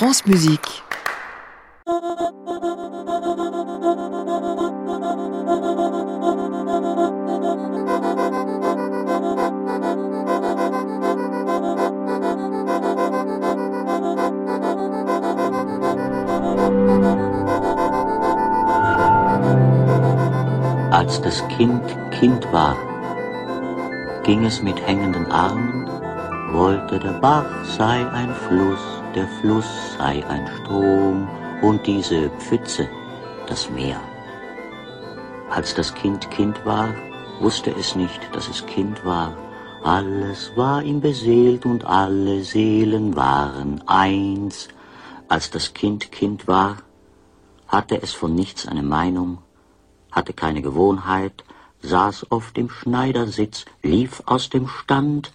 France 0.00 0.22
Musique. 0.24 0.82
Als 20.90 21.20
das 21.20 21.46
Kind 21.48 21.82
Kind 22.10 22.50
war, 22.54 22.74
ging 24.22 24.46
es 24.46 24.62
mit 24.62 24.80
hängenden 24.86 25.30
Armen, 25.30 25.86
wollte 26.52 26.98
der 26.98 27.20
Bach 27.20 27.44
sei 27.76 28.06
ein 28.14 28.34
Fluss, 28.48 28.99
der 29.14 29.26
Fluss 29.26 29.66
sei 29.98 30.24
ein 30.26 30.46
Strom 30.58 31.28
und 31.62 31.86
diese 31.86 32.30
Pfütze 32.38 32.88
das 33.46 33.68
Meer. 33.70 34.00
Als 35.50 35.74
das 35.74 35.94
Kind 35.94 36.30
Kind 36.30 36.64
war, 36.64 36.94
wusste 37.40 37.70
es 37.72 37.96
nicht, 37.96 38.20
dass 38.32 38.48
es 38.48 38.64
Kind 38.66 39.04
war. 39.04 39.36
Alles 39.82 40.52
war 40.56 40.82
ihm 40.82 41.00
beseelt 41.00 41.66
und 41.66 41.84
alle 41.84 42.42
Seelen 42.42 43.16
waren 43.16 43.82
eins. 43.86 44.68
Als 45.28 45.50
das 45.50 45.74
Kind 45.74 46.12
Kind 46.12 46.46
war, 46.46 46.76
hatte 47.66 48.00
es 48.02 48.12
von 48.12 48.34
nichts 48.34 48.68
eine 48.68 48.82
Meinung, 48.82 49.38
hatte 50.12 50.32
keine 50.32 50.62
Gewohnheit, 50.62 51.44
saß 51.82 52.30
auf 52.30 52.52
dem 52.52 52.68
Schneidersitz, 52.68 53.64
lief 53.82 54.22
aus 54.26 54.50
dem 54.50 54.68
Stand, 54.68 55.32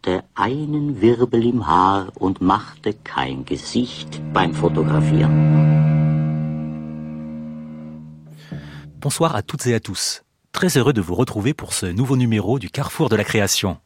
hatte 0.00 0.24
einen 0.34 1.02
Wirbel 1.02 1.44
im 1.44 1.66
Haar 1.66 2.06
und 2.18 2.40
machte 2.40 2.94
kein 2.94 3.44
Gesicht 3.44 4.20
beim 4.32 4.54
Fotografieren. 4.54 5.36
Bonsoir 8.98 9.34
à 9.34 9.42
toutes 9.42 9.66
et 9.66 9.74
à 9.74 9.80
tous. 9.80 10.22
Très 10.52 10.78
heureux 10.78 10.94
de 10.94 11.02
vous 11.02 11.14
retrouver 11.14 11.52
pour 11.52 11.74
ce 11.74 11.84
nouveau 11.84 12.16
numéro 12.16 12.58
du 12.58 12.70
Carrefour 12.70 13.10
de 13.10 13.16
la 13.16 13.24
création. 13.24 13.76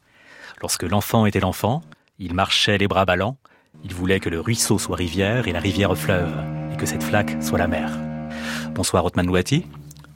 Lorsque 0.62 0.84
l'enfant 0.84 1.26
était 1.26 1.40
l'enfant, 1.40 1.82
il 2.20 2.32
marchait 2.32 2.78
les 2.78 2.86
bras 2.86 3.04
ballants, 3.04 3.36
il 3.82 3.92
voulait 3.92 4.20
que 4.20 4.28
le 4.28 4.40
ruisseau 4.40 4.78
soit 4.78 4.96
rivière 4.96 5.48
et 5.48 5.52
la 5.52 5.60
rivière 5.60 5.96
fleuve, 5.96 6.32
et 6.72 6.76
que 6.76 6.86
cette 6.86 7.02
flaque 7.02 7.42
soit 7.42 7.58
la 7.58 7.66
mer. 7.66 7.90
Bonsoir 8.72 9.04
Otman 9.04 9.26
Louati. 9.26 9.66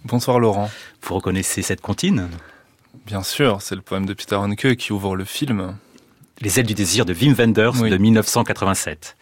Bonsoir 0.04 0.38
Laurent. 0.38 0.70
Vous 1.02 1.16
reconnaissez 1.16 1.62
cette 1.62 1.80
comptine? 1.80 2.28
Bien 3.04 3.24
sûr, 3.24 3.62
c'est 3.62 3.74
le 3.74 3.82
poème 3.82 4.06
de 4.06 4.14
Peter 4.14 4.36
Hanke 4.36 4.76
qui 4.76 4.92
ouvre 4.92 5.16
le 5.16 5.24
film. 5.24 5.76
Les 6.40 6.60
ailes 6.60 6.66
du 6.66 6.74
désir 6.74 7.04
de 7.04 7.12
Wim 7.12 7.34
Wenders 7.34 7.82
de 7.82 7.96
1987. 7.96 9.16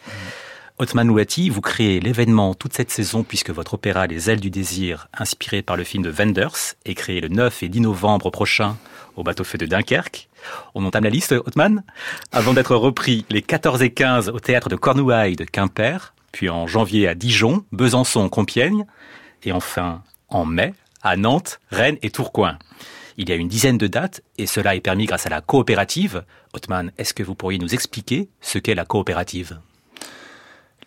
Otman 0.78 1.09
Louati, 1.09 1.48
vous 1.48 1.62
créez 1.62 1.98
l'événement 1.98 2.53
toute 2.53 2.75
cette 2.75 2.91
saison 2.91 3.25
puisque 3.25 3.48
votre 3.48 3.75
opéra 3.75 4.06
Les 4.06 4.28
ailes 4.28 4.41
du 4.41 4.50
désir, 4.50 5.09
inspiré 5.17 5.62
par 5.62 5.78
le 5.78 5.84
film 5.84 6.03
de 6.03 6.11
Wenders, 6.11 6.75
est 6.84 6.94
créé 6.94 7.22
le 7.22 7.28
9 7.28 7.62
et 7.62 7.69
10 7.70 7.81
novembre 7.81 8.28
prochain 8.28 8.77
au 9.17 9.22
bateau-feu 9.22 9.56
de 9.56 9.64
Dunkerque. 9.64 10.28
On 10.75 10.84
entame 10.84 11.05
la 11.05 11.11
liste, 11.11 11.33
Otman 11.33 11.84
Avant 12.33 12.53
d'être 12.53 12.77
repris 12.77 13.25
les 13.31 13.41
14 13.41 13.81
et 13.81 13.94
15 13.94 14.28
au 14.28 14.39
théâtre 14.39 14.69
de 14.69 14.77
Cornouailles 14.77 15.37
de 15.37 15.44
Quimper, 15.44 16.12
puis 16.33 16.50
en 16.50 16.67
janvier 16.67 17.09
à 17.09 17.14
Dijon, 17.14 17.64
Besançon, 17.72 18.28
Compiègne, 18.28 18.84
et 19.42 19.53
enfin 19.53 20.03
en 20.28 20.44
mai 20.44 20.75
à 21.07 21.17
Nantes, 21.17 21.61
Rennes 21.71 21.99
et 22.03 22.11
Tourcoing. 22.11 22.59
Il 23.17 23.29
y 23.29 23.33
a 23.33 23.37
une 23.37 23.49
dizaine 23.49 23.79
de 23.79 23.87
dates 23.87 24.23
et 24.39 24.47
cela 24.47 24.75
est 24.75 24.81
permis 24.81 25.07
grâce 25.07 25.27
à 25.27 25.31
la 25.31 25.41
coopérative. 25.41 26.25
Otman, 26.53 26.91
est-ce 26.99 27.15
que 27.15 27.23
vous 27.23 27.35
pourriez 27.35 27.59
nous 27.59 27.75
expliquer 27.75 28.29
ce 28.41 28.59
qu'est 28.59 28.75
la 28.75 28.85
coopérative? 28.85 29.59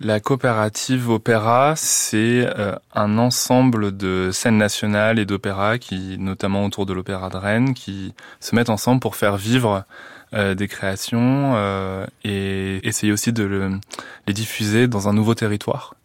La 0.01 0.19
coopérative 0.19 1.09
opéra, 1.09 1.73
c'est 1.75 2.47
euh, 2.57 2.75
un 2.93 3.17
ensemble 3.17 3.95
de 3.95 4.29
scènes 4.31 4.57
nationales 4.57 5.19
et 5.19 5.25
d'opéras 5.25 5.77
qui, 5.77 6.17
notamment 6.17 6.65
autour 6.65 6.85
de 6.85 6.93
l'opéra 6.93 7.29
de 7.29 7.37
Rennes, 7.37 7.73
qui 7.73 8.13
se 8.39 8.55
mettent 8.55 8.69
ensemble 8.69 9.01
pour 9.01 9.15
faire 9.15 9.35
vivre 9.35 9.83
euh, 10.33 10.53
des 10.53 10.67
créations 10.67 11.53
euh, 11.55 12.05
et 12.23 12.87
essayer 12.87 13.11
aussi 13.11 13.33
de 13.33 13.43
le, 13.43 13.71
les 14.27 14.33
diffuser 14.33 14.87
dans 14.87 15.09
un 15.09 15.13
nouveau 15.13 15.33
territoire 15.33 15.95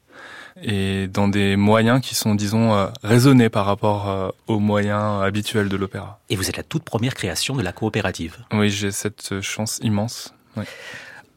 et 0.62 1.08
dans 1.08 1.28
des 1.28 1.56
moyens 1.56 2.00
qui 2.00 2.14
sont, 2.14 2.34
disons, 2.34 2.74
euh, 2.74 2.86
raisonnés 3.02 3.48
par 3.48 3.66
rapport 3.66 4.08
euh, 4.08 4.28
aux 4.46 4.58
moyens 4.60 5.22
habituels 5.22 5.68
de 5.68 5.76
l'opéra. 5.76 6.20
Et 6.30 6.36
vous 6.36 6.48
êtes 6.48 6.56
la 6.56 6.62
toute 6.62 6.84
première 6.84 7.14
création 7.14 7.56
de 7.56 7.62
la 7.62 7.72
coopérative. 7.72 8.36
Oui, 8.52 8.70
j'ai 8.70 8.90
cette 8.92 9.40
chance 9.40 9.80
immense. 9.82 10.32
Oui. 10.56 10.64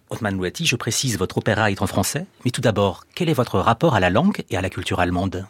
Othman 0.10 0.36
Louati, 0.38 0.66
je 0.66 0.76
précise, 0.76 1.18
votre 1.18 1.38
opéra 1.40 1.70
est 1.72 1.82
en 1.82 1.88
français, 1.88 2.26
mais 2.46 2.52
tout 2.52 2.62
d'abord, 2.62 3.06
quel 3.16 3.28
est 3.28 3.34
votre 3.34 3.60
rapport 3.60 3.94
à 3.96 4.00
la 4.00 4.10
langue 4.10 4.44
et 4.50 4.56
à 4.58 4.62
la 4.62 4.70
culture 4.70 5.00
allemande? 5.00 5.46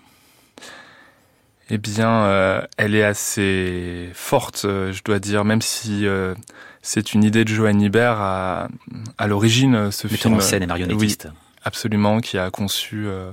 Eh 1.69 1.77
bien, 1.77 2.23
euh, 2.23 2.61
elle 2.77 2.95
est 2.95 3.03
assez 3.03 4.09
forte, 4.13 4.61
je 4.63 5.03
dois 5.03 5.19
dire, 5.19 5.43
même 5.43 5.61
si 5.61 6.07
euh, 6.07 6.33
c'est 6.81 7.13
une 7.13 7.25
idée 7.25 7.43
de 7.43 7.49
Johann 7.53 7.81
Ibert 7.81 8.17
à, 8.19 8.69
à 9.17 9.27
l'origine, 9.27 9.91
ce 9.91 10.07
Metteur 10.07 10.21
film. 10.21 10.35
en 10.35 10.39
scène 10.39 10.63
et 10.63 10.67
marionnettiste. 10.67 11.27
Oui, 11.29 11.37
absolument, 11.67 12.19
qui 12.19 12.37
a 12.39 12.49
conçu, 12.49 13.05
euh, 13.05 13.31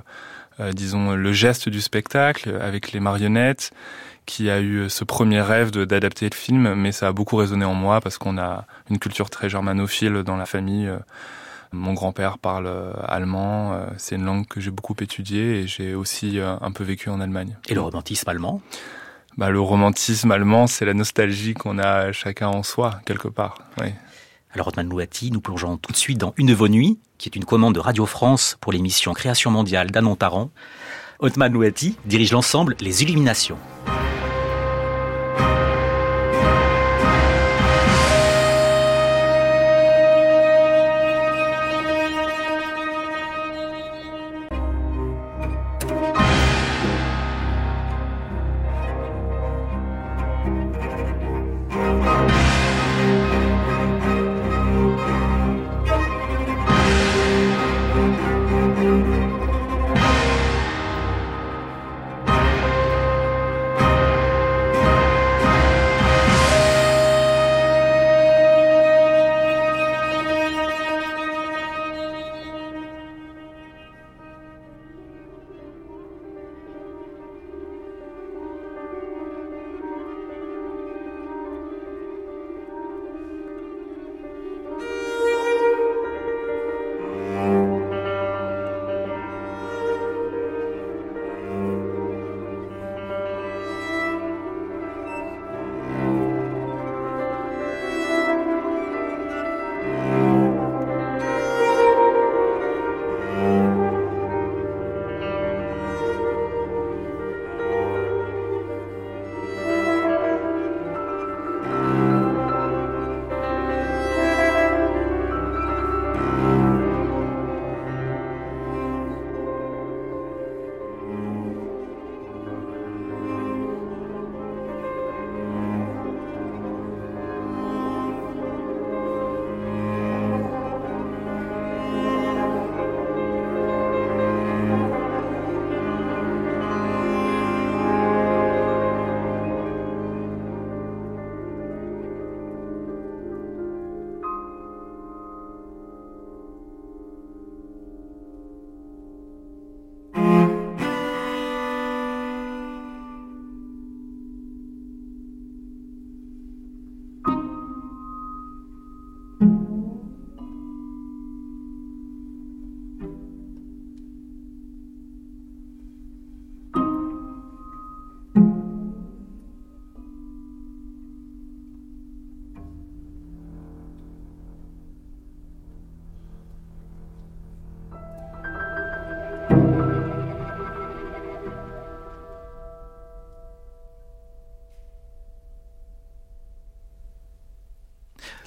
euh, 0.61 0.73
disons, 0.73 1.15
le 1.15 1.33
geste 1.33 1.69
du 1.71 1.81
spectacle 1.81 2.59
avec 2.61 2.93
les 2.93 3.01
marionnettes, 3.01 3.73
qui 4.27 4.51
a 4.51 4.61
eu 4.61 4.89
ce 4.89 5.05
premier 5.05 5.41
rêve 5.41 5.71
d'adapter 5.71 6.29
le 6.31 6.37
film, 6.37 6.75
mais 6.75 6.93
ça 6.93 7.09
a 7.09 7.13
beaucoup 7.13 7.37
résonné 7.37 7.65
en 7.65 7.75
moi 7.75 8.01
parce 8.01 8.19
qu'on 8.19 8.39
a 8.39 8.67
une 8.91 8.99
culture 8.99 9.31
très 9.31 9.49
germanophile 9.49 10.23
dans 10.23 10.37
la 10.37 10.47
famille. 10.47 10.89
Euh, 10.89 10.99
Mon 11.73 11.93
grand-père 11.93 12.39
parle 12.39 12.69
euh, 12.69 12.93
allemand, 13.09 13.73
euh, 13.73 13.87
c'est 13.97 14.15
une 14.15 14.25
langue 14.25 14.47
que 14.47 14.61
j'ai 14.61 14.71
beaucoup 14.71 14.95
étudiée 15.01 15.61
et 15.61 15.67
j'ai 15.67 15.97
aussi 15.97 16.39
euh, 16.39 16.55
un 16.61 16.71
peu 16.71 16.85
vécu 16.85 17.11
en 17.11 17.21
Allemagne. 17.21 17.57
Et 17.69 17.75
le 17.75 17.81
romantisme 17.81 18.31
allemand? 18.31 18.63
Bah, 19.37 19.51
le 19.51 19.59
romantisme 19.61 20.31
allemand, 20.31 20.69
c'est 20.69 20.85
la 20.87 20.95
nostalgie 20.95 21.55
qu'on 21.55 21.79
a 21.81 22.13
chacun 22.13 22.47
en 22.47 22.63
soi, 22.63 23.01
quelque 23.05 23.29
part. 23.29 23.57
Oui. 23.81 23.91
Alors 24.55 24.69
Otman 24.69 24.89
Louati, 24.89 25.33
nous 25.33 25.41
plongeons 25.41 25.79
tout 25.79 25.91
de 25.91 25.97
suite 25.97 26.19
dans 26.19 26.33
Une 26.37 26.47
de 26.47 26.55
vos 26.55 26.69
qui 26.69 27.29
est 27.29 27.35
une 27.35 27.45
commande 27.45 27.75
de 27.75 27.81
Radio 27.81 28.07
France 28.07 28.57
pour 28.61 28.73
l'émission 28.73 29.13
Création 29.13 29.51
mondiale 29.51 29.91
d'Anon 29.91 30.15
Tarrant. 30.15 30.51
Otman 31.19 31.53
Louati 31.53 31.97
dirige 32.05 32.31
l'ensemble 32.31 32.77
Les 32.81 33.03
Illuminations. 33.03 33.59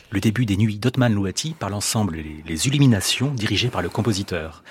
Le 0.09 0.19
début 0.19 0.45
des 0.45 0.57
nuits 0.57 0.79
d'Otman 0.79 1.13
Louati 1.13 1.53
par 1.57 1.69
l'ensemble 1.69 2.17
les, 2.45 2.67
Illuminations 2.67 3.31
dirigées 3.31 3.69
par 3.69 3.81
le 3.81 3.89
compositeur. 3.89 4.63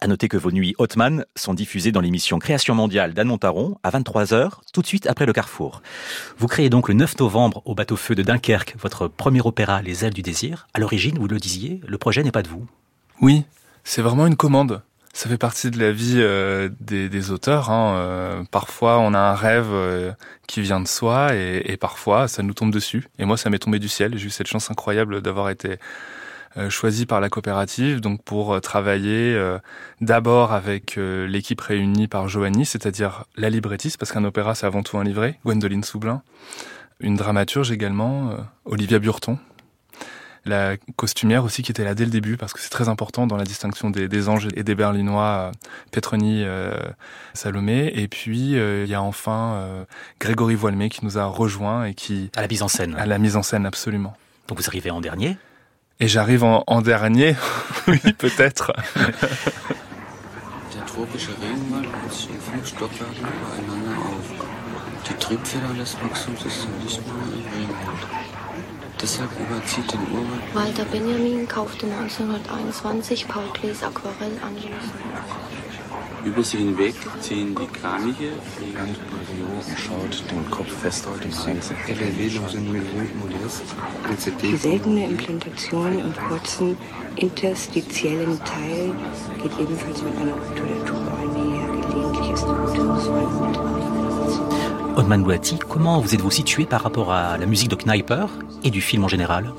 À 0.00 0.06
noter 0.06 0.28
que 0.28 0.36
vos 0.36 0.50
nuits 0.50 0.74
Otman 0.78 1.24
sont 1.36 1.54
diffusées 1.54 1.92
dans 1.92 2.00
l'émission 2.00 2.38
Création 2.38 2.74
mondiale 2.74 3.14
d'Anne 3.14 3.28
Montaron 3.28 3.76
à 3.82 3.90
23h, 3.90 4.52
tout 4.72 4.82
de 4.82 4.86
suite 4.86 5.06
après 5.06 5.26
le 5.26 5.32
Carrefour. 5.32 5.82
Vous 6.38 6.46
créez 6.46 6.70
donc 6.70 6.88
le 6.88 6.94
9 6.94 7.18
novembre 7.20 7.62
au 7.64 7.74
bateau-feu 7.74 8.14
de 8.14 8.22
Dunkerque 8.22 8.76
votre 8.78 9.08
premier 9.08 9.40
opéra 9.40 9.82
Les 9.82 10.04
ailes 10.04 10.14
du 10.14 10.22
désir. 10.22 10.66
À 10.74 10.80
l'origine, 10.80 11.18
vous 11.18 11.28
le 11.28 11.38
disiez, 11.38 11.80
le 11.86 11.98
projet 11.98 12.22
n'est 12.22 12.32
pas 12.32 12.42
de 12.42 12.48
vous. 12.48 12.66
Oui, 13.20 13.44
c'est 13.84 14.02
vraiment 14.02 14.26
une 14.26 14.36
commande 14.36 14.82
ça 15.12 15.28
fait 15.28 15.38
partie 15.38 15.70
de 15.70 15.78
la 15.78 15.92
vie 15.92 16.16
euh, 16.18 16.68
des, 16.80 17.30
auteurs. 17.30 17.70
Hein. 17.70 17.94
Euh, 17.96 18.42
parfois, 18.50 18.98
on 18.98 19.14
a 19.14 19.18
un 19.18 19.34
rêve 19.34 19.68
euh, 19.70 20.12
qui 20.46 20.60
vient 20.60 20.80
de 20.80 20.88
soi 20.88 21.34
et, 21.34 21.76
parfois, 21.76 22.28
ça 22.28 22.42
nous 22.42 22.54
tombe 22.54 22.70
dessus. 22.70 23.08
Et 23.18 23.24
moi, 23.24 23.36
ça 23.36 23.50
m'est 23.50 23.58
tombé 23.58 23.78
du 23.78 23.88
ciel. 23.88 24.16
J'ai 24.16 24.26
eu 24.26 24.30
cette 24.30 24.46
chance 24.46 24.70
incroyable 24.70 25.22
d'avoir 25.22 25.50
été 25.50 25.78
choisi 26.70 27.06
par 27.06 27.20
la 27.20 27.28
coopérative, 27.28 28.00
donc 28.00 28.24
pour 28.24 28.60
travailler 28.60 29.38
d'abord 30.00 30.52
avec 30.52 30.96
l'équipe 30.96 31.60
réunie 31.60 32.08
par 32.08 32.26
Joanny, 32.26 32.66
c'est-à-dire 32.66 33.24
la 33.36 33.48
librettiste, 33.48 33.96
parce 33.96 34.10
qu'un 34.10 34.24
opéra, 34.24 34.56
c'est 34.56 34.66
avant 34.66 34.82
tout 34.82 34.98
un 34.98 35.04
livret, 35.04 35.38
Gwendoline 35.44 35.84
Soublin, 35.84 36.22
une 36.98 37.14
dramaturge 37.14 37.70
également, 37.70 38.34
Olivia 38.64 38.98
Burton, 38.98 39.38
la 40.48 40.76
costumière 40.96 41.44
aussi 41.44 41.62
qui 41.62 41.70
était 41.70 41.84
là 41.84 41.94
dès 41.94 42.04
le 42.04 42.10
début 42.10 42.36
parce 42.36 42.52
que 42.52 42.60
c'est 42.60 42.70
très 42.70 42.88
important 42.88 43.26
dans 43.26 43.36
la 43.36 43.44
distinction 43.44 43.90
des, 43.90 44.28
anges 44.28 44.48
et 44.54 44.64
des 44.64 44.74
berlinois, 44.74 45.22
euh, 45.22 45.52
Petroni, 45.92 46.42
euh, 46.44 46.74
Salomé. 47.34 47.92
Et 47.94 48.08
puis 48.08 48.56
euh, 48.56 48.84
il 48.84 48.90
y 48.90 48.94
a 48.94 49.02
enfin 49.02 49.86
Grégory 50.18 50.54
Voilmé 50.54 50.88
qui 50.88 51.04
nous 51.04 51.18
a 51.18 51.24
rejoint 51.24 51.84
et 51.84 51.94
qui 51.94 52.30
à 52.36 52.42
la 52.42 52.48
mise 52.48 52.62
en 52.62 52.68
scène. 52.68 52.96
À 52.96 53.06
la 53.06 53.18
mise 53.18 53.36
en 53.36 53.42
scène 53.42 53.66
absolument. 53.66 54.16
Donc 54.48 54.58
vous 54.58 54.66
arrivez 54.66 54.90
en 54.90 55.00
dernier. 55.00 55.36
Et 56.00 56.08
j'arrive 56.08 56.44
en, 56.44 56.62
en, 56.66 56.80
dernier, 56.80 57.34
oui 57.88 57.98
peut-être. 58.16 58.72
Der 60.74 60.86
tropische 60.86 61.30
Regenwald 61.40 61.88
sich 62.12 62.28
in 62.30 62.40
fünf 62.40 62.66
Stockwerken 62.68 63.16
übereinander 63.18 63.98
auf. 63.98 64.46
Die 65.08 65.14
Triebfeder 65.14 65.74
lässt 65.76 66.00
Maxim 66.02 66.36
sich 66.36 66.66
nicht 66.84 67.00
nur 67.06 67.16
im 67.16 67.44
Regenwald. 67.52 68.17
Deshalb 69.00 69.30
überzieht 69.38 69.92
den 69.92 70.00
Urwald. 70.12 70.54
Walter 70.54 70.84
Benjamin 70.84 71.46
kaufte 71.46 71.86
1921 71.86 73.28
Paul 73.28 73.44
Klees 73.54 73.82
Aquarell 73.82 74.32
anschließend. 74.44 74.92
Über 76.24 76.42
sie 76.42 76.58
hinweg 76.58 76.94
ziehen 77.20 77.54
die 77.54 77.66
Kraniche, 77.66 78.32
fliegen 78.56 78.96
und 79.56 79.78
schaut 79.78 80.24
den 80.30 80.50
Kopf 80.50 80.72
fest 80.82 81.06
auf 81.06 81.20
dem 81.20 81.32
Hals. 81.32 81.72
Die 84.42 84.56
seltene 84.56 85.04
Implantation 85.06 85.98
im 85.98 86.14
kurzen 86.28 86.76
interstitiellen 87.16 88.38
Teil 88.44 88.92
geht 89.42 89.58
ebenfalls 89.60 90.02
mit 90.02 90.16
einer 90.16 90.34
Tube 90.84 91.08
einher. 91.20 91.68
Gelegentlich 91.88 92.30
ist 92.30 92.44
die 92.44 92.50
Ruptur 92.50 92.98
Otman 94.96 95.22
Bouati, 95.22 95.58
comment 95.60 96.00
vous 96.00 96.12
êtes-vous 96.12 96.32
situé 96.32 96.66
par 96.66 96.82
rapport 96.82 97.12
à 97.12 97.38
la 97.38 97.46
musique 97.46 97.70
de 97.70 97.76
Kniper 97.76 98.28
et 98.64 98.70
du 98.70 98.80
film 98.80 99.04
en 99.04 99.08
général 99.08 99.52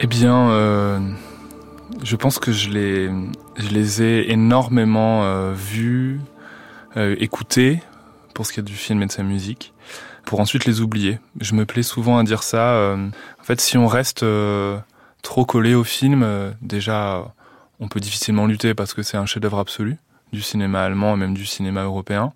Eh 0.00 0.06
bien, 0.06 0.50
euh, 0.50 1.00
je 2.02 2.16
pense 2.16 2.38
que 2.38 2.52
je 2.52 2.70
les, 2.70 4.02
ai 4.02 4.30
énormément 4.30 5.24
euh, 5.24 5.52
vus, 5.54 6.20
euh, 6.96 7.16
écoutés, 7.18 7.82
pour 8.34 8.46
ce 8.46 8.52
qui 8.52 8.60
est 8.60 8.62
du 8.62 8.74
film 8.74 9.02
et 9.02 9.06
de 9.06 9.12
sa 9.12 9.22
musique, 9.22 9.72
pour 10.24 10.40
ensuite 10.40 10.64
les 10.64 10.80
oublier. 10.80 11.18
Je 11.40 11.54
me 11.54 11.64
plais 11.64 11.82
souvent 11.82 12.18
à 12.18 12.24
dire 12.24 12.42
ça. 12.42 12.96
en 13.40 13.44
fait, 13.44 13.60
si 13.60 13.78
on 13.78 13.86
reste 13.86 14.24
trop 15.22 15.44
collé 15.46 15.74
au 15.74 15.84
film, 15.84 16.54
déjà, 16.60 17.32
on 17.80 17.88
peut 17.88 18.00
difficilement 18.00 18.46
lutter 18.46 18.74
parce 18.74 18.92
que 18.92 19.02
c'est 19.02 19.16
un 19.16 19.24
chef-d'œuvre 19.24 19.58
absolu 19.58 19.96
du 20.32 20.42
cinéma 20.42 20.82
allemand 20.82 21.14
et 21.14 21.16
même 21.16 21.34
du 21.34 21.46
cinéma 21.46 21.84
européen. 21.84 22.32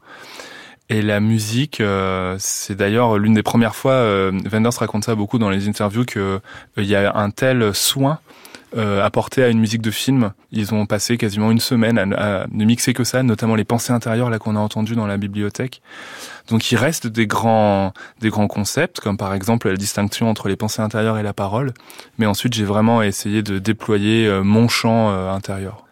Et 0.92 1.02
la 1.02 1.20
musique, 1.20 1.80
euh, 1.80 2.34
c'est 2.40 2.74
d'ailleurs 2.74 3.16
l'une 3.16 3.34
des 3.34 3.44
premières 3.44 3.76
fois, 3.76 3.92
euh, 3.92 4.32
Wenders 4.50 4.72
raconte 4.76 5.04
ça 5.04 5.14
beaucoup 5.14 5.38
dans 5.38 5.48
les 5.48 5.68
interviews, 5.68 6.04
qu'il 6.04 6.20
euh, 6.20 6.40
y 6.78 6.96
a 6.96 7.16
un 7.16 7.30
tel 7.30 7.72
soin 7.72 8.18
euh, 8.76 9.00
apporté 9.00 9.44
à 9.44 9.50
une 9.50 9.60
musique 9.60 9.82
de 9.82 9.92
film. 9.92 10.32
Ils 10.50 10.74
ont 10.74 10.86
passé 10.86 11.16
quasiment 11.16 11.52
une 11.52 11.60
semaine 11.60 11.96
à, 11.96 12.46
ne 12.50 12.64
mixer 12.64 12.92
que 12.92 13.04
ça, 13.04 13.22
notamment 13.22 13.54
les 13.54 13.62
pensées 13.62 13.92
intérieures 13.92 14.30
là 14.30 14.40
qu'on 14.40 14.56
a 14.56 14.58
entendues 14.58 14.96
dans 14.96 15.06
la 15.06 15.16
bibliothèque. 15.16 15.80
Donc 16.48 16.72
il 16.72 16.76
reste 16.76 17.06
des 17.06 17.28
grands, 17.28 17.92
des 18.20 18.30
grands 18.30 18.48
concepts, 18.48 18.98
comme 18.98 19.16
par 19.16 19.32
exemple 19.32 19.68
la 19.68 19.76
distinction 19.76 20.28
entre 20.28 20.48
les 20.48 20.56
pensées 20.56 20.82
intérieures 20.82 21.18
et 21.18 21.22
la 21.22 21.32
parole. 21.32 21.72
Mais 22.18 22.26
ensuite, 22.26 22.52
j'ai 22.52 22.64
vraiment 22.64 23.00
essayé 23.00 23.44
de 23.44 23.60
déployer 23.60 24.28
mon 24.42 24.66
chant 24.66 25.08
intérieur. 25.28 25.84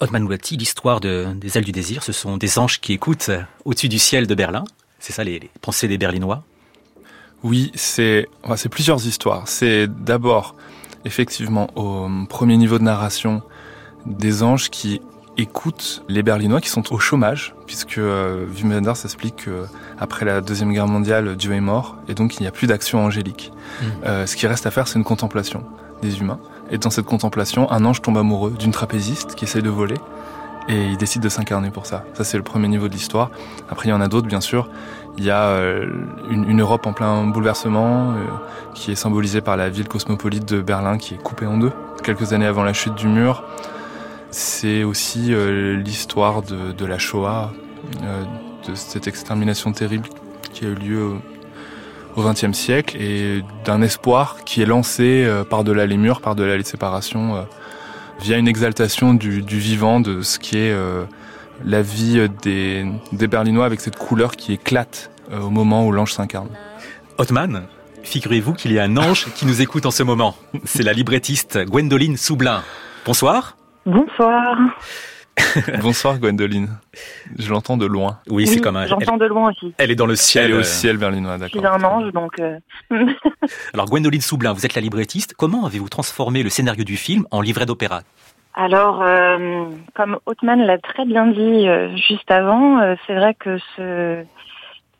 Otman 0.00 0.26
Wati, 0.26 0.56
l'histoire 0.56 1.00
des 1.00 1.58
ailes 1.58 1.64
du 1.64 1.72
désir, 1.72 2.02
ce 2.02 2.12
sont 2.12 2.36
des 2.36 2.58
anges 2.58 2.80
qui 2.80 2.94
écoutent 2.94 3.30
au-dessus 3.64 3.88
du 3.88 3.98
ciel 3.98 4.26
de 4.26 4.34
Berlin. 4.34 4.64
C'est 4.98 5.12
ça 5.12 5.24
les, 5.24 5.50
pensées 5.60 5.88
des 5.88 5.98
Berlinois? 5.98 6.42
Oui, 7.42 7.70
c'est 7.74 8.28
enfin, 8.42 8.68
plusieurs 8.68 9.06
histoires. 9.06 9.48
C'est 9.48 9.86
d'abord, 9.86 10.56
effectivement, 11.04 11.68
au 11.76 12.08
premier 12.28 12.56
niveau 12.56 12.78
de 12.78 12.84
narration, 12.84 13.42
des 14.06 14.42
anges 14.42 14.70
qui 14.70 15.00
écoutent 15.36 16.02
les 16.08 16.22
Berlinois 16.22 16.60
qui 16.60 16.68
sont 16.68 16.92
au 16.92 16.98
chômage, 16.98 17.54
puisque 17.66 17.98
euh, 17.98 18.46
Wim 18.56 18.72
Wenders 18.72 19.04
explique 19.04 19.46
qu'après 19.46 20.26
la 20.26 20.40
Deuxième 20.40 20.72
Guerre 20.72 20.88
mondiale, 20.88 21.36
Dieu 21.36 21.52
est 21.52 21.60
mort, 21.60 21.96
et 22.08 22.14
donc 22.14 22.36
il 22.36 22.42
n'y 22.42 22.46
a 22.46 22.52
plus 22.52 22.66
d'action 22.66 23.02
angélique. 23.04 23.52
Mmh. 23.52 23.86
Euh, 24.04 24.26
ce 24.26 24.36
qui 24.36 24.46
reste 24.46 24.66
à 24.66 24.70
faire, 24.70 24.88
c'est 24.88 24.98
une 24.98 25.04
contemplation 25.04 25.64
des 26.02 26.20
humains. 26.20 26.40
Et 26.70 26.78
dans 26.78 26.90
cette 26.90 27.06
contemplation, 27.06 27.70
un 27.70 27.84
ange 27.84 28.00
tombe 28.00 28.18
amoureux 28.18 28.52
d'une 28.52 28.70
trapéziste 28.70 29.34
qui 29.34 29.44
essaye 29.44 29.62
de 29.62 29.70
voler 29.70 29.96
et 30.68 30.86
il 30.86 30.96
décide 30.96 31.22
de 31.22 31.28
s'incarner 31.28 31.70
pour 31.70 31.86
ça. 31.86 32.04
Ça, 32.14 32.22
c'est 32.22 32.36
le 32.36 32.42
premier 32.42 32.68
niveau 32.68 32.88
de 32.88 32.92
l'histoire. 32.92 33.30
Après, 33.68 33.88
il 33.88 33.90
y 33.90 33.94
en 33.94 34.00
a 34.00 34.08
d'autres, 34.08 34.28
bien 34.28 34.40
sûr. 34.40 34.68
Il 35.18 35.24
y 35.24 35.30
a 35.30 35.48
euh, 35.48 35.86
une, 36.30 36.60
Europe 36.60 36.86
en 36.86 36.92
plein 36.92 37.24
bouleversement 37.26 38.12
euh, 38.12 38.16
qui 38.74 38.92
est 38.92 38.96
symbolisée 38.96 39.40
par 39.40 39.56
la 39.56 39.68
ville 39.68 39.88
cosmopolite 39.88 40.48
de 40.48 40.60
Berlin 40.60 40.98
qui 40.98 41.14
est 41.14 41.22
coupée 41.22 41.46
en 41.46 41.58
deux 41.58 41.72
quelques 42.04 42.32
années 42.32 42.46
avant 42.46 42.62
la 42.62 42.72
chute 42.72 42.94
du 42.94 43.08
mur. 43.08 43.42
C'est 44.30 44.84
aussi 44.84 45.34
euh, 45.34 45.76
l'histoire 45.76 46.42
de, 46.42 46.72
de, 46.72 46.86
la 46.86 46.98
Shoah, 46.98 47.50
de 48.68 48.74
cette 48.74 49.08
extermination 49.08 49.72
terrible 49.72 50.08
qui 50.52 50.66
a 50.66 50.68
eu 50.68 50.74
lieu 50.74 51.12
au 52.16 52.22
XXe 52.22 52.52
siècle 52.52 52.96
et 53.00 53.42
d'un 53.64 53.82
espoir 53.82 54.38
qui 54.44 54.62
est 54.62 54.66
lancé 54.66 55.24
euh, 55.24 55.44
par-delà 55.44 55.86
les 55.86 55.96
murs, 55.96 56.20
par-delà 56.20 56.56
les 56.56 56.64
séparations, 56.64 57.36
euh, 57.36 57.42
via 58.20 58.36
une 58.36 58.48
exaltation 58.48 59.14
du, 59.14 59.40
vivant, 59.40 60.00
de 60.00 60.22
ce 60.22 60.38
qui 60.38 60.58
est 60.58 60.72
euh, 60.72 61.04
la 61.64 61.82
vie 61.82 62.28
des, 62.42 62.86
des 63.12 63.26
Berlinois 63.26 63.64
avec 63.64 63.80
cette 63.80 63.96
couleur 63.96 64.36
qui 64.36 64.52
éclate 64.52 65.10
au 65.32 65.50
moment 65.50 65.86
où 65.86 65.92
l'ange 65.92 66.12
s'incarne. 66.12 66.48
Otman, 67.18 67.62
figurez-vous 68.02 68.54
qu'il 68.54 68.72
y 68.72 68.78
a 68.78 68.84
un 68.84 68.96
ange 68.96 69.26
qui 69.34 69.46
nous 69.46 69.62
écoute 69.62 69.86
en 69.86 69.90
ce 69.90 70.02
moment. 70.02 70.34
C'est 70.64 70.82
la 70.82 70.92
librettiste 70.92 71.58
Gwendoline 71.66 72.16
Soublin. 72.16 72.62
Bonsoir. 73.06 73.56
Bonsoir. 73.86 74.56
Bonsoir 75.82 76.18
Gwendoline. 76.18 76.68
Je 77.38 77.50
l'entends 77.50 77.76
de 77.76 77.86
loin. 77.86 78.18
Oui, 78.28 78.46
c'est 78.46 78.60
comme 78.60 78.76
un. 78.76 78.86
J'entends 78.86 79.16
de 79.16 79.26
loin 79.26 79.50
aussi. 79.50 79.74
Elle 79.78 79.90
est 79.90 79.96
dans 79.96 80.06
le 80.06 80.16
ciel. 80.16 80.46
Elle 80.46 80.50
est 80.52 80.58
au 80.58 80.62
ciel 80.62 80.96
berlinois, 80.96 81.38
d'accord. 81.38 81.62
Je 81.62 81.68
suis 81.68 81.84
un 81.84 81.88
ange, 81.88 82.12
donc. 82.12 82.38
Euh. 82.38 82.58
Alors 83.74 83.86
Gwendoline 83.86 84.20
Soublin, 84.20 84.52
vous 84.52 84.64
êtes 84.66 84.74
la 84.74 84.80
librettiste. 84.80 85.34
Comment 85.36 85.66
avez-vous 85.66 85.88
transformé 85.88 86.42
le 86.42 86.50
scénario 86.50 86.84
du 86.84 86.96
film 86.96 87.26
en 87.30 87.40
livret 87.40 87.66
d'opéra? 87.66 88.02
Alors, 88.54 89.02
euh, 89.02 89.66
comme 89.94 90.18
Othman 90.26 90.60
l'a 90.62 90.78
très 90.78 91.04
bien 91.04 91.26
dit 91.26 91.68
euh, 91.68 91.96
juste 91.96 92.30
avant, 92.30 92.96
c'est 93.06 93.14
vrai 93.14 93.34
que 93.34 93.58
ce, 93.76 94.24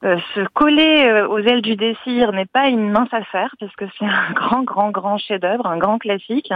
se 0.02 0.46
coller 0.54 1.24
aux 1.28 1.38
ailes 1.38 1.62
du 1.62 1.76
désir 1.76 2.32
n'est 2.32 2.46
pas 2.46 2.68
une 2.68 2.90
mince 2.90 3.12
affaire, 3.12 3.54
parce 3.58 3.74
que 3.74 3.84
c'est 3.98 4.06
un 4.06 4.32
grand, 4.34 4.62
grand, 4.62 4.90
grand 4.90 5.18
chef-d'œuvre, 5.18 5.66
un 5.66 5.78
grand 5.78 5.98
classique. 5.98 6.52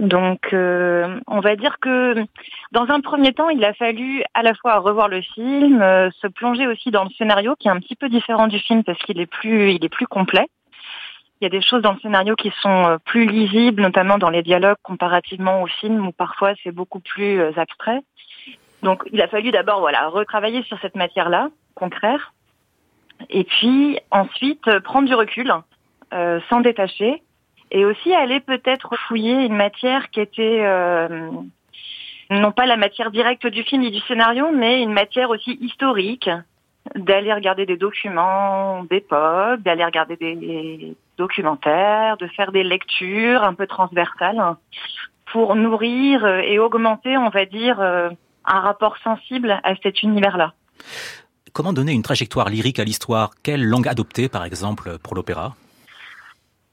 Donc, 0.00 0.52
euh, 0.52 1.20
on 1.26 1.40
va 1.40 1.56
dire 1.56 1.78
que 1.78 2.24
dans 2.72 2.88
un 2.88 3.00
premier 3.00 3.32
temps, 3.32 3.50
il 3.50 3.62
a 3.64 3.74
fallu 3.74 4.24
à 4.34 4.42
la 4.42 4.54
fois 4.54 4.78
revoir 4.78 5.08
le 5.08 5.20
film, 5.20 5.82
euh, 5.82 6.10
se 6.22 6.26
plonger 6.26 6.66
aussi 6.66 6.90
dans 6.90 7.04
le 7.04 7.10
scénario 7.10 7.54
qui 7.58 7.68
est 7.68 7.70
un 7.70 7.78
petit 7.78 7.96
peu 7.96 8.08
différent 8.08 8.46
du 8.46 8.58
film 8.58 8.82
parce 8.82 8.98
qu'il 9.00 9.20
est 9.20 9.26
plus, 9.26 9.72
il 9.72 9.84
est 9.84 9.90
plus 9.90 10.06
complet. 10.06 10.48
Il 11.40 11.44
y 11.44 11.46
a 11.46 11.50
des 11.50 11.60
choses 11.60 11.82
dans 11.82 11.92
le 11.92 12.00
scénario 12.00 12.34
qui 12.34 12.50
sont 12.62 12.98
plus 13.04 13.26
lisibles, 13.26 13.82
notamment 13.82 14.18
dans 14.18 14.30
les 14.30 14.42
dialogues 14.42 14.76
comparativement 14.82 15.62
au 15.62 15.66
film 15.66 16.06
où 16.06 16.12
parfois 16.12 16.52
c'est 16.62 16.72
beaucoup 16.72 17.00
plus 17.00 17.40
abstrait. 17.56 18.00
Donc 18.82 19.02
il 19.10 19.22
a 19.22 19.28
fallu 19.28 19.50
d'abord 19.50 19.80
voilà 19.80 20.08
retravailler 20.08 20.62
sur 20.64 20.78
cette 20.80 20.96
matière-là, 20.96 21.48
concrète, 21.74 22.20
et 23.28 23.44
puis 23.44 23.98
ensuite 24.10 24.78
prendre 24.80 25.08
du 25.08 25.14
recul, 25.14 25.50
euh, 26.12 26.40
s'en 26.48 26.60
détacher, 26.60 27.22
et 27.70 27.84
aussi 27.84 28.12
aller 28.12 28.40
peut-être 28.40 28.96
fouiller 29.08 29.44
une 29.44 29.56
matière 29.56 30.10
qui 30.10 30.20
était 30.20 30.60
euh, 30.62 31.30
non 32.30 32.52
pas 32.52 32.66
la 32.66 32.76
matière 32.76 33.10
directe 33.10 33.46
du 33.46 33.62
film 33.62 33.82
et 33.82 33.90
du 33.90 34.00
scénario, 34.00 34.50
mais 34.52 34.82
une 34.82 34.92
matière 34.92 35.30
aussi 35.30 35.58
historique, 35.60 36.30
d'aller 36.94 37.32
regarder 37.32 37.66
des 37.66 37.76
documents 37.76 38.84
d'époque, 38.84 39.60
d'aller 39.62 39.84
regarder 39.84 40.16
des 40.16 40.96
documentaires, 41.18 42.16
de 42.16 42.26
faire 42.28 42.52
des 42.52 42.64
lectures 42.64 43.44
un 43.44 43.54
peu 43.54 43.66
transversales 43.66 44.56
pour 45.32 45.54
nourrir 45.54 46.26
et 46.26 46.58
augmenter, 46.58 47.16
on 47.16 47.28
va 47.28 47.44
dire, 47.44 47.80
euh, 47.80 48.10
un 48.44 48.60
rapport 48.60 48.96
sensible 49.04 49.60
à 49.62 49.74
cet 49.82 50.02
univers-là. 50.02 50.54
Comment 51.52 51.72
donner 51.72 51.92
une 51.92 52.02
trajectoire 52.02 52.48
lyrique 52.48 52.78
à 52.78 52.84
l'histoire? 52.84 53.30
Quelle 53.42 53.64
langue 53.64 53.88
adopter, 53.88 54.28
par 54.28 54.44
exemple, 54.44 54.98
pour 55.02 55.14
l'opéra? 55.14 55.54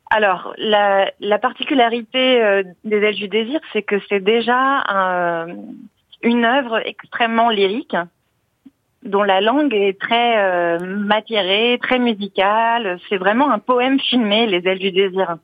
Alors, 0.10 0.54
la, 0.58 1.40
particularité 1.40 2.42
euh, 2.42 2.64
des 2.86 2.98
Ailes 2.98 3.16
du 3.16 3.28
désir, 3.28 3.60
c'est 3.74 3.82
que 3.82 4.00
c'est 4.08 4.24
déjà 4.24 4.84
une 6.24 6.46
œuvre 6.46 6.78
extrêmement 6.86 7.50
lyrique, 7.50 7.96
dont 9.04 9.24
la 9.24 9.42
langue 9.42 9.74
est 9.74 10.00
très 10.00 10.38
euh, 10.38 11.78
très 11.82 12.00
musicale. 12.00 13.00
C'est 13.10 13.18
vraiment 13.18 13.52
un 13.52 13.60
poème 13.60 14.00
filmé, 14.00 14.48
Les 14.48 14.66
Ailes 14.68 14.80
du 14.80 14.92
désir. 14.92 15.38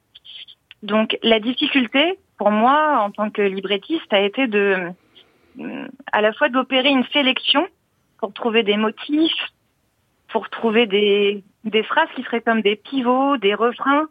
Donc, 0.82 1.18
la 1.24 1.40
difficulté, 1.40 2.18
pour 2.38 2.52
moi, 2.52 3.00
en 3.02 3.12
tant 3.12 3.30
que 3.30 3.42
librettiste, 3.42 4.12
a 4.14 4.22
été 4.22 4.48
de 4.48 4.92
à 6.12 6.22
la 6.22 6.34
fois 6.34 6.50
d'opérer 6.50 6.90
une 6.90 7.06
sélection 7.14 7.68
pour 8.18 8.34
trouver 8.34 8.64
des 8.64 8.78
motifs, 8.78 9.52
pour 10.30 10.50
trouver 10.50 10.88
des, 10.88 11.44
des 11.64 11.84
phrases 11.84 12.10
qui 12.16 12.24
seraient 12.24 12.42
comme 12.42 12.62
des 12.62 12.76
pivots, 12.76 13.38
des 13.38 13.54
refrains 13.54 14.08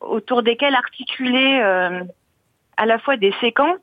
autour 0.00 0.42
desquels 0.42 0.74
articuler 0.74 1.60
euh, 1.62 2.02
à 2.76 2.86
la 2.86 2.98
fois 2.98 3.16
des 3.16 3.32
séquences, 3.40 3.78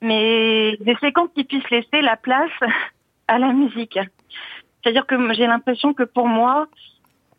mais 0.00 0.76
des 0.80 0.96
séquences 1.00 1.30
qui 1.34 1.44
puissent 1.44 1.70
laisser 1.70 2.00
la 2.00 2.16
place 2.16 2.50
à 3.28 3.38
la 3.38 3.52
musique. 3.52 3.98
C'est-à-dire 4.82 5.06
que 5.06 5.34
j'ai 5.34 5.46
l'impression 5.46 5.92
que 5.92 6.04
pour 6.04 6.26
moi, 6.26 6.66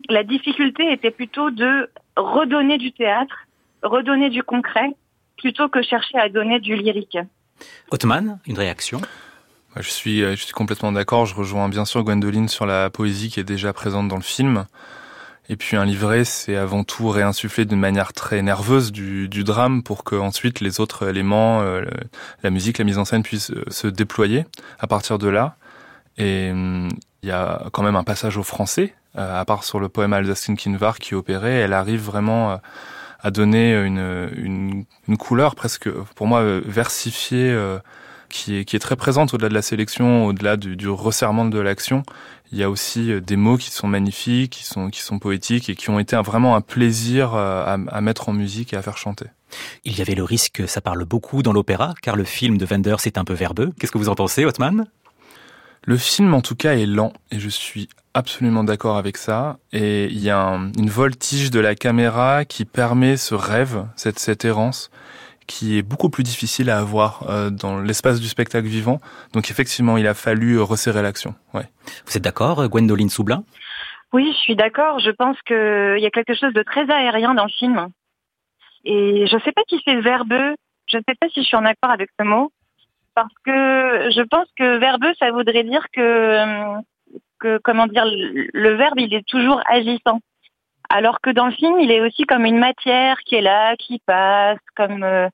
la 0.09 0.23
difficulté 0.23 0.91
était 0.91 1.11
plutôt 1.11 1.49
de 1.51 1.89
redonner 2.15 2.77
du 2.77 2.91
théâtre, 2.91 3.47
redonner 3.83 4.29
du 4.29 4.43
concret, 4.43 4.91
plutôt 5.37 5.69
que 5.69 5.81
chercher 5.81 6.17
à 6.17 6.29
donner 6.29 6.59
du 6.59 6.75
lyrique. 6.75 7.17
Otman, 7.89 8.39
une 8.45 8.57
réaction? 8.57 9.01
Je 9.77 9.89
suis, 9.89 10.21
euh, 10.21 10.35
je 10.35 10.43
suis 10.43 10.53
complètement 10.53 10.91
d'accord. 10.91 11.25
Je 11.25 11.33
rejoins 11.33 11.69
bien 11.69 11.85
sûr 11.85 12.03
Gwendoline 12.03 12.49
sur 12.49 12.65
la 12.65 12.89
poésie 12.89 13.29
qui 13.29 13.39
est 13.39 13.45
déjà 13.45 13.71
présente 13.73 14.07
dans 14.07 14.17
le 14.17 14.21
film. 14.21 14.65
Et 15.51 15.57
puis 15.57 15.75
un 15.75 15.83
livret, 15.83 16.23
c'est 16.23 16.55
avant 16.55 16.85
tout 16.85 17.09
réinsuffler 17.09 17.65
d'une 17.65 17.77
manière 17.77 18.13
très 18.13 18.41
nerveuse 18.41 18.93
du, 18.93 19.27
du 19.27 19.43
drame 19.43 19.83
pour 19.83 20.05
que 20.05 20.15
ensuite 20.15 20.61
les 20.61 20.79
autres 20.79 21.09
éléments, 21.09 21.61
euh, 21.61 21.83
la 22.41 22.49
musique, 22.49 22.77
la 22.77 22.85
mise 22.85 22.97
en 22.97 23.03
scène 23.03 23.21
puissent 23.21 23.51
euh, 23.51 23.65
se 23.67 23.87
déployer 23.87 24.45
à 24.79 24.87
partir 24.87 25.17
de 25.17 25.27
là. 25.27 25.57
Et 26.17 26.51
hum, 26.51 26.87
il 27.21 27.27
y 27.27 27.33
a 27.33 27.65
quand 27.73 27.83
même 27.83 27.97
un 27.97 28.05
passage 28.05 28.37
au 28.37 28.43
français, 28.43 28.95
à 29.13 29.43
part 29.43 29.65
sur 29.65 29.81
le 29.81 29.89
poème 29.89 30.13
Alsacien 30.13 30.55
Kinvar 30.55 30.99
qui 30.99 31.15
opéré, 31.15 31.51
elle 31.55 31.73
arrive 31.73 32.01
vraiment 32.01 32.61
à 33.19 33.29
donner 33.29 33.75
une, 33.75 34.29
une, 34.35 34.85
une, 35.07 35.17
couleur 35.17 35.55
presque, 35.55 35.89
pour 36.15 36.27
moi, 36.27 36.43
versifiée, 36.65 37.51
euh, 37.51 37.77
qui, 38.29 38.57
est, 38.57 38.65
qui 38.65 38.75
est 38.75 38.79
très 38.79 38.95
présente 38.95 39.33
au-delà 39.33 39.49
de 39.49 39.53
la 39.53 39.61
sélection, 39.61 40.25
au-delà 40.25 40.57
du, 40.57 40.75
du 40.75 40.89
resserrement 40.89 41.45
de 41.45 41.59
l'action. 41.59 42.03
Il 42.51 42.57
y 42.57 42.63
a 42.63 42.69
aussi 42.69 43.11
euh, 43.11 43.21
des 43.21 43.35
mots 43.37 43.57
qui 43.57 43.71
sont 43.71 43.87
magnifiques, 43.87 44.51
qui 44.51 44.65
sont, 44.65 44.89
qui 44.89 45.01
sont 45.01 45.19
poétiques 45.19 45.69
et 45.69 45.75
qui 45.75 45.89
ont 45.89 45.99
été 45.99 46.15
vraiment 46.17 46.55
un 46.55 46.61
plaisir 46.61 47.33
euh, 47.33 47.63
à, 47.63 47.73
à 47.73 48.01
mettre 48.01 48.29
en 48.29 48.33
musique 48.33 48.73
et 48.73 48.77
à 48.77 48.81
faire 48.81 48.97
chanter. 48.97 49.25
Il 49.83 49.97
y 49.97 50.01
avait 50.01 50.15
le 50.15 50.23
risque 50.23 50.53
que 50.53 50.67
ça 50.67 50.81
parle 50.81 51.03
beaucoup 51.05 51.43
dans 51.43 51.53
l'opéra, 51.53 51.93
car 52.01 52.15
le 52.15 52.23
film 52.23 52.57
de 52.57 52.65
Wenders 52.65 53.05
est 53.05 53.17
un 53.17 53.25
peu 53.25 53.33
verbeux. 53.33 53.71
Qu'est-ce 53.79 53.91
que 53.91 53.97
vous 53.97 54.09
en 54.09 54.15
pensez, 54.15 54.45
Othman 54.45 54.87
le 55.83 55.97
film, 55.97 56.35
en 56.35 56.41
tout 56.41 56.55
cas, 56.55 56.73
est 56.73 56.85
lent 56.85 57.11
et 57.31 57.39
je 57.39 57.49
suis 57.49 57.89
absolument 58.13 58.63
d'accord 58.63 58.97
avec 58.97 59.17
ça. 59.17 59.57
Et 59.73 60.05
il 60.05 60.19
y 60.19 60.29
a 60.29 60.59
une 60.77 60.89
voltige 60.89 61.49
de 61.49 61.59
la 61.59 61.73
caméra 61.73 62.45
qui 62.45 62.65
permet 62.65 63.17
ce 63.17 63.33
rêve, 63.33 63.87
cette, 63.95 64.19
cette 64.19 64.45
errance, 64.45 64.91
qui 65.51 65.77
est 65.77 65.81
beaucoup 65.81 66.09
plus 66.09 66.23
difficile 66.23 66.69
à 66.69 66.79
avoir 66.79 67.29
euh, 67.29 67.49
dans 67.49 67.81
l'espace 67.81 68.21
du 68.21 68.27
spectacle 68.27 68.67
vivant. 68.67 68.99
Donc 69.33 69.51
effectivement, 69.51 69.97
il 69.97 70.07
a 70.07 70.13
fallu 70.13 70.55
euh, 70.55 70.63
resserrer 70.63 71.01
l'action. 71.01 71.35
Ouais. 71.53 71.67
Vous 72.05 72.15
êtes 72.15 72.23
d'accord, 72.23 72.67
Gwendoline 72.69 73.09
Soublin 73.09 73.43
Oui, 74.13 74.31
je 74.31 74.37
suis 74.37 74.55
d'accord. 74.55 74.99
Je 74.99 75.11
pense 75.11 75.37
qu'il 75.41 76.01
y 76.01 76.05
a 76.05 76.09
quelque 76.09 76.35
chose 76.35 76.53
de 76.53 76.63
très 76.63 76.89
aérien 76.89 77.33
dans 77.33 77.43
le 77.43 77.49
film. 77.49 77.89
Et 78.85 79.27
je 79.27 79.35
ne 79.35 79.41
sais 79.41 79.51
pas 79.51 79.61
si 79.69 79.79
c'est 79.85 79.99
verbeux, 79.99 80.55
je 80.87 80.97
ne 80.97 81.03
sais 81.07 81.15
pas 81.19 81.27
si 81.29 81.41
je 81.41 81.47
suis 81.47 81.57
en 81.57 81.65
accord 81.65 81.91
avec 81.91 82.09
ce 82.17 82.25
mot, 82.25 82.51
parce 83.13 83.33
que 83.45 83.51
je 83.51 84.21
pense 84.23 84.47
que 84.57 84.77
verbeux, 84.77 85.13
ça 85.19 85.31
voudrait 85.31 85.63
dire 85.63 85.85
que, 85.93 86.79
que 87.39 87.59
comment 87.63 87.87
dire, 87.87 88.05
le 88.05 88.73
verbe, 88.75 88.99
il 88.99 89.13
est 89.13 89.27
toujours 89.27 89.61
agissant. 89.69 90.21
Alors 90.93 91.21
que 91.21 91.29
dans 91.29 91.45
le 91.45 91.53
film, 91.53 91.79
il 91.79 91.89
est 91.89 92.01
aussi 92.01 92.23
comme 92.23 92.43
une 92.43 92.57
matière 92.59 93.17
qui 93.19 93.35
est 93.35 93.41
là, 93.41 93.77
qui 93.77 93.99
passe, 94.05 94.59
comme 94.75 95.03
euh, 95.03 95.29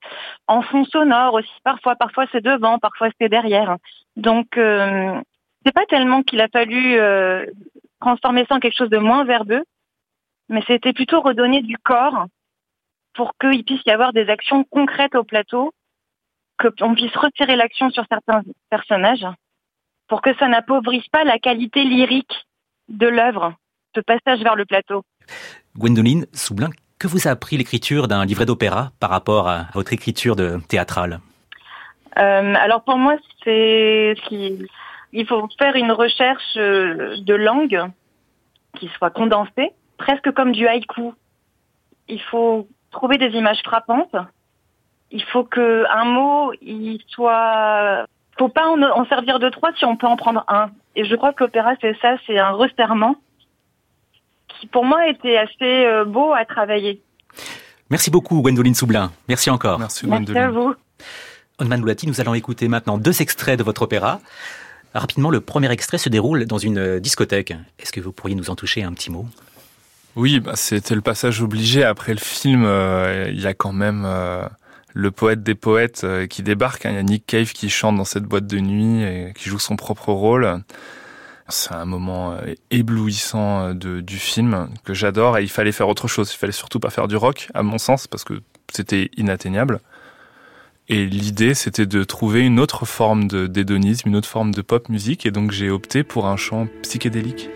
en 0.45 0.61
fond 0.61 0.85
sonore 0.85 1.33
aussi. 1.33 1.49
Parfois, 1.63 1.95
parfois 1.95 2.27
c'est 2.31 2.43
devant, 2.43 2.77
parfois 2.77 3.09
c'est 3.19 3.27
derrière. 3.27 3.77
Donc, 4.17 4.55
euh, 4.57 5.19
c'est 5.65 5.71
pas 5.73 5.87
tellement 5.87 6.21
qu'il 6.21 6.41
a 6.41 6.47
fallu 6.47 6.99
euh, 6.99 7.43
transformer 7.99 8.45
ça 8.47 8.55
en 8.55 8.59
quelque 8.59 8.77
chose 8.77 8.91
de 8.91 8.99
moins 8.99 9.23
verbeux, 9.23 9.63
mais 10.47 10.61
c'était 10.67 10.93
plutôt 10.93 11.21
redonner 11.21 11.63
du 11.63 11.77
corps 11.79 12.27
pour 13.15 13.33
qu'il 13.39 13.63
puisse 13.63 13.81
y 13.87 13.89
avoir 13.89 14.13
des 14.13 14.29
actions 14.29 14.63
concrètes 14.63 15.15
au 15.15 15.23
plateau 15.23 15.73
qu'on 16.59 16.93
puisse 16.93 17.15
retirer 17.15 17.55
l'action 17.55 17.89
sur 17.89 18.05
certains 18.11 18.43
personnages 18.69 19.25
pour 20.07 20.21
que 20.21 20.35
ça 20.35 20.47
n'appauvrisse 20.47 21.07
pas 21.07 21.23
la 21.23 21.39
qualité 21.39 21.83
lyrique 21.83 22.45
de 22.89 23.07
l'œuvre, 23.07 23.55
ce 23.97 24.01
passage 24.01 24.43
vers 24.43 24.55
le 24.55 24.65
plateau. 24.65 25.03
Gwendoline 25.75 26.25
Soublin, 26.33 26.69
que 26.99 27.07
vous 27.07 27.27
a 27.27 27.31
appris 27.31 27.57
l'écriture 27.57 28.07
d'un 28.07 28.25
livret 28.25 28.45
d'opéra 28.45 28.91
par 28.99 29.09
rapport 29.09 29.49
à 29.49 29.67
votre 29.73 29.93
écriture 29.93 30.35
de 30.35 30.59
théâtrale 30.67 31.19
euh, 32.17 32.53
Alors 32.55 32.83
pour 32.83 32.97
moi, 32.97 33.15
c'est 33.43 34.15
il 35.13 35.25
faut 35.25 35.47
faire 35.57 35.75
une 35.75 35.91
recherche 35.91 36.57
euh, 36.57 37.17
de 37.21 37.33
langue 37.33 37.81
qui 38.77 38.89
soit 38.97 39.09
condensée, 39.09 39.71
presque 39.97 40.31
comme 40.31 40.51
du 40.51 40.67
haïku. 40.67 41.13
Il 42.07 42.21
faut 42.21 42.67
trouver 42.91 43.17
des 43.17 43.29
images 43.29 43.61
frappantes 43.63 44.15
il 45.11 45.23
faut 45.23 45.43
que 45.43 45.85
un 45.89 46.05
mot, 46.05 46.51
il 46.61 46.99
soit, 47.07 48.05
faut 48.37 48.49
pas 48.49 48.67
en, 48.67 49.05
servir 49.05 49.39
de 49.39 49.49
trois 49.49 49.71
si 49.77 49.85
on 49.85 49.95
peut 49.95 50.07
en 50.07 50.17
prendre 50.17 50.43
un. 50.47 50.69
Et 50.95 51.05
je 51.05 51.15
crois 51.15 51.33
que 51.33 51.43
l'opéra 51.43 51.73
c'est 51.81 51.97
ça, 52.01 52.17
c'est 52.25 52.37
un 52.37 52.51
resserrement 52.51 53.15
qui 54.59 54.67
pour 54.67 54.85
moi 54.85 55.07
était 55.07 55.37
assez 55.37 55.85
euh, 55.85 56.05
beau 56.05 56.33
à 56.33 56.45
travailler. 56.45 57.01
Merci 57.89 58.11
beaucoup 58.11 58.41
Gwendoline 58.41 58.75
Soublin. 58.75 59.11
Merci 59.27 59.49
encore. 59.49 59.79
Merci 59.79 60.05
Gwendoline. 60.05 60.33
Merci 60.33 60.47
à 60.47 60.51
vous. 60.51 60.75
Onman 61.59 61.79
Loulati, 61.79 62.07
nous 62.07 62.21
allons 62.21 62.33
écouter 62.33 62.67
maintenant 62.67 62.97
deux 62.97 63.21
extraits 63.21 63.57
de 63.57 63.63
votre 63.63 63.81
opéra. 63.81 64.19
Rapidement, 64.93 65.29
le 65.29 65.41
premier 65.41 65.71
extrait 65.71 65.97
se 65.97 66.09
déroule 66.09 66.45
dans 66.45 66.57
une 66.57 66.99
discothèque. 66.99 67.53
Est-ce 67.79 67.91
que 67.91 67.99
vous 67.99 68.11
pourriez 68.11 68.35
nous 68.35 68.49
en 68.49 68.55
toucher 68.55 68.83
un 68.83 68.93
petit 68.93 69.11
mot? 69.11 69.25
Oui, 70.17 70.39
bah, 70.39 70.53
c'était 70.55 70.95
le 70.95 71.01
passage 71.01 71.43
obligé. 71.43 71.83
Après 71.83 72.11
le 72.11 72.19
film, 72.19 72.63
euh, 72.65 73.27
il 73.29 73.39
y 73.39 73.45
a 73.45 73.53
quand 73.53 73.71
même 73.71 74.03
euh, 74.03 74.47
le 74.95 75.11
poète 75.11 75.43
des 75.43 75.53
poètes 75.53 76.01
euh, 76.03 76.25
qui 76.25 76.41
débarque. 76.41 76.87
Hein. 76.87 76.89
Il 76.89 76.95
y 76.95 76.99
a 76.99 77.03
Nick 77.03 77.27
Cave 77.27 77.53
qui 77.53 77.69
chante 77.69 77.97
dans 77.97 78.03
cette 78.03 78.23
boîte 78.23 78.47
de 78.47 78.57
nuit 78.57 79.03
et 79.03 79.33
qui 79.35 79.47
joue 79.47 79.59
son 79.59 79.75
propre 79.75 80.11
rôle. 80.11 80.63
C'est 81.49 81.73
un 81.73 81.85
moment 81.85 82.33
euh, 82.33 82.53
éblouissant 82.71 83.67
euh, 83.67 83.73
de, 83.73 84.01
du 84.01 84.17
film 84.17 84.69
que 84.83 84.93
j'adore 84.93 85.37
et 85.37 85.43
il 85.43 85.49
fallait 85.49 85.71
faire 85.71 85.87
autre 85.87 86.07
chose. 86.07 86.31
Il 86.33 86.37
fallait 86.37 86.51
surtout 86.51 86.79
pas 86.79 86.89
faire 86.89 87.07
du 87.07 87.15
rock, 87.15 87.49
à 87.53 87.63
mon 87.63 87.77
sens, 87.77 88.07
parce 88.07 88.23
que 88.23 88.41
c'était 88.71 89.09
inatteignable. 89.15 89.79
Et 90.89 91.05
l'idée, 91.05 91.53
c'était 91.53 91.85
de 91.85 92.03
trouver 92.03 92.41
une 92.41 92.59
autre 92.59 92.85
forme 92.85 93.27
d'hédonisme, 93.27 94.09
une 94.09 94.15
autre 94.15 94.29
forme 94.29 94.53
de 94.53 94.61
pop 94.61 94.87
musique. 94.89 95.25
Et 95.25 95.31
donc, 95.31 95.51
j'ai 95.51 95.69
opté 95.69 96.03
pour 96.03 96.27
un 96.27 96.37
chant 96.37 96.67
psychédélique. 96.81 97.49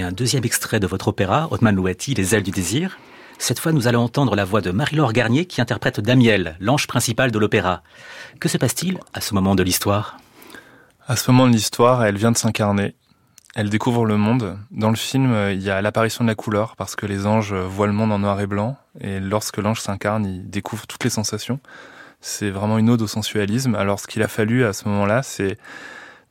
Un 0.00 0.12
deuxième 0.12 0.44
extrait 0.44 0.80
de 0.80 0.86
votre 0.86 1.08
opéra, 1.08 1.48
Otman 1.50 1.74
Louati, 1.74 2.14
Les 2.14 2.34
ailes 2.34 2.42
du 2.42 2.50
désir. 2.50 2.98
Cette 3.38 3.58
fois, 3.58 3.72
nous 3.72 3.88
allons 3.88 4.02
entendre 4.02 4.36
la 4.36 4.44
voix 4.44 4.60
de 4.60 4.70
Marie-Laure 4.70 5.12
Garnier 5.12 5.44
qui 5.44 5.60
interprète 5.60 6.00
Damiel, 6.00 6.56
l'ange 6.60 6.86
principal 6.86 7.30
de 7.30 7.38
l'opéra. 7.38 7.82
Que 8.40 8.48
se 8.48 8.56
passe-t-il 8.56 8.98
à 9.12 9.20
ce 9.20 9.34
moment 9.34 9.54
de 9.54 9.62
l'histoire? 9.62 10.18
À 11.06 11.16
ce 11.16 11.30
moment 11.30 11.48
de 11.48 11.52
l'histoire, 11.52 12.04
elle 12.04 12.16
vient 12.16 12.32
de 12.32 12.36
s'incarner. 12.36 12.94
Elle 13.54 13.68
découvre 13.68 14.06
le 14.06 14.16
monde. 14.16 14.58
Dans 14.70 14.90
le 14.90 14.96
film, 14.96 15.36
il 15.50 15.60
y 15.60 15.68
a 15.68 15.82
l'apparition 15.82 16.24
de 16.24 16.28
la 16.28 16.34
couleur 16.34 16.74
parce 16.76 16.96
que 16.96 17.04
les 17.04 17.26
anges 17.26 17.52
voient 17.52 17.86
le 17.86 17.92
monde 17.92 18.12
en 18.12 18.20
noir 18.20 18.40
et 18.40 18.46
blanc. 18.46 18.78
Et 19.00 19.20
lorsque 19.20 19.58
l'ange 19.58 19.80
s'incarne, 19.80 20.24
il 20.24 20.48
découvre 20.48 20.86
toutes 20.86 21.04
les 21.04 21.10
sensations. 21.10 21.60
C'est 22.20 22.50
vraiment 22.50 22.78
une 22.78 22.88
ode 22.88 23.02
au 23.02 23.06
sensualisme. 23.06 23.74
Alors 23.74 24.00
ce 24.00 24.06
qu'il 24.06 24.22
a 24.22 24.28
fallu 24.28 24.64
à 24.64 24.72
ce 24.72 24.88
moment-là, 24.88 25.22
c'est 25.22 25.58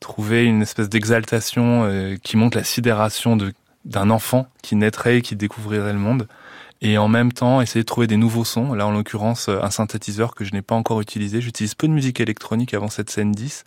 trouver 0.02 0.44
une 0.44 0.62
espèce 0.62 0.88
d'exaltation 0.88 1.84
euh, 1.84 2.16
qui 2.22 2.36
montre 2.36 2.58
la 2.58 2.64
sidération 2.64 3.38
d'un 3.84 4.10
enfant 4.10 4.46
qui 4.62 4.76
naîtrait 4.76 5.18
et 5.18 5.22
qui 5.22 5.36
découvrirait 5.36 5.92
le 5.92 5.98
monde. 5.98 6.28
Et 6.84 6.98
en 6.98 7.06
même 7.06 7.32
temps, 7.32 7.60
essayer 7.60 7.82
de 7.82 7.86
trouver 7.86 8.08
des 8.08 8.16
nouveaux 8.16 8.44
sons. 8.44 8.74
Là, 8.74 8.86
en 8.86 8.90
l'occurrence, 8.90 9.48
un 9.48 9.70
synthétiseur 9.70 10.34
que 10.34 10.44
je 10.44 10.52
n'ai 10.52 10.62
pas 10.62 10.74
encore 10.74 11.00
utilisé. 11.00 11.40
J'utilise 11.40 11.76
peu 11.76 11.86
de 11.86 11.92
musique 11.92 12.20
électronique 12.20 12.74
avant 12.74 12.88
cette 12.88 13.08
scène 13.08 13.30
10. 13.30 13.64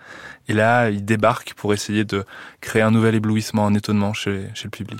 Et 0.50 0.54
là, 0.54 0.89
il 0.89 1.06
débarque 1.06 1.54
pour 1.54 1.74
essayer 1.74 2.04
de 2.04 2.26
créer 2.60 2.82
un 2.82 2.91
nouvel 2.91 3.15
éblouissement, 3.15 3.65
un 3.65 3.74
étonnement 3.74 4.13
chez, 4.13 4.50
chez 4.54 4.65
le 4.65 4.71
public. 4.71 5.00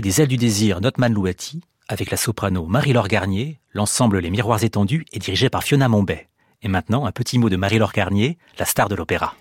Des 0.00 0.20
Ailes 0.20 0.28
du 0.28 0.36
désir 0.36 0.80
Notman 0.80 1.12
Louati 1.12 1.60
avec 1.88 2.10
la 2.10 2.16
soprano 2.16 2.66
Marie-Laure 2.66 3.08
Garnier. 3.08 3.60
L'ensemble 3.72 4.18
Les 4.18 4.30
Miroirs 4.30 4.64
étendus 4.64 5.04
est 5.12 5.18
dirigé 5.18 5.50
par 5.50 5.62
Fiona 5.62 5.88
Mombay. 5.88 6.28
Et 6.62 6.68
maintenant, 6.68 7.06
un 7.06 7.12
petit 7.12 7.38
mot 7.38 7.48
de 7.48 7.56
Marie-Laure 7.56 7.92
Garnier, 7.92 8.38
la 8.58 8.64
star 8.64 8.88
de 8.88 8.94
l'opéra. 8.94 9.34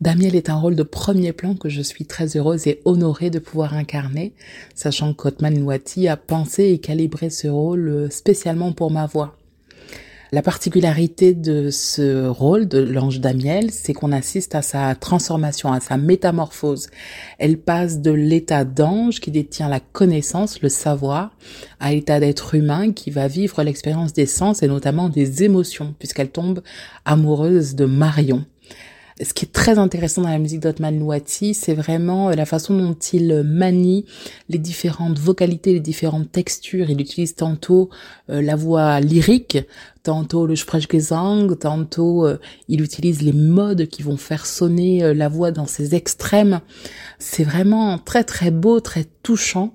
Damiel 0.00 0.34
est 0.34 0.48
un 0.48 0.56
rôle 0.56 0.76
de 0.76 0.82
premier 0.82 1.32
plan 1.32 1.54
que 1.54 1.68
je 1.68 1.82
suis 1.82 2.06
très 2.06 2.36
heureuse 2.36 2.66
et 2.66 2.80
honorée 2.84 3.30
de 3.30 3.38
pouvoir 3.38 3.74
incarner, 3.74 4.32
sachant 4.74 5.12
que 5.12 5.28
Otman 5.28 5.58
Louati 5.58 6.08
a 6.08 6.16
pensé 6.16 6.64
et 6.64 6.78
calibré 6.78 7.28
ce 7.28 7.48
rôle 7.48 8.08
spécialement 8.10 8.72
pour 8.72 8.90
ma 8.90 9.06
voix. 9.06 9.36
La 10.32 10.42
particularité 10.42 11.34
de 11.34 11.70
ce 11.70 12.28
rôle 12.28 12.68
de 12.68 12.78
l'ange 12.78 13.18
Damiel, 13.18 13.72
c'est 13.72 13.92
qu'on 13.92 14.12
assiste 14.12 14.54
à 14.54 14.62
sa 14.62 14.94
transformation, 14.94 15.72
à 15.72 15.80
sa 15.80 15.96
métamorphose. 15.96 16.88
Elle 17.38 17.58
passe 17.58 18.00
de 18.00 18.12
l'état 18.12 18.64
d'ange 18.64 19.18
qui 19.18 19.32
détient 19.32 19.68
la 19.68 19.80
connaissance, 19.80 20.62
le 20.62 20.68
savoir, 20.68 21.32
à 21.80 21.90
l'état 21.90 22.20
d'être 22.20 22.54
humain 22.54 22.92
qui 22.92 23.10
va 23.10 23.26
vivre 23.26 23.60
l'expérience 23.64 24.12
des 24.12 24.26
sens 24.26 24.62
et 24.62 24.68
notamment 24.68 25.08
des 25.08 25.42
émotions, 25.42 25.96
puisqu'elle 25.98 26.30
tombe 26.30 26.62
amoureuse 27.04 27.74
de 27.74 27.86
Marion 27.86 28.44
ce 29.22 29.34
qui 29.34 29.44
est 29.44 29.52
très 29.52 29.78
intéressant 29.78 30.22
dans 30.22 30.30
la 30.30 30.38
musique 30.38 30.60
d'Otman 30.60 30.98
Louati, 30.98 31.54
c'est 31.54 31.74
vraiment 31.74 32.30
euh, 32.30 32.34
la 32.34 32.46
façon 32.46 32.76
dont 32.76 32.94
il 33.12 33.42
manie 33.44 34.06
les 34.48 34.58
différentes 34.58 35.18
vocalités, 35.18 35.72
les 35.72 35.80
différentes 35.80 36.32
textures. 36.32 36.90
Il 36.90 37.00
utilise 37.00 37.34
tantôt 37.34 37.90
euh, 38.30 38.40
la 38.40 38.56
voix 38.56 39.00
lyrique, 39.00 39.58
tantôt 40.02 40.46
le 40.46 40.56
Sprechgesang, 40.56 41.58
tantôt 41.58 42.26
euh, 42.26 42.38
il 42.68 42.80
utilise 42.80 43.22
les 43.22 43.32
modes 43.32 43.86
qui 43.86 44.02
vont 44.02 44.16
faire 44.16 44.46
sonner 44.46 45.14
la 45.14 45.28
voix 45.28 45.50
dans 45.50 45.66
ses 45.66 45.94
extrêmes. 45.94 46.60
C'est 47.18 47.44
vraiment 47.44 47.98
très 47.98 48.24
très 48.24 48.50
beau, 48.50 48.80
très 48.80 49.04
touchant. 49.22 49.74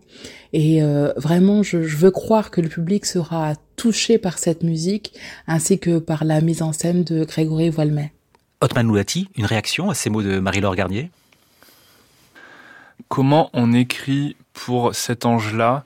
Et 0.53 0.81
vraiment, 1.17 1.63
je, 1.63 1.83
je, 1.83 1.97
veux 1.97 2.11
croire 2.11 2.49
que 2.49 2.61
le 2.61 2.69
public 2.69 3.05
sera 3.05 3.55
touché 3.75 4.17
par 4.17 4.37
cette 4.37 4.63
musique, 4.63 5.13
ainsi 5.47 5.79
que 5.79 5.99
par 5.99 6.23
la 6.23 6.39
mise 6.39 6.61
en 6.61 6.71
scène 6.71 7.03
de 7.03 7.25
Grégory 7.25 7.69
Voilmet. 7.69 8.13
Otman 8.61 8.87
Loulati, 8.87 9.29
une 9.35 9.45
réaction 9.45 9.89
à 9.89 9.93
ces 9.93 10.09
mots 10.09 10.23
de 10.23 10.39
Marie-Laure 10.39 10.75
Garnier? 10.75 11.11
Comment 13.07 13.49
on 13.53 13.73
écrit 13.73 14.35
pour 14.53 14.95
cet 14.95 15.25
ange-là? 15.25 15.83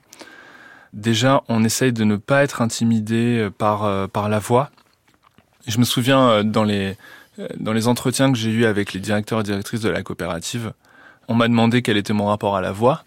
Déjà, 0.93 1.43
on 1.47 1.63
essaye 1.63 1.93
de 1.93 2.03
ne 2.03 2.15
pas 2.15 2.43
être 2.43 2.61
intimidé 2.61 3.49
par, 3.57 3.83
euh, 3.83 4.07
par 4.07 4.29
la 4.29 4.39
voix. 4.39 4.71
Je 5.67 5.77
me 5.77 5.83
souviens 5.83 6.29
euh, 6.29 6.43
dans 6.43 6.63
les, 6.63 6.97
euh, 7.37 7.47
dans 7.59 7.73
les 7.73 7.87
entretiens 7.87 8.31
que 8.31 8.37
j'ai 8.37 8.49
eus 8.49 8.65
avec 8.65 8.93
les 8.93 8.99
directeurs 8.99 9.41
et 9.41 9.43
directrices 9.43 9.81
de 9.81 9.89
la 9.89 10.01
coopérative, 10.01 10.73
on 11.27 11.35
m'a 11.35 11.47
demandé 11.47 11.81
quel 11.81 11.97
était 11.97 12.13
mon 12.13 12.25
rapport 12.25 12.55
à 12.55 12.61
la 12.61 12.71
voix 12.71 13.03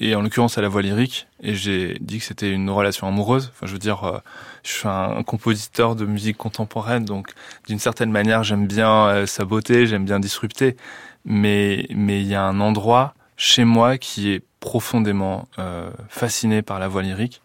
et 0.00 0.14
en 0.14 0.22
l'occurrence 0.22 0.58
à 0.58 0.62
la 0.62 0.68
voix 0.68 0.82
lyrique. 0.82 1.28
Et 1.42 1.54
j'ai 1.54 1.98
dit 2.00 2.18
que 2.18 2.24
c'était 2.24 2.50
une 2.50 2.70
relation 2.70 3.06
amoureuse. 3.06 3.52
Enfin, 3.52 3.66
je 3.66 3.72
veux 3.72 3.78
dire, 3.78 4.04
euh, 4.04 4.18
je 4.64 4.70
suis 4.70 4.88
un 4.88 5.22
compositeur 5.22 5.94
de 5.94 6.06
musique 6.06 6.36
contemporaine, 6.36 7.04
donc 7.04 7.32
d'une 7.68 7.78
certaine 7.78 8.10
manière, 8.10 8.42
j'aime 8.42 8.66
bien 8.66 9.06
euh, 9.06 9.26
sa 9.26 9.44
beauté, 9.44 9.86
j'aime 9.86 10.04
bien 10.04 10.18
disrupter. 10.18 10.76
Mais 11.24 11.86
mais 11.90 12.22
il 12.22 12.28
y 12.28 12.34
a 12.34 12.42
un 12.42 12.60
endroit 12.60 13.14
chez 13.36 13.64
moi 13.64 13.98
qui 13.98 14.30
est 14.30 14.42
profondément 14.60 15.48
euh, 15.58 15.90
fasciné 16.08 16.62
par 16.62 16.78
la 16.78 16.88
voix 16.88 17.02
lyrique, 17.02 17.42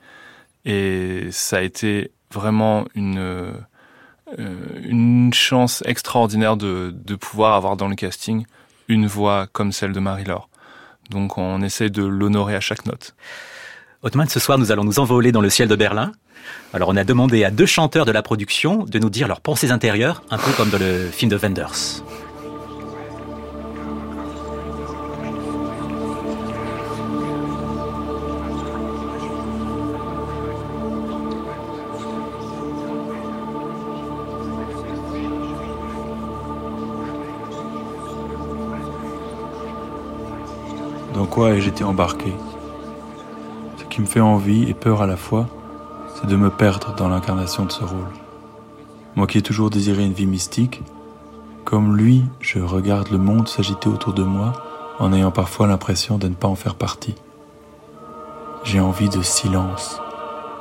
et 0.65 1.28
ça 1.32 1.58
a 1.58 1.62
été 1.62 2.12
vraiment 2.32 2.86
une 2.96 3.20
euh, 3.20 3.54
une 4.84 5.34
chance 5.34 5.84
extraordinaire 5.86 6.58
de, 6.58 6.94
de 6.94 7.15
pouvoir 7.15 7.54
avoir 7.54 7.78
dans 7.78 7.88
le 7.88 7.96
casting 7.96 8.46
une 8.88 9.08
voix 9.08 9.48
comme 9.52 9.72
celle 9.72 9.94
de 9.94 10.00
Marie-Laure. 10.00 10.50
Donc 11.10 11.38
on 11.38 11.62
essaie 11.62 11.89
de 11.89 12.04
l'honorer 12.04 12.56
à 12.56 12.60
chaque 12.60 12.86
note. 12.86 13.15
Otman, 14.04 14.28
ce 14.30 14.39
soir, 14.39 14.58
nous 14.58 14.72
allons 14.72 14.84
nous 14.84 15.00
envoler 15.00 15.32
dans 15.32 15.41
le 15.41 15.50
ciel 15.50 15.68
de 15.68 15.76
Berlin. 15.76 16.12
Alors 16.74 16.89
on 16.89 16.96
a 16.96 17.04
demandé 17.04 17.44
à 17.44 17.52
deux 17.52 17.65
chanteurs 17.65 18.06
de 18.06 18.12
la 18.12 18.22
production 18.22 18.84
de 18.84 19.00
nous 19.00 19.10
dire 19.10 19.28
leurs 19.28 19.41
pensées 19.41 19.72
intérieures, 19.72 20.24
un 20.30 20.38
peu 20.38 20.52
comme 20.52 20.70
dans 20.70 20.78
le 20.78 21.10
film 21.10 21.32
de 21.32 21.38
Wenders. 21.38 22.04
Dans 41.26 41.32
quoi 41.32 41.56
ai-je 41.56 41.70
été 41.70 41.84
embarqué? 41.84 42.32
Ce 43.78 43.84
qui 43.86 44.00
me 44.00 44.06
fait 44.06 44.20
envie 44.20 44.70
et 44.70 44.76
peur 44.76 45.02
à 45.02 45.08
la 45.08 45.18
fois, 45.18 45.48
c'est 46.14 46.28
de 46.28 46.36
me 46.36 46.52
perdre 46.52 46.94
dans 46.94 47.10
l'incarnation 47.10 47.66
de 47.66 47.72
ce 47.72 47.84
rôle. 47.84 48.14
Moi 49.16 49.26
qui 49.26 49.40
ai 49.40 49.42
toujours 49.42 49.72
désiré 49.72 50.06
une 50.06 50.14
vie 50.14 50.28
mystique, 50.28 50.84
comme 51.64 51.98
lui, 51.98 52.24
je 52.42 52.60
regarde 52.60 53.10
le 53.10 53.18
monde 53.18 53.48
s'agiter 53.48 53.90
autour 53.90 54.14
de 54.14 54.22
moi 54.22 54.54
en 55.00 55.12
ayant 55.14 55.32
parfois 55.32 55.66
l'impression 55.66 56.20
de 56.20 56.28
ne 56.28 56.36
pas 56.36 56.48
en 56.48 56.54
faire 56.54 56.76
partie. 56.76 57.16
J'ai 58.64 58.80
envie 58.80 59.10
de 59.10 59.24
silence, 59.24 60.00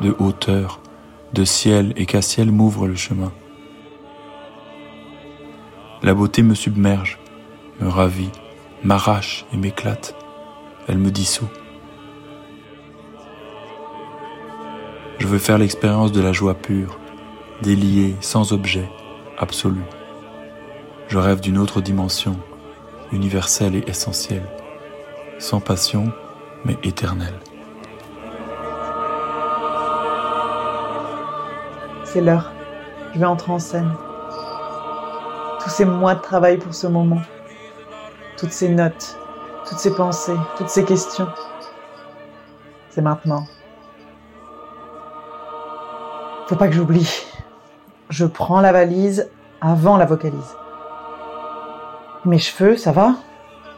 de 0.00 0.16
hauteur, 0.18 0.80
de 1.34 1.44
ciel 1.44 1.92
et 1.96 2.06
qu'à 2.06 2.22
ciel 2.22 2.50
m'ouvre 2.50 2.88
le 2.88 2.96
chemin. 2.96 3.32
La 6.02 6.14
beauté 6.14 6.42
me 6.42 6.54
submerge, 6.54 7.18
me 7.80 7.88
ravit, 7.90 8.30
m'arrache 8.82 9.44
et 9.52 9.58
m'éclate. 9.58 10.16
Elle 10.86 10.98
me 10.98 11.10
dissout. 11.10 11.48
Je 15.18 15.26
veux 15.26 15.38
faire 15.38 15.56
l'expérience 15.56 16.12
de 16.12 16.20
la 16.20 16.32
joie 16.32 16.54
pure, 16.54 16.98
déliée, 17.62 18.14
sans 18.20 18.52
objet, 18.52 18.88
absolue. 19.38 19.84
Je 21.08 21.16
rêve 21.16 21.40
d'une 21.40 21.56
autre 21.56 21.80
dimension, 21.80 22.36
universelle 23.12 23.76
et 23.76 23.84
essentielle, 23.86 24.46
sans 25.38 25.60
passion, 25.60 26.12
mais 26.66 26.76
éternelle. 26.82 27.40
C'est 32.04 32.20
l'heure. 32.20 32.52
Je 33.14 33.18
vais 33.20 33.26
entrer 33.26 33.52
en 33.52 33.58
scène. 33.58 33.92
Tous 35.62 35.70
ces 35.70 35.84
mois 35.84 36.14
de 36.14 36.20
travail 36.20 36.58
pour 36.58 36.74
ce 36.74 36.86
moment. 36.86 37.22
Toutes 38.36 38.52
ces 38.52 38.68
notes, 38.68 39.16
toutes 39.66 39.78
ces 39.78 39.94
pensées, 39.94 40.36
toutes 40.56 40.68
ces 40.68 40.84
questions. 40.84 41.28
C'est 42.90 43.02
maintenant. 43.02 43.46
Faut 46.46 46.56
pas 46.56 46.68
que 46.68 46.74
j'oublie. 46.74 47.24
Je 48.10 48.26
prends 48.26 48.60
la 48.60 48.72
valise 48.72 49.30
avant 49.60 49.96
la 49.96 50.04
vocalise. 50.04 50.56
Mes 52.24 52.38
cheveux, 52.38 52.76
ça 52.76 52.92
va? 52.92 53.14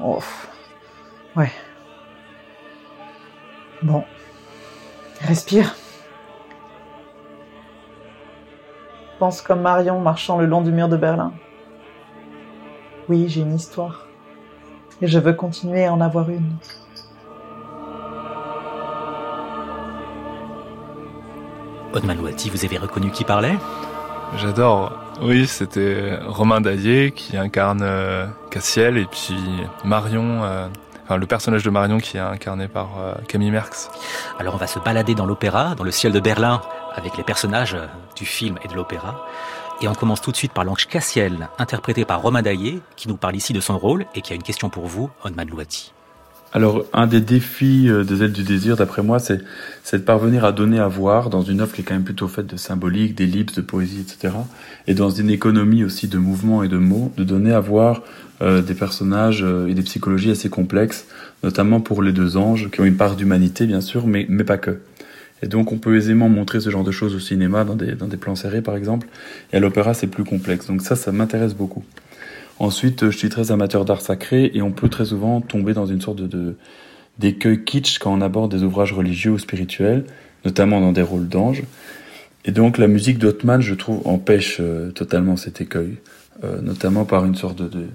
Oh. 0.01 0.19
Ouais. 1.37 1.51
Bon. 3.83 4.05
Respire. 5.21 5.75
Pense 9.19 9.41
comme 9.41 9.63
Marion 9.63 10.01
marchant 10.01 10.37
le 10.37 10.47
long 10.47 10.61
du 10.61 10.73
mur 10.73 10.89
de 10.89 10.97
Berlin. 10.97 11.33
Oui, 13.09 13.29
j'ai 13.29 13.41
une 13.41 13.55
histoire. 13.55 14.06
Et 15.03 15.07
je 15.07 15.19
veux 15.19 15.35
continuer 15.35 15.85
à 15.85 15.93
en 15.93 16.01
avoir 16.01 16.31
une. 16.31 16.53
Otman 21.93 22.19
vous 22.19 22.65
avez 22.65 22.79
reconnu 22.79 23.11
qui 23.11 23.25
parlait? 23.25 23.57
J'adore. 24.37 24.93
Oui, 25.23 25.47
c'était 25.47 26.19
Romain 26.27 26.61
Daillé 26.61 27.13
qui 27.13 27.37
incarne 27.37 27.81
euh, 27.83 28.27
Cassiel 28.51 28.99
et 28.99 29.07
puis 29.07 29.39
Marion, 29.85 30.45
euh, 30.45 30.69
enfin 31.05 31.17
le 31.17 31.27
personnage 31.27 31.63
de 31.63 31.71
Marion 31.71 31.99
qui 31.99 32.19
est 32.19 32.21
incarné 32.21 32.69
par 32.69 32.89
euh, 32.99 33.15
Camille 33.29 33.51
Merckx. 33.51 33.89
Alors 34.39 34.55
on 34.55 34.59
va 34.59 34.67
se 34.67 34.79
balader 34.79 35.15
dans 35.15 35.25
l'opéra, 35.25 35.75
dans 35.75 35.85
le 35.85 35.91
ciel 35.91 36.13
de 36.13 36.21
Berlin, 36.21 36.61
avec 36.95 37.17
les 37.17 37.25
personnages 37.25 37.79
du 38.15 38.27
film 38.27 38.59
et 38.63 38.69
de 38.69 38.75
l'opéra. 38.75 39.25
Et 39.83 39.89
on 39.89 39.95
commence 39.95 40.23
tout 40.23 40.33
de 40.33 40.37
suite 40.37 40.53
par 40.53 40.65
l'ange 40.65 40.87
Cassiel, 40.87 41.49
interprété 41.59 42.07
par 42.07 42.23
Romain 42.23 42.41
Daillé, 42.41 42.81
qui 42.97 43.09
nous 43.09 43.17
parle 43.17 43.37
ici 43.37 43.53
de 43.53 43.61
son 43.61 43.77
rôle 43.77 44.07
et 44.15 44.23
qui 44.23 44.33
a 44.33 44.37
une 44.37 44.43
question 44.43 44.71
pour 44.71 44.87
vous, 44.87 45.11
Otman 45.23 45.49
Louati. 45.49 45.93
Alors, 46.55 46.87
un 46.95 47.07
des 47.07 47.21
défis 47.21 47.91
euh, 47.91 48.03
des 48.03 48.23
ailes 48.23 48.33
du 48.33 48.43
désir, 48.43 48.77
d'après 48.77 49.03
moi, 49.03 49.19
c'est, 49.19 49.43
de 49.93 49.99
parvenir 49.99 50.47
à 50.47 50.53
donner 50.53 50.79
à 50.79 50.89
voir 50.89 51.29
dans 51.29 51.43
une 51.43 51.61
œuvre 51.61 51.75
qui 51.75 51.83
est 51.83 51.85
quand 51.85 51.93
même 51.93 52.05
plutôt 52.05 52.29
faite 52.29 52.47
de 52.47 52.57
symbolique, 52.57 53.15
d'ellipses, 53.15 53.55
de 53.55 53.61
poésie, 53.61 54.01
etc. 54.01 54.35
Et 54.87 54.95
dans 54.95 55.11
une 55.11 55.29
économie 55.29 55.85
aussi 55.85 56.09
de 56.09 56.17
mouvements 56.17 56.63
et 56.63 56.69
de 56.69 56.79
mots, 56.79 57.13
de 57.19 57.25
donner 57.25 57.53
à 57.53 57.61
voir 57.61 58.03
euh, 58.41 58.63
des 58.63 58.75
personnages 58.75 59.43
euh, 59.43 59.67
et 59.67 59.75
des 59.75 59.83
psychologies 59.83 60.31
assez 60.31 60.49
complexes, 60.49 61.07
notamment 61.43 61.81
pour 61.81 62.03
les 62.03 62.13
deux 62.13 62.39
anges, 62.39 62.71
qui 62.71 62.81
ont 62.81 62.85
une 62.85 62.97
part 62.97 63.17
d'humanité, 63.17 63.67
bien 63.67 63.83
sûr, 63.83 64.07
mais, 64.07 64.25
mais 64.31 64.45
pas 64.45 64.57
que. 64.57 64.81
Et 65.43 65.49
donc, 65.49 65.73
on 65.73 65.79
peut 65.79 65.97
aisément 65.97 66.29
montrer 66.29 66.61
ce 66.61 66.71
genre 66.71 66.85
de 66.85 66.91
choses 66.91 67.15
au 67.15 67.21
cinéma, 67.21 67.65
dans 67.65 67.77
des, 67.77 67.93
dans 67.95 68.09
des 68.09 68.17
plans 68.17 68.37
serrés, 68.37 68.63
par 68.63 68.77
exemple. 68.77 69.07
Et 69.53 69.57
à 69.57 69.61
l'opéra, 69.61 69.95
c'est 69.95 70.07
plus 70.07 70.25
complexe. 70.25 70.67
Donc 70.67 70.83
ça, 70.83 70.97
ça 70.97 71.13
m'intéresse 71.13 71.55
beaucoup. 71.55 71.85
Ensuite, 72.59 73.11
je 73.11 73.17
suis 73.17 73.29
très 73.29 73.53
amateur 73.53 73.85
d'art 73.85 74.01
sacré 74.01 74.51
et 74.55 74.63
on 74.63 74.71
peut 74.71 74.89
très 74.89 75.05
souvent 75.07 75.41
tomber 75.43 75.75
dans 75.75 75.87
une 75.87 76.01
sorte 76.01 76.23
de 76.23 76.57
d'écueil 77.19 77.65
kitsch 77.65 77.99
quand 77.99 78.13
on 78.13 78.21
aborde 78.21 78.55
des 78.55 78.63
ouvrages 78.63 78.93
religieux 78.93 79.33
ou 79.33 79.39
spirituels, 79.39 80.05
notamment 80.45 80.81
dans 80.81 80.93
des 80.93 81.03
rôles 81.03 81.29
d'ange. 81.29 81.63
Et 82.45 82.51
donc 82.53 82.79
la 82.79 82.89
musique 82.89 83.19
d'Ottman, 83.19 83.61
je 83.61 83.75
trouve, 83.75 84.07
empêche 84.07 84.59
euh, 84.61 84.91
totalement 84.91 85.37
cet 85.37 85.61
écueil, 85.61 85.97
euh, 86.45 86.61
notamment 86.61 87.05
par 87.05 87.25
une 87.25 87.35
sorte 87.35 87.61
de, 87.61 87.87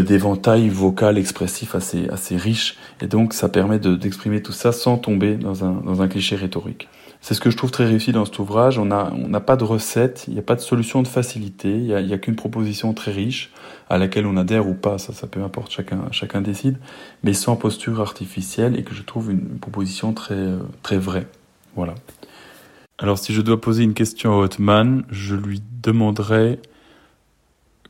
d'éventail 0.00 0.68
vocal 0.68 1.18
expressif 1.18 1.74
assez 1.74 2.08
assez 2.08 2.36
riche. 2.36 2.76
Et 3.00 3.06
donc 3.06 3.34
ça 3.34 3.48
permet 3.48 3.78
d'exprimer 3.78 4.42
tout 4.42 4.52
ça 4.52 4.72
sans 4.72 4.96
tomber 4.96 5.36
dans 5.36 5.64
un 5.64 5.72
dans 5.84 6.00
un 6.02 6.08
cliché 6.08 6.36
rhétorique. 6.36 6.88
C'est 7.20 7.34
ce 7.34 7.40
que 7.40 7.50
je 7.50 7.56
trouve 7.56 7.70
très 7.70 7.84
réussi 7.84 8.10
dans 8.10 8.24
cet 8.24 8.38
ouvrage. 8.38 8.78
On 8.78 8.86
n'a 8.86 9.12
on 9.12 9.28
n'a 9.28 9.40
pas 9.40 9.56
de 9.56 9.64
recette, 9.64 10.24
il 10.26 10.34
n'y 10.34 10.40
a 10.40 10.42
pas 10.42 10.56
de 10.56 10.60
solution 10.60 11.02
de 11.02 11.08
facilité, 11.08 11.68
il 11.68 11.84
n'y 11.84 11.94
a, 11.94 12.00
y 12.00 12.12
a 12.12 12.18
qu'une 12.18 12.36
proposition 12.36 12.94
très 12.94 13.12
riche 13.12 13.52
à 13.92 13.98
laquelle 13.98 14.24
on 14.24 14.38
adhère 14.38 14.66
ou 14.66 14.72
pas, 14.72 14.96
ça, 14.96 15.12
ça 15.12 15.26
peu 15.26 15.42
importe, 15.42 15.70
chacun, 15.70 16.00
chacun 16.12 16.40
décide, 16.40 16.78
mais 17.22 17.34
sans 17.34 17.56
posture 17.56 18.00
artificielle 18.00 18.78
et 18.78 18.84
que 18.84 18.94
je 18.94 19.02
trouve 19.02 19.30
une, 19.30 19.58
proposition 19.58 20.14
très, 20.14 20.48
très 20.82 20.96
vraie. 20.96 21.26
Voilà. 21.76 21.94
Alors 22.98 23.18
si 23.18 23.34
je 23.34 23.42
dois 23.42 23.60
poser 23.60 23.82
une 23.82 23.92
question 23.92 24.32
à 24.32 24.36
Hotman, 24.36 25.04
je 25.10 25.34
lui 25.34 25.62
demanderais 25.82 26.58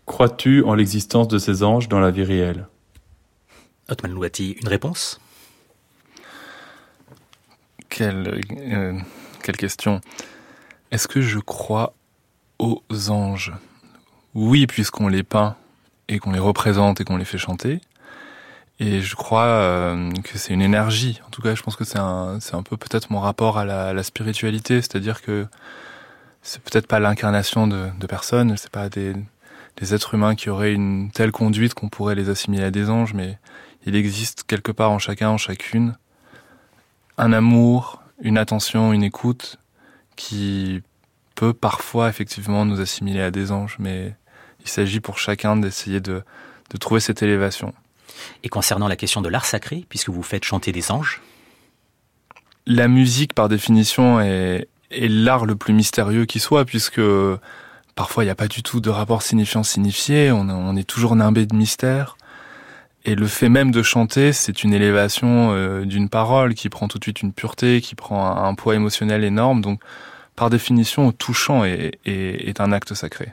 Crois-tu 0.06 0.62
en 0.64 0.74
l'existence 0.74 1.28
de 1.28 1.38
ces 1.38 1.62
anges 1.62 1.88
dans 1.88 2.00
la 2.00 2.10
vie 2.10 2.24
réelle? 2.24 2.66
Hotman 3.88 4.12
Louati, 4.12 4.52
une 4.60 4.68
réponse? 4.68 5.20
Quelle, 7.88 8.40
euh, 8.58 8.98
quelle 9.42 9.56
question. 9.56 10.00
Est-ce 10.90 11.08
que 11.08 11.20
je 11.20 11.38
crois 11.38 11.94
aux 12.58 12.82
anges? 13.10 13.52
Oui, 14.34 14.66
puisqu'on 14.66 15.08
les 15.08 15.22
peint 15.22 15.56
et 16.08 16.18
qu'on 16.18 16.32
les 16.32 16.38
représente 16.38 17.00
et 17.00 17.04
qu'on 17.04 17.16
les 17.16 17.24
fait 17.24 17.38
chanter. 17.38 17.80
Et 18.80 19.00
je 19.00 19.14
crois 19.14 19.44
euh, 19.44 20.10
que 20.24 20.38
c'est 20.38 20.52
une 20.52 20.62
énergie. 20.62 21.20
En 21.26 21.30
tout 21.30 21.42
cas, 21.42 21.54
je 21.54 21.62
pense 21.62 21.76
que 21.76 21.84
c'est 21.84 21.98
un, 21.98 22.40
c'est 22.40 22.54
un 22.54 22.62
peu 22.62 22.76
peut-être 22.76 23.10
mon 23.10 23.20
rapport 23.20 23.58
à 23.58 23.64
la, 23.64 23.92
la 23.92 24.02
spiritualité, 24.02 24.76
c'est-à-dire 24.80 25.22
que 25.22 25.46
c'est 26.42 26.60
peut-être 26.62 26.86
pas 26.88 26.98
l'incarnation 26.98 27.68
de, 27.68 27.90
de 27.98 28.06
personnes, 28.06 28.56
c'est 28.56 28.70
pas 28.70 28.88
des, 28.88 29.14
des 29.76 29.94
êtres 29.94 30.14
humains 30.14 30.34
qui 30.34 30.50
auraient 30.50 30.72
une 30.72 31.10
telle 31.10 31.32
conduite 31.32 31.74
qu'on 31.74 31.88
pourrait 31.88 32.14
les 32.14 32.28
assimiler 32.28 32.64
à 32.64 32.70
des 32.70 32.90
anges, 32.90 33.14
mais 33.14 33.38
il 33.86 33.96
existe 33.96 34.44
quelque 34.44 34.72
part 34.72 34.90
en 34.90 34.98
chacun, 34.98 35.30
en 35.30 35.38
chacune, 35.38 35.96
un 37.18 37.32
amour, 37.32 38.02
une 38.20 38.38
attention, 38.38 38.92
une 38.92 39.02
écoute 39.02 39.58
qui 40.16 40.82
peut 41.34 41.52
parfois 41.52 42.08
effectivement 42.08 42.64
nous 42.64 42.80
assimiler 42.80 43.20
à 43.20 43.30
des 43.30 43.50
anges, 43.50 43.76
mais 43.78 44.14
il 44.60 44.68
s'agit 44.68 45.00
pour 45.00 45.18
chacun 45.18 45.56
d'essayer 45.56 46.00
de, 46.00 46.22
de 46.70 46.76
trouver 46.76 47.00
cette 47.00 47.22
élévation. 47.22 47.74
Et 48.44 48.48
concernant 48.48 48.88
la 48.88 48.96
question 48.96 49.20
de 49.22 49.28
l'art 49.28 49.46
sacré, 49.46 49.86
puisque 49.88 50.10
vous 50.10 50.22
faites 50.22 50.44
chanter 50.44 50.70
des 50.70 50.92
anges? 50.92 51.20
La 52.66 52.86
musique, 52.86 53.34
par 53.34 53.48
définition, 53.48 54.20
est, 54.20 54.68
est 54.90 55.08
l'art 55.08 55.46
le 55.46 55.56
plus 55.56 55.74
mystérieux 55.74 56.26
qui 56.26 56.38
soit, 56.38 56.64
puisque 56.64 57.00
parfois 57.94 58.24
il 58.24 58.26
n'y 58.26 58.30
a 58.30 58.36
pas 58.36 58.48
du 58.48 58.62
tout 58.62 58.80
de 58.80 58.90
rapport 58.90 59.22
signifiant-signifié, 59.22 60.30
on, 60.32 60.76
est 60.76 60.84
toujours 60.84 61.16
nimbé 61.16 61.46
de 61.46 61.54
mystère. 61.54 62.16
Et 63.04 63.16
le 63.16 63.26
fait 63.26 63.48
même 63.48 63.72
de 63.72 63.82
chanter, 63.82 64.32
c'est 64.32 64.62
une 64.62 64.72
élévation 64.72 65.50
euh, 65.52 65.84
d'une 65.84 66.08
parole 66.08 66.54
qui 66.54 66.68
prend 66.68 66.86
tout 66.86 66.98
de 66.98 67.04
suite 67.04 67.22
une 67.22 67.32
pureté, 67.32 67.80
qui 67.80 67.96
prend 67.96 68.36
un, 68.44 68.54
poids 68.54 68.76
émotionnel 68.76 69.24
énorme. 69.24 69.60
Donc, 69.60 69.80
par 70.36 70.50
définition, 70.50 71.10
touchant 71.10 71.64
est, 71.64 71.98
est, 72.04 72.48
est 72.48 72.60
un 72.60 72.70
acte 72.70 72.94
sacré. 72.94 73.32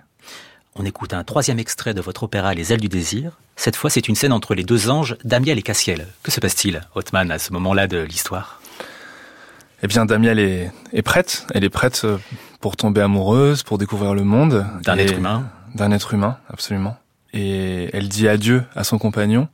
On 0.75 0.85
écoute 0.85 1.13
un 1.13 1.23
troisième 1.23 1.59
extrait 1.59 1.93
de 1.93 2.01
votre 2.01 2.23
opéra 2.23 2.53
Les 2.53 2.73
ailes 2.73 2.79
du 2.79 2.87
désir. 2.87 3.33
Cette 3.55 3.75
fois, 3.75 3.89
c'est 3.89 4.07
une 4.07 4.15
scène 4.15 4.31
entre 4.31 4.55
les 4.55 4.63
deux 4.63 4.89
anges, 4.89 5.17
Damiel 5.25 5.59
et 5.59 5.61
Cassiel. 5.61 6.07
Que 6.23 6.31
se 6.31 6.39
passe-t-il, 6.39 6.81
Othman, 6.95 7.29
à 7.29 7.37
ce 7.37 7.51
moment-là 7.53 7.87
de 7.87 7.97
l'histoire? 7.99 8.58
Eh 9.81 9.87
bien, 9.87 10.05
Damiel 10.05 10.39
est, 10.39 10.71
est, 10.93 11.01
prête. 11.01 11.47
Elle 11.53 11.63
est 11.63 11.69
prête 11.69 12.01
euh, 12.03 12.17
pour 12.59 12.75
tomber 12.75 13.01
amoureuse, 13.01 13.63
pour 13.63 13.77
découvrir 13.77 14.13
le 14.13 14.23
monde. 14.23 14.65
D'un 14.83 14.97
être 14.97 15.17
humain 15.17 15.49
D'un 15.75 15.91
être 15.91 16.13
humain, 16.13 16.37
absolument 16.49 16.97
et 17.33 17.89
elle 17.93 18.09
dit 18.09 18.27
adieu 18.27 18.63
à 18.75 18.83
son 18.83 18.97
compagnon. 18.97 19.47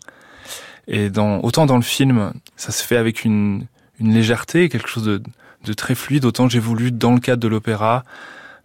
Et 0.87 1.09
dans, 1.09 1.39
autant 1.41 1.65
dans 1.65 1.77
le 1.77 1.81
film, 1.81 2.33
ça 2.55 2.71
se 2.71 2.83
fait 2.83 2.97
avec 2.97 3.25
une, 3.25 3.65
une 3.99 4.13
légèreté, 4.13 4.69
quelque 4.69 4.87
chose 4.87 5.03
de, 5.03 5.23
de 5.63 5.73
très 5.73 5.95
fluide, 5.95 6.25
autant 6.25 6.47
j'ai 6.47 6.59
voulu, 6.59 6.91
dans 6.91 7.13
le 7.13 7.19
cadre 7.19 7.41
de 7.41 7.47
l'opéra, 7.47 8.03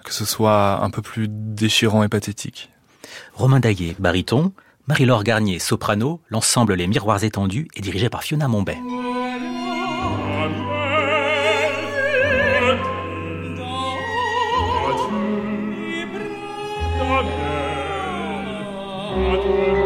que 0.05 0.13
ce 0.13 0.25
soit 0.25 0.83
un 0.83 0.91
peu 0.91 1.03
plus 1.03 1.29
déchirant 1.29 2.03
et 2.03 2.09
pathétique. 2.09 2.71
Romain 3.35 3.61
Daillé, 3.61 3.97
baryton, 3.99 4.53
Marie-Laure 4.87 5.25
Garnier, 5.25 5.59
soprano, 5.59 6.21
l'ensemble 6.29 6.75
Les 6.75 6.87
Miroirs 6.87 7.25
étendus 7.25 7.69
est 7.75 7.81
dirigé 7.81 8.09
par 8.09 8.23
Fiona 8.23 8.49
Mombay. 8.49 8.77
Amen. 19.31 19.80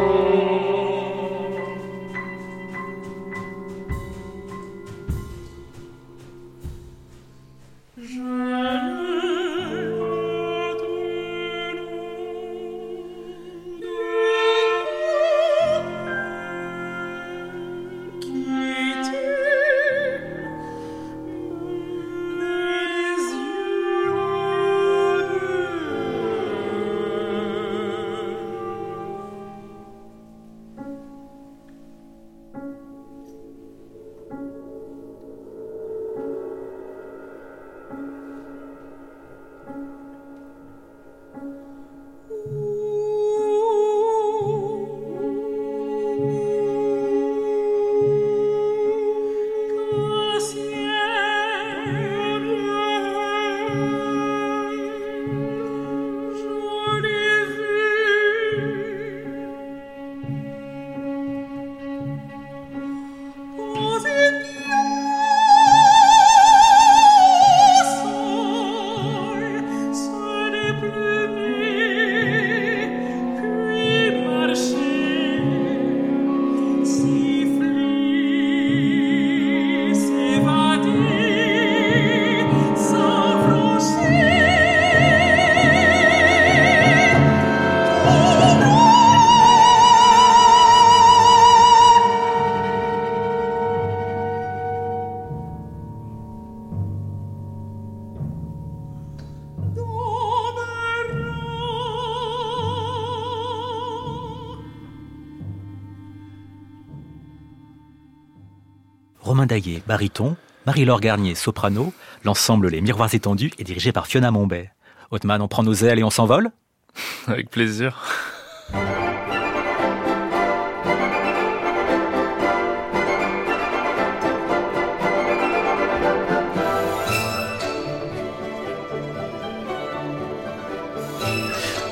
Romain 109.35 109.47
Daillé, 109.47 109.83
baryton, 109.85 110.37
Marie-Laure 110.65 111.01
Garnier, 111.01 111.35
soprano. 111.35 111.93
L'ensemble 112.23 112.69
Les 112.69 112.81
Miroirs 112.81 113.13
étendus 113.17 113.51
est 113.59 113.65
dirigé 113.65 113.91
par 113.91 114.07
Fiona 114.07 114.31
Mombay. 114.31 114.71
Othman, 115.11 115.43
on 115.43 115.49
prend 115.49 115.65
nos 115.65 115.75
ailes 115.75 115.99
et 115.99 116.05
on 116.05 116.11
s'envole? 116.11 116.53
Avec 117.27 117.51
plaisir. 117.51 118.01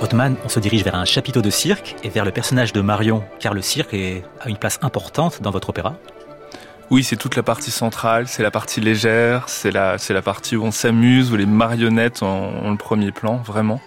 Othman, 0.00 0.36
on 0.44 0.48
se 0.48 0.60
dirige 0.60 0.84
vers 0.84 0.94
un 0.94 1.04
chapiteau 1.04 1.42
de 1.42 1.50
cirque 1.50 1.96
et 2.04 2.08
vers 2.08 2.24
le 2.24 2.30
personnage 2.30 2.72
de 2.72 2.80
Marion, 2.80 3.24
car 3.40 3.52
le 3.52 3.62
cirque 3.62 3.94
a 3.94 4.48
une 4.48 4.58
place 4.58 4.78
importante 4.82 5.42
dans 5.42 5.50
votre 5.50 5.70
opéra. 5.70 5.98
Oui, 6.92 7.02
c'est 7.02 7.16
toute 7.16 7.36
la 7.36 7.42
partie 7.42 7.70
centrale, 7.70 8.28
c'est 8.28 8.42
la 8.42 8.50
partie 8.50 8.82
légère, 8.82 9.48
c'est 9.48 9.70
la, 9.70 9.96
partie 10.22 10.56
où 10.56 10.64
on 10.64 10.70
s'amuse, 10.70 11.32
où 11.32 11.36
les 11.36 11.46
marionnettes 11.46 12.22
ont, 12.22 12.70
le 12.70 12.76
premier 12.76 13.12
plan, 13.12 13.36
vraiment. 13.38 13.80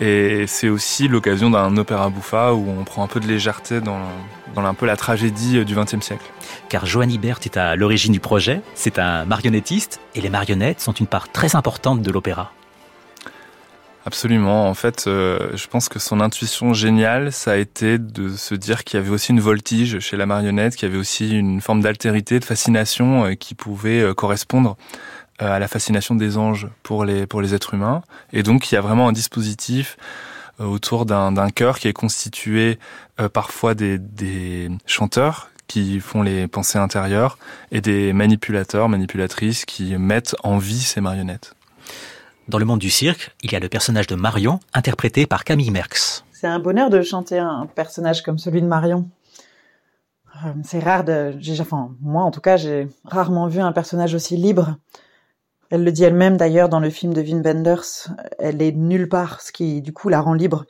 Et 0.00 0.48
c'est 0.48 0.68
aussi 0.68 1.06
l'occasion 1.06 1.50
d'un 1.50 1.76
opéra 1.76 2.08
bouffa 2.08 2.52
où 2.52 2.68
on 2.68 2.82
prend 2.82 3.04
un 3.04 3.06
peu 3.06 3.20
de 3.20 3.28
légèreté 3.28 3.80
dans, 3.80 4.00
dans 4.56 4.64
un 4.64 4.74
peu 4.74 4.86
la 4.86 4.96
tragédie 4.96 5.64
du 5.64 5.76
XXe 5.76 6.00
siècle. 6.00 6.28
Car 6.68 6.84
Joanny 6.84 7.16
Bert 7.16 7.38
est 7.44 7.56
à 7.56 7.76
l'origine 7.76 8.12
du 8.12 8.18
projet, 8.18 8.60
c'est 8.74 8.98
un 8.98 9.24
marionnettiste, 9.24 10.00
et 10.16 10.20
les 10.20 10.30
marionnettes 10.30 10.80
sont 10.80 10.90
une 10.90 11.06
part 11.06 11.30
très 11.30 11.54
importante 11.54 12.02
de 12.02 12.10
l'opéra. 12.10 12.50
Absolument. 14.10 14.68
En 14.68 14.74
fait, 14.74 15.04
euh, 15.06 15.52
je 15.54 15.68
pense 15.68 15.88
que 15.88 16.00
son 16.00 16.20
intuition 16.20 16.74
géniale, 16.74 17.30
ça 17.30 17.52
a 17.52 17.56
été 17.56 17.96
de 17.96 18.30
se 18.30 18.56
dire 18.56 18.82
qu'il 18.82 18.98
y 18.98 19.00
avait 19.00 19.12
aussi 19.12 19.30
une 19.30 19.38
voltige 19.38 20.00
chez 20.00 20.16
la 20.16 20.26
marionnette, 20.26 20.74
qu'il 20.74 20.88
y 20.88 20.90
avait 20.90 20.98
aussi 20.98 21.30
une 21.30 21.60
forme 21.60 21.80
d'altérité, 21.80 22.40
de 22.40 22.44
fascination 22.44 23.26
euh, 23.26 23.34
qui 23.34 23.54
pouvait 23.54 24.00
euh, 24.00 24.12
correspondre 24.12 24.76
à 25.38 25.60
la 25.60 25.68
fascination 25.68 26.16
des 26.16 26.38
anges 26.38 26.66
pour 26.82 27.04
les 27.04 27.28
pour 27.28 27.40
les 27.40 27.54
êtres 27.54 27.74
humains. 27.74 28.02
Et 28.32 28.42
donc, 28.42 28.72
il 28.72 28.74
y 28.74 28.78
a 28.78 28.80
vraiment 28.80 29.06
un 29.06 29.12
dispositif 29.12 29.96
autour 30.58 31.06
d'un 31.06 31.50
chœur 31.50 31.78
qui 31.78 31.86
est 31.86 31.92
constitué 31.92 32.80
parfois 33.32 33.74
des, 33.74 33.96
des 33.98 34.70
chanteurs 34.86 35.50
qui 35.68 36.00
font 36.00 36.22
les 36.22 36.48
pensées 36.48 36.78
intérieures 36.78 37.38
et 37.70 37.80
des 37.80 38.12
manipulateurs, 38.12 38.88
manipulatrices 38.88 39.64
qui 39.64 39.96
mettent 39.96 40.34
en 40.42 40.58
vie 40.58 40.80
ces 40.80 41.00
marionnettes. 41.00 41.54
Dans 42.50 42.58
le 42.58 42.64
monde 42.64 42.80
du 42.80 42.90
cirque, 42.90 43.30
il 43.44 43.52
y 43.52 43.54
a 43.54 43.60
le 43.60 43.68
personnage 43.68 44.08
de 44.08 44.16
Marion, 44.16 44.58
interprété 44.74 45.24
par 45.24 45.44
Camille 45.44 45.70
Merckx. 45.70 46.24
C'est 46.32 46.48
un 46.48 46.58
bonheur 46.58 46.90
de 46.90 47.00
chanter 47.00 47.38
un 47.38 47.66
personnage 47.66 48.24
comme 48.24 48.38
celui 48.38 48.60
de 48.60 48.66
Marion. 48.66 49.08
Euh, 50.44 50.52
c'est 50.64 50.80
rare 50.80 51.04
de, 51.04 51.32
enfin, 51.60 51.94
moi 52.00 52.24
en 52.24 52.32
tout 52.32 52.40
cas, 52.40 52.56
j'ai 52.56 52.88
rarement 53.04 53.46
vu 53.46 53.60
un 53.60 53.70
personnage 53.70 54.16
aussi 54.16 54.36
libre. 54.36 54.74
Elle 55.70 55.84
le 55.84 55.92
dit 55.92 56.02
elle-même 56.02 56.36
d'ailleurs 56.36 56.68
dans 56.68 56.80
le 56.80 56.90
film 56.90 57.14
de 57.14 57.22
Wim 57.22 57.40
Wenders. 57.40 58.08
Elle 58.40 58.60
est 58.62 58.72
nulle 58.72 59.08
part, 59.08 59.40
ce 59.42 59.52
qui 59.52 59.80
du 59.80 59.92
coup 59.92 60.08
la 60.08 60.20
rend 60.20 60.34
libre 60.34 60.64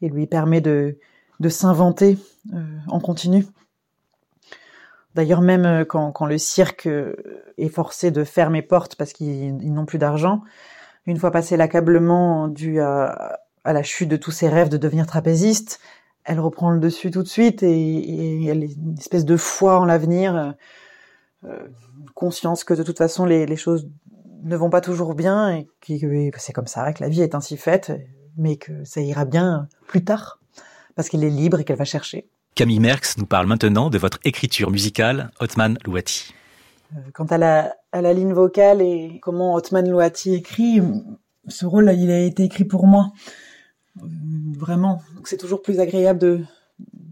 et 0.00 0.08
lui 0.08 0.26
permet 0.26 0.60
de, 0.60 0.98
de 1.38 1.48
s'inventer 1.48 2.18
euh, 2.52 2.64
en 2.88 2.98
continu. 2.98 3.46
D'ailleurs, 5.14 5.40
même 5.40 5.66
euh, 5.66 5.84
quand, 5.84 6.10
quand, 6.10 6.26
le 6.26 6.38
cirque 6.38 6.88
est 7.58 7.68
forcé 7.68 8.10
de 8.10 8.24
fermer 8.24 8.62
portes 8.62 8.96
parce 8.96 9.12
qu'ils 9.12 9.72
n'ont 9.72 9.86
plus 9.86 9.98
d'argent, 9.98 10.42
une 11.06 11.18
fois 11.18 11.30
passé 11.30 11.56
l'accablement 11.56 12.48
dû 12.48 12.80
à, 12.80 13.38
la 13.64 13.82
chute 13.82 14.08
de 14.08 14.16
tous 14.16 14.30
ses 14.30 14.48
rêves 14.48 14.68
de 14.68 14.76
devenir 14.76 15.06
trapéziste, 15.06 15.80
elle 16.24 16.40
reprend 16.40 16.70
le 16.70 16.80
dessus 16.80 17.10
tout 17.10 17.22
de 17.22 17.28
suite 17.28 17.62
et, 17.62 18.44
elle 18.46 18.62
a 18.62 18.66
une 18.66 18.96
espèce 18.98 19.24
de 19.24 19.36
foi 19.36 19.80
en 19.80 19.84
l'avenir, 19.84 20.36
euh, 20.36 20.52
euh, 21.44 21.68
conscience 22.14 22.64
que 22.64 22.74
de 22.74 22.82
toute 22.82 22.98
façon 22.98 23.24
les, 23.24 23.56
choses 23.56 23.88
ne 24.42 24.56
vont 24.56 24.70
pas 24.70 24.80
toujours 24.80 25.14
bien 25.14 25.50
et 25.50 25.68
que 25.80 26.38
c'est 26.38 26.52
comme 26.52 26.66
ça, 26.66 26.92
que 26.92 27.02
la 27.02 27.08
vie 27.08 27.22
est 27.22 27.34
ainsi 27.34 27.56
faite, 27.56 27.92
mais 28.36 28.56
que 28.56 28.84
ça 28.84 29.00
ira 29.00 29.24
bien 29.24 29.68
plus 29.86 30.04
tard 30.04 30.40
parce 30.94 31.08
qu'elle 31.08 31.24
est 31.24 31.30
libre 31.30 31.60
et 31.60 31.64
qu'elle 31.64 31.76
va 31.76 31.84
chercher. 31.84 32.28
Camille 32.54 32.80
Merckx 32.80 33.16
nous 33.16 33.26
parle 33.26 33.46
maintenant 33.46 33.88
de 33.88 33.98
votre 33.98 34.18
écriture 34.24 34.70
musicale, 34.70 35.30
Otman 35.40 35.78
Louati. 35.84 36.34
Euh, 36.94 37.00
quant 37.14 37.24
à 37.24 37.38
la, 37.38 37.74
à 37.92 38.02
la 38.02 38.12
ligne 38.12 38.32
vocale 38.32 38.82
et 38.82 39.18
comment 39.22 39.54
Otman 39.54 39.88
Loati 39.88 40.34
écrit, 40.34 40.80
ce 41.48 41.66
rôle 41.66 41.92
il 41.96 42.10
a 42.10 42.20
été 42.20 42.44
écrit 42.44 42.64
pour 42.64 42.86
moi. 42.86 43.12
Euh, 43.98 44.06
vraiment. 44.56 45.02
C'est 45.24 45.36
toujours 45.36 45.62
plus 45.62 45.80
agréable 45.80 46.18
de, 46.18 46.40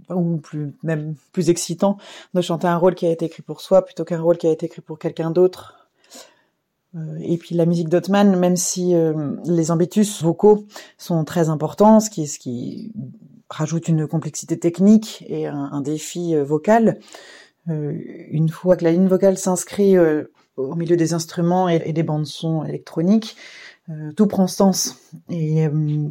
ou 0.08 0.38
plus, 0.38 0.74
même 0.82 1.14
plus 1.32 1.50
excitant 1.50 1.98
de 2.34 2.40
chanter 2.40 2.66
un 2.66 2.76
rôle 2.76 2.94
qui 2.94 3.06
a 3.06 3.10
été 3.10 3.26
écrit 3.26 3.42
pour 3.42 3.60
soi 3.60 3.84
plutôt 3.84 4.04
qu'un 4.04 4.20
rôle 4.20 4.38
qui 4.38 4.46
a 4.46 4.50
été 4.50 4.66
écrit 4.66 4.80
pour 4.80 4.98
quelqu'un 4.98 5.30
d'autre. 5.30 5.88
Euh, 6.96 7.18
et 7.20 7.36
puis 7.36 7.54
la 7.54 7.66
musique 7.66 7.88
d'Otman, 7.88 8.36
même 8.36 8.56
si 8.56 8.94
les 9.44 9.70
ambitus 9.70 10.22
vocaux 10.22 10.66
sont 10.98 11.24
très 11.24 11.48
importants, 11.48 12.00
ce 12.00 12.10
qui, 12.10 12.26
ce 12.26 12.38
qui 12.38 12.92
rajoute 13.50 13.88
une 13.88 14.06
complexité 14.06 14.58
technique 14.58 15.24
et 15.28 15.46
un, 15.46 15.80
défi 15.80 16.34
vocal, 16.36 16.98
euh, 17.68 17.92
une 18.30 18.48
fois 18.48 18.76
que 18.76 18.84
la 18.84 18.92
ligne 18.92 19.06
vocale 19.06 19.36
s'inscrit 19.36 19.96
euh, 19.96 20.24
au 20.60 20.74
milieu 20.74 20.96
des 20.96 21.14
instruments 21.14 21.68
et, 21.68 21.92
des 21.92 22.02
bandes 22.02 22.26
son 22.26 22.64
électroniques, 22.64 23.36
euh, 23.88 24.12
tout 24.12 24.26
prend 24.26 24.46
sens. 24.46 24.96
Et 25.28 25.62
il 25.62 26.10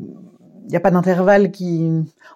n'y 0.68 0.76
a 0.76 0.80
pas 0.80 0.92
d'intervalle 0.92 1.52
qui, 1.52 1.90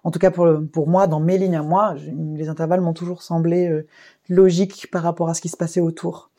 en 0.04 0.12
tout 0.12 0.20
cas 0.20 0.32
pour, 0.32 0.48
pour 0.72 0.88
moi, 0.88 1.08
dans 1.08 1.20
mes 1.20 1.38
lignes 1.38 1.56
à 1.56 1.62
moi, 1.62 1.96
les 2.36 2.50
intervalles 2.50 2.82
m'ont 2.82 2.94
toujours 2.94 3.22
semblé 3.22 3.86
logiques 4.30 4.90
par 4.92 5.04
rapport 5.04 5.30
à 5.30 5.34
ce 5.34 5.42
qui 5.42 5.50
se 5.50 5.58
passait 5.58 5.82
autour. 5.82 6.30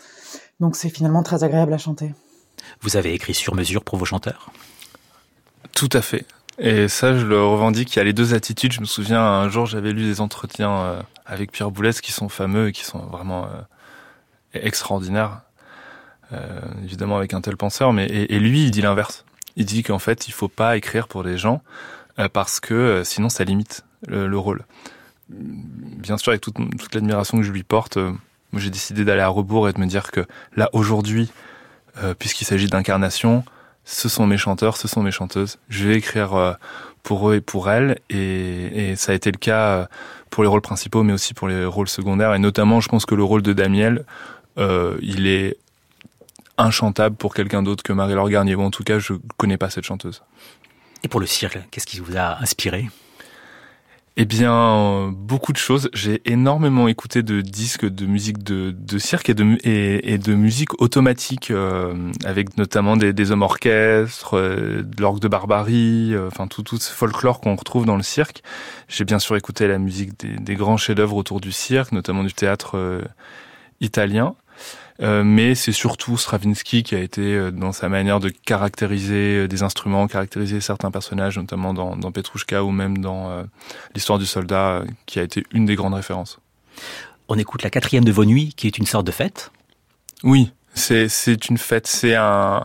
Donc 0.61 0.77
c'est 0.77 0.89
finalement 0.89 1.23
très 1.23 1.45
agréable 1.45 1.73
à 1.73 1.79
chanter. 1.79 2.15
Vous 2.81 2.97
avez 2.97 3.15
écrit 3.15 3.35
sur 3.35 3.55
mesure 3.55 3.85
pour 3.85 3.99
vos 3.99 4.05
chanteurs? 4.05 4.51
Tout 5.75 5.89
à 5.93 6.03
fait. 6.03 6.27
Et 6.59 6.89
ça, 6.89 7.17
je 7.17 7.27
le 7.27 7.43
revendique. 7.43 7.95
Il 7.95 7.99
y 7.99 8.01
a 8.01 8.05
les 8.05 8.13
deux 8.13 8.35
attitudes. 8.35 8.73
Je 8.73 8.81
me 8.81 8.87
souviens, 8.87 9.21
un 9.21 9.49
jour, 9.49 9.67
j'avais 9.67 9.93
lu 9.93 10.05
des 10.05 10.21
entretiens 10.21 10.71
euh, 10.71 11.03
avec 11.27 11.51
Pierre 11.51 11.71
Boulez 11.71 11.93
qui 12.01 12.13
sont 12.13 12.29
fameux 12.29 12.69
et 12.69 12.73
qui 12.73 12.85
sont 12.85 13.01
vraiment 13.07 13.45
euh, 13.45 13.49
extraordinaires. 14.53 15.41
Euh, 16.35 16.61
évidemment, 16.85 17.17
avec 17.17 17.35
un 17.35 17.41
tel 17.41 17.57
penseur. 17.57 17.93
Mais 17.93 18.07
et, 18.07 18.39
lui, 18.39 18.65
il 18.65 18.71
dit 18.71 18.83
l'inverse. 18.83 19.25
Il 19.57 19.67
dit 19.67 19.83
qu'en 19.83 19.99
fait, 19.99 20.29
il 20.29 20.33
faut 20.33 20.49
pas 20.49 20.77
écrire 20.77 21.09
pour 21.09 21.23
les 21.23 21.39
gens 21.39 21.63
parce 22.33 22.61
que 22.61 23.03
sinon, 23.05 23.29
ça 23.29 23.45
limite 23.45 23.85
le, 24.07 24.37
rôle. 24.39 24.65
Bien 25.29 26.17
sûr, 26.17 26.31
avec 26.31 26.41
toute, 26.41 26.57
toute 26.79 26.95
l'admiration 26.95 27.39
que 27.39 27.45
je 27.45 27.51
lui 27.51 27.65
porte, 27.65 27.97
moi, 27.97 28.61
j'ai 28.61 28.71
décidé 28.71 29.05
d'aller 29.05 29.21
à 29.21 29.29
rebours 29.29 29.69
et 29.69 29.73
de 29.73 29.81
me 29.81 29.87
dire 29.87 30.11
que 30.11 30.25
là, 30.57 30.71
aujourd'hui, 30.73 31.31
puisqu'il 32.19 32.45
s'agit 32.45 32.69
d'incarnation, 32.69 33.45
ce 33.85 34.09
sont 34.09 34.27
mes 34.27 34.39
chanteurs, 34.39 34.77
ce 34.77 34.89
sont 34.89 35.03
mes 35.03 35.11
chanteuses. 35.11 35.59
Je 35.69 35.89
vais 35.89 35.97
écrire 35.97 36.35
euh, 36.35 36.53
pour 37.03 37.31
eux 37.31 37.37
et 37.37 37.41
pour 37.41 37.71
elles, 37.71 37.99
et, 38.11 38.95
ça 38.97 39.13
a 39.13 39.15
été 39.15 39.31
le 39.31 39.39
cas 39.39 39.67
euh, 39.67 39.87
pour 40.31 40.43
les 40.43 40.49
rôles 40.49 40.63
principaux, 40.63 41.03
mais 41.03 41.13
aussi 41.13 41.35
pour 41.35 41.49
les 41.49 41.65
rôles 41.65 41.89
secondaires, 41.89 42.35
et 42.35 42.39
notamment, 42.39 42.81
je 42.81 42.89
pense 42.89 43.07
que 43.07 43.15
le 43.15 43.23
rôle 43.23 43.43
de 43.43 43.53
Damiel, 43.53 44.05
euh, 44.59 44.97
il 45.03 45.27
est 45.27 45.59
inchantable 46.59 47.17
pour 47.17 47.35
quelqu'un 47.35 47.63
d'autre 47.63 47.83
que 47.83 47.93
Marie-Laure 47.93 48.31
Garnier, 48.31 48.55
en 48.55 48.71
tout 48.71 48.85
cas, 48.85 48.99
je 48.99 49.15
connais 49.37 49.59
pas 49.59 49.71
cette 49.71 49.85
chanteuse. 49.85 50.23
Et 51.03 51.09
pour 51.09 51.21
le 51.21 51.27
cirque, 51.27 51.59
qu'est-ce 51.71 51.87
qui 51.87 52.01
vous 52.01 52.17
a 52.17 52.41
inspiré? 52.41 52.89
Eh 54.17 54.27
bien, 54.27 55.13
beaucoup 55.13 55.53
de 55.53 55.59
choses. 55.59 55.91
J'ai 55.93 56.23
énormément 56.25 56.87
écouté 56.87 57.25
de 57.25 57.41
disques 57.41 57.85
de 57.85 58.07
musique 58.07 58.45
de, 58.45 58.71
de 58.71 58.99
cirque 58.99 59.29
et 59.29 59.35
de, 59.35 59.59
et, 59.65 60.19
de 60.19 60.35
musique 60.35 60.81
automatique, 60.81 61.51
euh, 61.51 62.13
avec 62.25 62.57
notamment 62.57 62.97
des, 62.97 63.13
des 63.13 63.33
hommes 63.33 63.43
orchestres, 63.43 64.35
euh, 64.35 64.83
de 64.85 65.03
l'orgue 65.03 65.19
de 65.19 65.27
barbarie, 65.27 66.15
euh, 66.15 66.29
enfin 66.29 66.47
tout, 66.47 66.63
tout 66.63 66.77
ce 66.77 66.93
folklore 66.93 67.41
qu'on 67.41 67.57
retrouve 67.57 67.87
dans 67.87 67.97
le 67.97 68.05
cirque. 68.05 68.45
J'ai 68.87 69.05
bien 69.05 69.19
sûr 69.19 69.35
écouté 69.35 69.67
la 69.67 69.79
musique 69.79 70.17
des, 70.21 70.37
des 70.37 70.55
grands 70.55 70.77
chefs-d'œuvre 70.77 71.17
autour 71.17 71.41
du 71.41 71.51
cirque, 71.51 71.91
notamment 71.91 72.23
du 72.23 72.33
théâtre 72.33 73.03
italien. 73.81 74.37
Euh, 75.01 75.25
mais 75.25 75.55
c'est 75.55 75.73
surtout 75.73 76.17
Stravinsky 76.17 76.85
qui 76.85 76.95
a 76.95 77.01
été 77.01 77.21
euh, 77.21 77.51
dans 77.51 77.73
sa 77.73 77.89
manière 77.89 78.21
de 78.21 78.29
caractériser 78.29 79.39
euh, 79.39 79.49
des 79.49 79.65
instruments, 79.65 80.07
caractériser 80.07 80.61
certains 80.61 80.93
personnages, 80.93 81.37
notamment 81.37 81.75
dans, 81.75 81.97
dans 81.97 82.13
Petrushka 82.13 82.63
ou 82.63 82.71
même 82.71 82.99
dans 82.99 83.45
l'histoire 83.95 84.19
du 84.19 84.27
soldat, 84.27 84.83
qui 85.07 85.19
a 85.19 85.23
été 85.23 85.45
une 85.53 85.67
des 85.67 85.75
grandes 85.75 85.95
références. 85.95 86.39
On 87.29 87.39
écoute 87.39 87.63
la 87.63 87.71
quatrième 87.71 88.05
de 88.05 88.13
vos 88.13 88.25
nuits, 88.25 88.53
qui 88.57 88.67
est 88.67 88.79
une 88.79 88.87
sorte 88.87 89.07
de 89.07 89.13
fête. 89.13 89.51
Oui, 90.23 90.53
c'est 90.75 91.09
c'est 91.09 91.49
une 91.49 91.59
fête, 91.59 91.87
c'est 91.87 92.15
un 92.15 92.65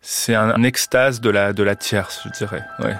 c'est 0.00 0.34
un, 0.34 0.62
extase 0.62 1.20
de 1.20 1.30
la 1.30 1.52
de 1.52 1.62
la 1.62 1.76
tierce, 1.76 2.22
je 2.24 2.30
dirais. 2.30 2.64
Ouais. 2.80 2.96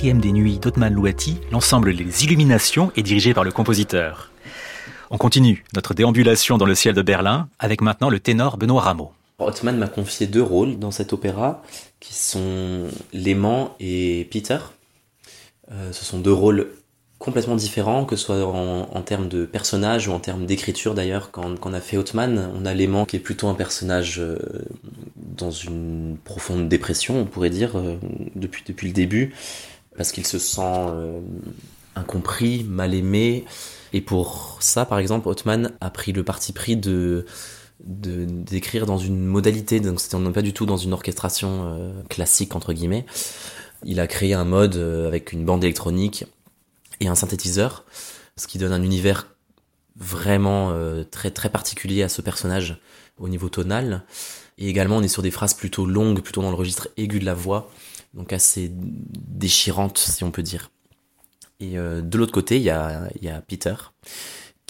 Quatrième 0.00 0.22
des 0.22 0.32
nuits 0.32 0.58
d'Otman 0.58 0.94
Louati, 0.94 1.36
l'ensemble 1.52 1.90
Les 1.90 2.24
Illuminations 2.24 2.90
est 2.96 3.02
dirigé 3.02 3.34
par 3.34 3.44
le 3.44 3.50
compositeur. 3.50 4.30
On 5.10 5.18
continue 5.18 5.62
notre 5.74 5.92
déambulation 5.92 6.56
dans 6.56 6.64
le 6.64 6.74
ciel 6.74 6.94
de 6.94 7.02
Berlin 7.02 7.50
avec 7.58 7.82
maintenant 7.82 8.08
le 8.08 8.18
ténor 8.18 8.56
Benoît 8.56 8.80
Rameau. 8.80 9.12
Ottman 9.38 9.76
m'a 9.76 9.88
confié 9.88 10.26
deux 10.26 10.42
rôles 10.42 10.78
dans 10.78 10.90
cet 10.90 11.12
opéra 11.12 11.62
qui 12.00 12.14
sont 12.14 12.86
Léman 13.12 13.74
et 13.78 14.26
Peter. 14.30 14.56
Euh, 15.70 15.92
ce 15.92 16.06
sont 16.06 16.18
deux 16.18 16.32
rôles 16.32 16.68
complètement 17.18 17.56
différents, 17.56 18.06
que 18.06 18.16
ce 18.16 18.24
soit 18.24 18.42
en, 18.46 19.02
termes 19.02 19.28
de 19.28 19.44
personnage 19.44 20.08
ou 20.08 20.12
en 20.12 20.18
termes 20.18 20.46
d'écriture 20.46 20.94
d'ailleurs. 20.94 21.30
Quand, 21.30 21.54
on 21.62 21.74
a 21.74 21.80
fait 21.80 21.98
Ottman, 21.98 22.50
on 22.58 22.64
a 22.64 22.72
Léman 22.72 23.04
qui 23.04 23.16
est 23.16 23.20
plutôt 23.20 23.48
un 23.48 23.54
personnage 23.54 24.18
euh, 24.18 24.38
dans 25.16 25.50
une 25.50 26.16
profonde 26.24 26.70
dépression, 26.70 27.18
on 27.20 27.26
pourrait 27.26 27.50
dire, 27.50 27.76
euh, 27.76 27.98
depuis, 28.34 28.64
depuis 28.66 28.86
le 28.86 28.94
début, 28.94 29.34
parce 30.00 30.12
qu'il 30.12 30.26
se 30.26 30.38
sent 30.38 30.62
incompris, 31.94 32.64
mal 32.64 32.94
aimé. 32.94 33.44
Et 33.92 34.00
pour 34.00 34.56
ça, 34.60 34.86
par 34.86 34.98
exemple, 34.98 35.28
Ottman 35.28 35.72
a 35.82 35.90
pris 35.90 36.12
le 36.12 36.24
parti 36.24 36.54
pris 36.54 36.74
de 36.74 37.26
d'écrire 37.82 38.86
dans 38.86 38.98
une 38.98 39.24
modalité, 39.24 39.80
donc 39.80 40.00
c'était 40.00 40.18
pas 40.32 40.42
du 40.42 40.52
tout 40.52 40.66
dans 40.66 40.76
une 40.76 40.92
orchestration 40.92 41.64
euh, 41.64 42.02
classique 42.08 42.54
entre 42.54 42.72
guillemets. 42.72 43.06
Il 43.84 44.00
a 44.00 44.06
créé 44.06 44.34
un 44.34 44.44
mode 44.44 44.76
euh, 44.76 45.06
avec 45.06 45.32
une 45.32 45.44
bande 45.46 45.64
électronique 45.64 46.24
et 47.00 47.08
un 47.08 47.14
synthétiseur, 47.14 47.84
ce 48.36 48.46
qui 48.46 48.58
donne 48.58 48.72
un 48.72 48.82
univers 48.82 49.28
vraiment 49.96 50.72
euh, 50.72 51.04
très 51.04 51.30
très 51.30 51.48
particulier 51.48 52.02
à 52.02 52.10
ce 52.10 52.20
personnage 52.20 52.78
au 53.18 53.28
niveau 53.28 53.48
tonal. 53.48 54.02
Et 54.58 54.68
également, 54.68 54.98
on 54.98 55.02
est 55.02 55.08
sur 55.08 55.22
des 55.22 55.30
phrases 55.30 55.54
plutôt 55.54 55.86
longues, 55.86 56.20
plutôt 56.20 56.42
dans 56.42 56.50
le 56.50 56.56
registre 56.56 56.88
aigu 56.98 57.18
de 57.18 57.24
la 57.24 57.34
voix, 57.34 57.70
donc 58.14 58.32
assez 58.32 58.70
déchirantes 58.72 59.98
si 59.98 60.24
on 60.24 60.30
peut 60.30 60.42
dire. 60.42 60.70
Et 61.60 61.74
de 61.74 62.18
l'autre 62.18 62.32
côté, 62.32 62.56
il 62.56 62.62
y 62.62 62.70
a, 62.70 63.10
y 63.20 63.28
a 63.28 63.42
Peter, 63.42 63.74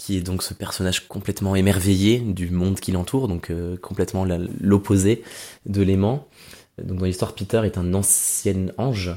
qui 0.01 0.17
est 0.17 0.21
donc 0.21 0.41
ce 0.41 0.55
personnage 0.55 1.07
complètement 1.07 1.55
émerveillé 1.55 2.19
du 2.19 2.49
monde 2.49 2.79
qui 2.79 2.91
l'entoure, 2.91 3.27
donc 3.27 3.51
euh, 3.51 3.77
complètement 3.77 4.25
l'opposé 4.59 5.23
de 5.67 5.83
l'aimant. 5.83 6.27
Donc 6.83 6.97
dans 6.97 7.05
l'histoire, 7.05 7.35
Peter 7.35 7.61
est 7.65 7.77
un 7.77 7.93
ancien 7.93 8.67
ange, 8.79 9.11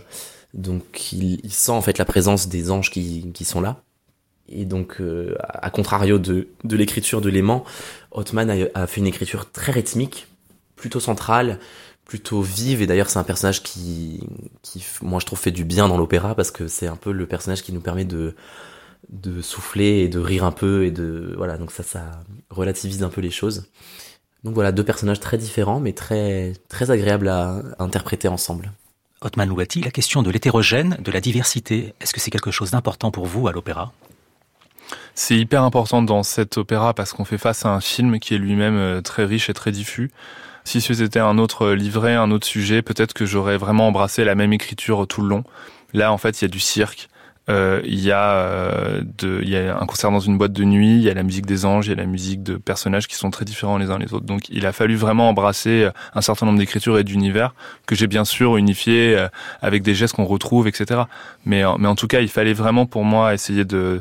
donc 0.53 1.13
il, 1.15 1.41
sent 1.51 1.73
en 1.73 1.81
fait 1.81 1.97
la 1.97 2.05
présence 2.05 2.49
des 2.49 2.71
anges 2.71 2.91
qui, 2.91 3.33
qui 3.33 3.47
sont 3.47 3.63
là. 3.63 3.83
Et 4.51 4.67
donc, 4.67 5.01
euh, 5.01 5.35
à 5.49 5.71
contrario 5.71 6.19
de, 6.19 6.49
de 6.65 6.77
l'écriture 6.77 7.23
de 7.23 7.31
l'aimant, 7.31 7.65
Othman 8.11 8.51
a, 8.51 8.57
a, 8.75 8.87
fait 8.87 9.01
une 9.01 9.07
écriture 9.07 9.51
très 9.51 9.73
rythmique, 9.73 10.27
plutôt 10.77 11.01
centrale, 11.01 11.61
plutôt 12.05 12.43
vive. 12.43 12.83
Et 12.83 12.87
d'ailleurs, 12.87 13.11
c'est 13.11 13.19
un 13.19 13.25
personnage 13.25 13.63
qui, 13.63 14.21
qui, 14.63 14.85
moi, 15.03 15.21
je 15.21 15.27
trouve, 15.27 15.39
fait 15.39 15.51
du 15.51 15.65
bien 15.65 15.89
dans 15.89 15.99
l'opéra 15.99 16.35
parce 16.35 16.51
que 16.51 16.69
c'est 16.69 16.87
un 16.87 16.97
peu 16.97 17.13
le 17.13 17.27
personnage 17.27 17.63
qui 17.63 17.73
nous 17.73 17.81
permet 17.81 18.05
de 18.05 18.35
de 19.11 19.43
souffler 19.43 20.01
et 20.01 20.09
de 20.09 20.19
rire 20.19 20.45
un 20.45 20.51
peu 20.51 20.85
et 20.87 20.91
de 20.91 21.35
voilà 21.37 21.59
donc 21.59 21.71
ça 21.73 21.83
ça 21.83 22.11
relativise 22.51 23.03
un 23.03 23.09
peu 23.09 23.21
les 23.21 23.31
choses. 23.31 23.67
Donc 24.45 24.55
voilà 24.55 24.73
deux 24.73 24.85
personnages 24.85 25.21
très 25.21 25.39
différents 25.39 25.81
mais 25.81 25.93
très 25.93 26.55
très 26.69 26.91
agréables 26.91 27.29
à, 27.29 27.63
interpréter 27.79 28.29
ensemble. 28.29 28.73
Otman 29.21 29.49
Louati, 29.49 29.81
la 29.81 29.91
question 29.91 30.23
de 30.23 30.31
l'hétérogène, 30.31 30.99
de 31.01 31.11
la 31.11 31.21
diversité, 31.21 31.95
est-ce 32.01 32.13
que 32.13 32.21
c'est 32.21 32.31
quelque 32.31 32.51
chose 32.51 32.73
d'important 32.73 33.11
pour 33.11 33.25
vous 33.25 33.49
à 33.49 33.53
l'opéra? 33.53 33.93
C'est 35.15 35.37
hyper 35.37 35.63
important 35.63 36.03
dans 36.03 36.23
cet 36.23 36.59
opéra 36.59 36.93
parce 36.93 37.13
qu'on 37.13 37.25
fait 37.25 37.39
face 37.39 37.65
à 37.65 37.71
un 37.71 37.81
film 37.81 38.19
qui 38.19 38.35
est 38.35 38.39
lui-même 38.39 38.77
euh, 38.77 39.01
très 39.01 39.25
riche 39.25 39.49
et 39.49 39.55
très 39.55 39.73
diffus. 39.73 40.11
Si 40.65 40.81
c'était 40.81 41.21
un 41.21 41.39
autre 41.39 41.71
livret, 41.71 42.15
un 42.15 42.31
autre 42.31 42.47
sujet, 42.47 42.83
peut-être 42.83 43.13
que 43.13 43.27
j'aurais 43.27 43.59
vraiment 43.59 43.89
embrassé 43.89 44.25
la 44.25 44.35
même 44.35 44.53
écriture 44.53 45.07
tout 45.07 45.21
le 45.21 45.29
long. 45.29 45.45
Là, 45.93 46.11
en 46.11 46.19
fait, 46.19 46.41
il 46.41 46.45
y 46.45 46.47
a 46.47 46.49
du 46.49 46.59
cirque, 46.59 47.09
euh, 47.51 47.83
il 47.85 48.01
y 48.01 48.11
a 48.11 48.31
euh, 48.31 49.03
de, 49.19 49.41
il 49.43 49.51
y 49.51 49.57
a 49.57 49.79
un 49.79 49.85
concert 49.85 50.11
dans 50.11 50.21
une 50.21 50.39
boîte 50.39 50.53
de 50.53 50.65
nuit, 50.65 50.97
il 50.97 51.03
y 51.03 51.11
a 51.11 51.15
la 51.15 51.23
musique 51.23 51.45
des 51.45 51.67
anges, 51.67 51.87
il 51.87 51.91
y 51.91 51.93
a 51.93 51.97
la 51.97 52.07
musique 52.07 52.43
de 52.43 52.57
personnages 52.57 53.07
qui 53.07 53.17
sont 53.17 53.31
très 53.31 53.45
différents 53.45 53.77
les 53.77 53.91
uns 53.91 53.99
les 53.99 54.15
autres. 54.15 54.25
Donc 54.25 54.49
il 54.49 54.65
a 54.65 54.73
fallu 54.73 54.97
vraiment 54.97 55.29
embrasser 55.29 55.85
euh, 55.85 55.91
un 56.15 56.23
certain 56.23 56.47
nombre 56.47 56.59
d'écritures 56.59 56.99
et 56.99 57.05
d'univers 57.05 57.55
que 57.87 57.95
j'ai 57.95 58.07
bien 58.07 58.25
sûr 58.25 58.57
unifié 58.57 59.27
avec 59.61 59.83
des 59.83 59.95
gestes 59.95 60.15
qu'on 60.15 60.25
retrouve, 60.25 60.67
etc. 60.69 61.03
Mais 61.45 61.63
mais 61.79 61.89
en 61.89 61.95
tout 61.95 62.07
cas, 62.07 62.21
il 62.21 62.29
fallait 62.29 62.55
vraiment 62.55 62.87
pour 62.87 63.05
moi 63.05 63.35
essayer 63.35 63.67
de 63.67 64.01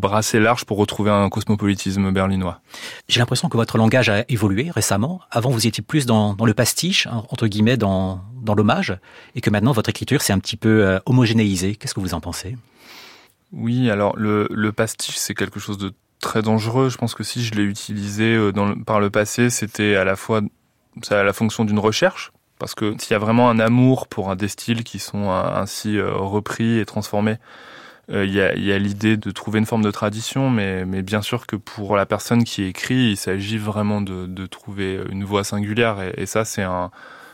brasser 0.00 0.40
large 0.40 0.64
pour 0.64 0.78
retrouver 0.78 1.10
un 1.10 1.28
cosmopolitisme 1.28 2.10
berlinois. 2.10 2.60
J'ai 3.08 3.20
l'impression 3.20 3.48
que 3.48 3.56
votre 3.56 3.78
langage 3.78 4.08
a 4.08 4.24
évolué 4.28 4.70
récemment. 4.70 5.20
Avant, 5.30 5.50
vous 5.50 5.66
étiez 5.66 5.82
plus 5.82 6.06
dans, 6.06 6.34
dans 6.34 6.46
le 6.46 6.54
pastiche, 6.54 7.06
hein, 7.06 7.22
entre 7.28 7.46
guillemets, 7.46 7.76
dans, 7.76 8.20
dans 8.42 8.54
l'hommage, 8.54 8.98
et 9.34 9.40
que 9.40 9.50
maintenant, 9.50 9.72
votre 9.72 9.90
écriture 9.90 10.22
s'est 10.22 10.32
un 10.32 10.40
petit 10.40 10.56
peu 10.56 10.84
euh, 10.84 10.98
homogénéisée. 11.06 11.76
Qu'est-ce 11.76 11.94
que 11.94 12.00
vous 12.00 12.14
en 12.14 12.20
pensez? 12.20 12.56
Oui, 13.52 13.90
alors 13.90 14.16
le, 14.16 14.48
le 14.50 14.72
pastiche, 14.72 15.16
c'est 15.16 15.34
quelque 15.34 15.60
chose 15.60 15.78
de 15.78 15.92
très 16.20 16.42
dangereux. 16.42 16.88
Je 16.88 16.98
pense 16.98 17.14
que 17.14 17.24
si 17.24 17.42
je 17.44 17.54
l'ai 17.54 17.62
utilisé 17.62 18.34
euh, 18.34 18.52
par 18.84 19.00
le 19.00 19.10
passé, 19.10 19.50
c'était 19.50 19.96
à 19.96 20.04
la 20.04 20.16
fois 20.16 20.40
ça 21.02 21.20
a 21.20 21.22
la 21.24 21.32
fonction 21.32 21.64
d'une 21.64 21.78
recherche, 21.78 22.32
parce 22.58 22.74
que 22.74 22.94
s'il 22.98 23.12
y 23.12 23.14
a 23.14 23.18
vraiment 23.18 23.48
un 23.48 23.58
amour 23.58 24.06
pour 24.06 24.30
un 24.30 24.36
des 24.36 24.48
styles 24.48 24.84
qui 24.84 24.98
sont 24.98 25.30
euh, 25.30 25.62
ainsi 25.62 26.00
repris 26.00 26.78
et 26.78 26.84
transformés, 26.84 27.36
euh, 27.36 27.36
il 28.12 28.32
y 28.32 28.40
a, 28.40 28.78
l'idée 28.78 29.16
de 29.16 29.30
trouver 29.30 29.60
une 29.60 29.66
forme 29.66 29.82
de 29.82 29.90
tradition, 29.90 30.50
mais, 30.50 30.84
mais 30.84 31.02
bien 31.02 31.22
sûr 31.22 31.46
que 31.46 31.56
pour 31.56 31.96
la 31.96 32.06
personne 32.06 32.44
qui 32.44 32.64
écrit, 32.64 33.10
il 33.10 33.16
s'agit 33.16 33.58
vraiment 33.58 34.00
de, 34.00 34.26
de, 34.26 34.46
trouver 34.46 35.00
une 35.10 35.24
voix 35.24 35.44
singulière. 35.44 35.98
Et, 36.16 36.26
ça, 36.26 36.44
c'est 36.44 36.62
un, 36.62 36.90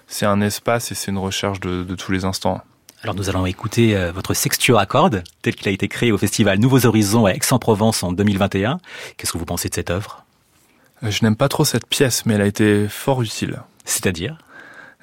c'est 0.07 0.27
un 0.27 0.41
espace 0.41 0.93
et 0.93 0.95
c'est 0.95 1.11
une 1.11 1.19
recherche 1.19 1.61
de, 1.61 1.83
de, 1.83 1.95
tous 1.95 2.13
les 2.13 2.25
instants. 2.25 2.61
Alors 3.03 3.15
nous 3.15 3.29
allons 3.29 3.47
écouter 3.47 3.97
euh, 3.97 4.11
votre 4.11 4.35
sextuo 4.35 4.79
à 4.79 4.87
cordes, 4.87 5.23
tel 5.43 5.55
qu'il 5.55 5.69
a 5.69 5.71
été 5.71 5.87
créé 5.87 6.13
au 6.13 6.19
festival 6.19 6.59
Nouveaux 6.59 6.87
Horizons 6.87 7.27
à 7.27 7.33
Aix-en-Provence 7.33 8.03
en 8.03 8.13
2021. 8.13 8.79
Qu'est-ce 9.17 9.33
que 9.33 9.39
vous 9.39 9.45
pensez 9.45 9.69
de 9.69 9.75
cette 9.75 9.91
œuvre? 9.91 10.25
Euh, 11.03 11.11
Je 11.11 11.23
n'aime 11.23 11.37
pas 11.37 11.49
trop 11.49 11.65
cette 11.65 11.87
pièce, 11.87 12.27
mais 12.27 12.35
elle 12.35 12.43
a 12.43 12.47
été 12.47 12.89
fort 12.89 13.23
utile. 13.23 13.63
C'est-à-dire? 13.85 14.39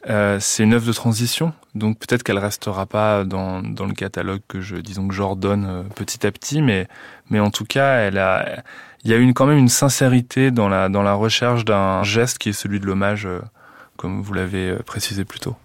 Euh, 0.09 0.37
c'est 0.39 0.63
une 0.63 0.73
œuvre 0.73 0.87
de 0.87 0.91
transition, 0.91 1.53
donc 1.75 1.97
peut-être 1.99 2.23
qu'elle 2.23 2.37
restera 2.37 2.85
pas 2.85 3.23
dans, 3.23 3.61
dans 3.61 3.85
le 3.85 3.93
catalogue 3.93 4.41
que 4.47 4.61
je 4.61 4.75
disons 4.75 5.07
que 5.07 5.13
j'ordonne 5.13 5.65
euh, 5.65 5.83
petit 5.95 6.25
à 6.25 6.31
petit, 6.31 6.61
mais 6.61 6.87
mais 7.29 7.39
en 7.39 7.49
tout 7.49 7.65
cas, 7.65 7.97
elle 7.97 8.17
a 8.17 8.63
il 9.03 9.11
y 9.11 9.13
a 9.13 9.17
une 9.17 9.33
quand 9.33 9.45
même 9.45 9.57
une 9.57 9.69
sincérité 9.69 10.51
dans 10.51 10.69
la 10.69 10.89
dans 10.89 11.03
la 11.03 11.13
recherche 11.13 11.65
d'un 11.65 12.03
geste 12.03 12.37
qui 12.37 12.49
est 12.49 12.53
celui 12.53 12.79
de 12.79 12.85
l'hommage, 12.85 13.25
euh, 13.25 13.41
comme 13.97 14.21
vous 14.21 14.33
l'avez 14.33 14.75
précisé 14.85 15.25
plus 15.25 15.39
tôt. 15.39 15.55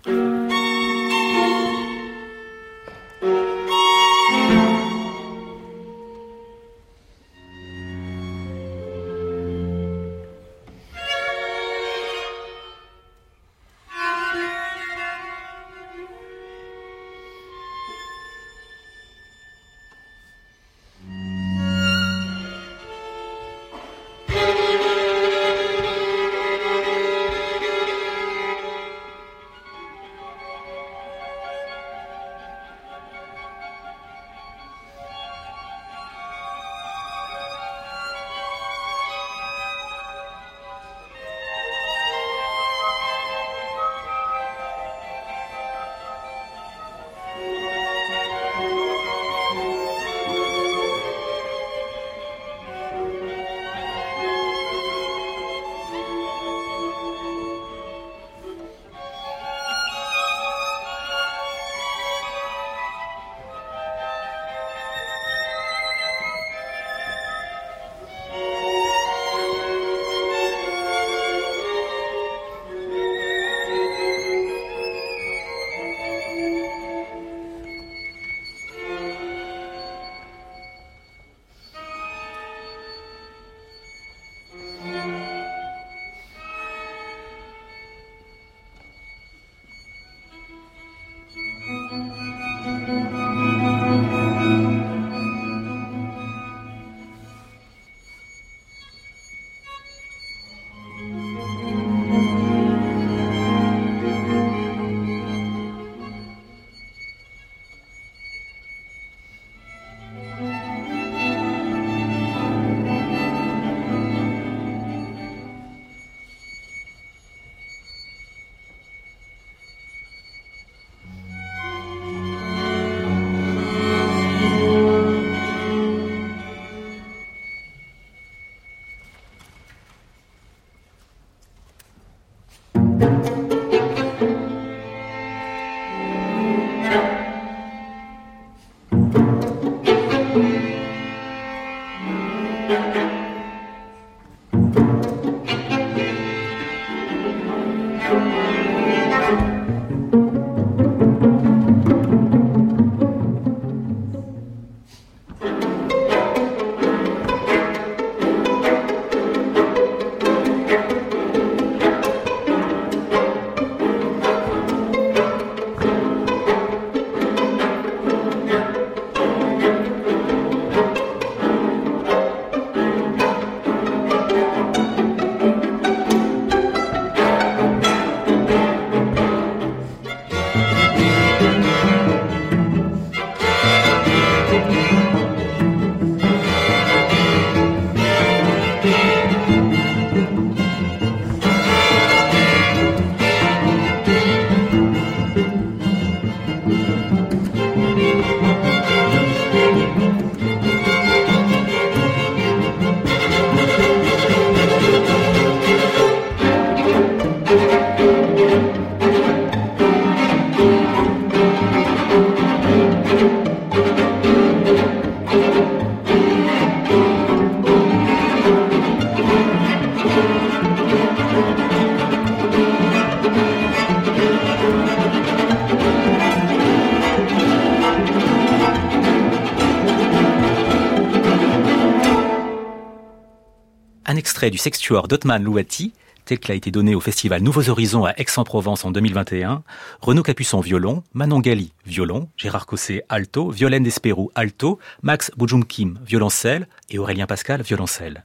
Du 234.51 234.59
sextuor 234.59 235.09
d'Otman 235.09 235.43
Louati, 235.43 235.93
tel 236.25 236.39
qu'il 236.39 236.53
a 236.53 236.55
été 236.55 236.71
donné 236.71 236.95
au 236.95 237.01
festival 237.01 237.43
Nouveaux 237.43 237.71
Horizons 237.71 238.05
à 238.05 238.13
Aix-en-Provence 238.19 238.85
en 238.85 238.91
2021, 238.91 239.63
Renaud 240.01 240.23
Capuçon 240.23 240.61
violon, 240.61 241.03
Manon 241.15 241.41
Gali 241.41 241.73
violon, 241.87 242.29
Gérard 242.37 242.67
Cosset 242.67 243.05
alto, 243.09 243.51
Violaine 243.51 243.83
Despérou 243.83 244.31
alto, 244.35 244.79
Max 245.03 245.31
Kim 245.69 245.99
violoncelle 246.05 246.69
et 246.91 246.99
Aurélien 246.99 247.27
Pascal 247.27 247.63
violoncelle. 247.63 248.25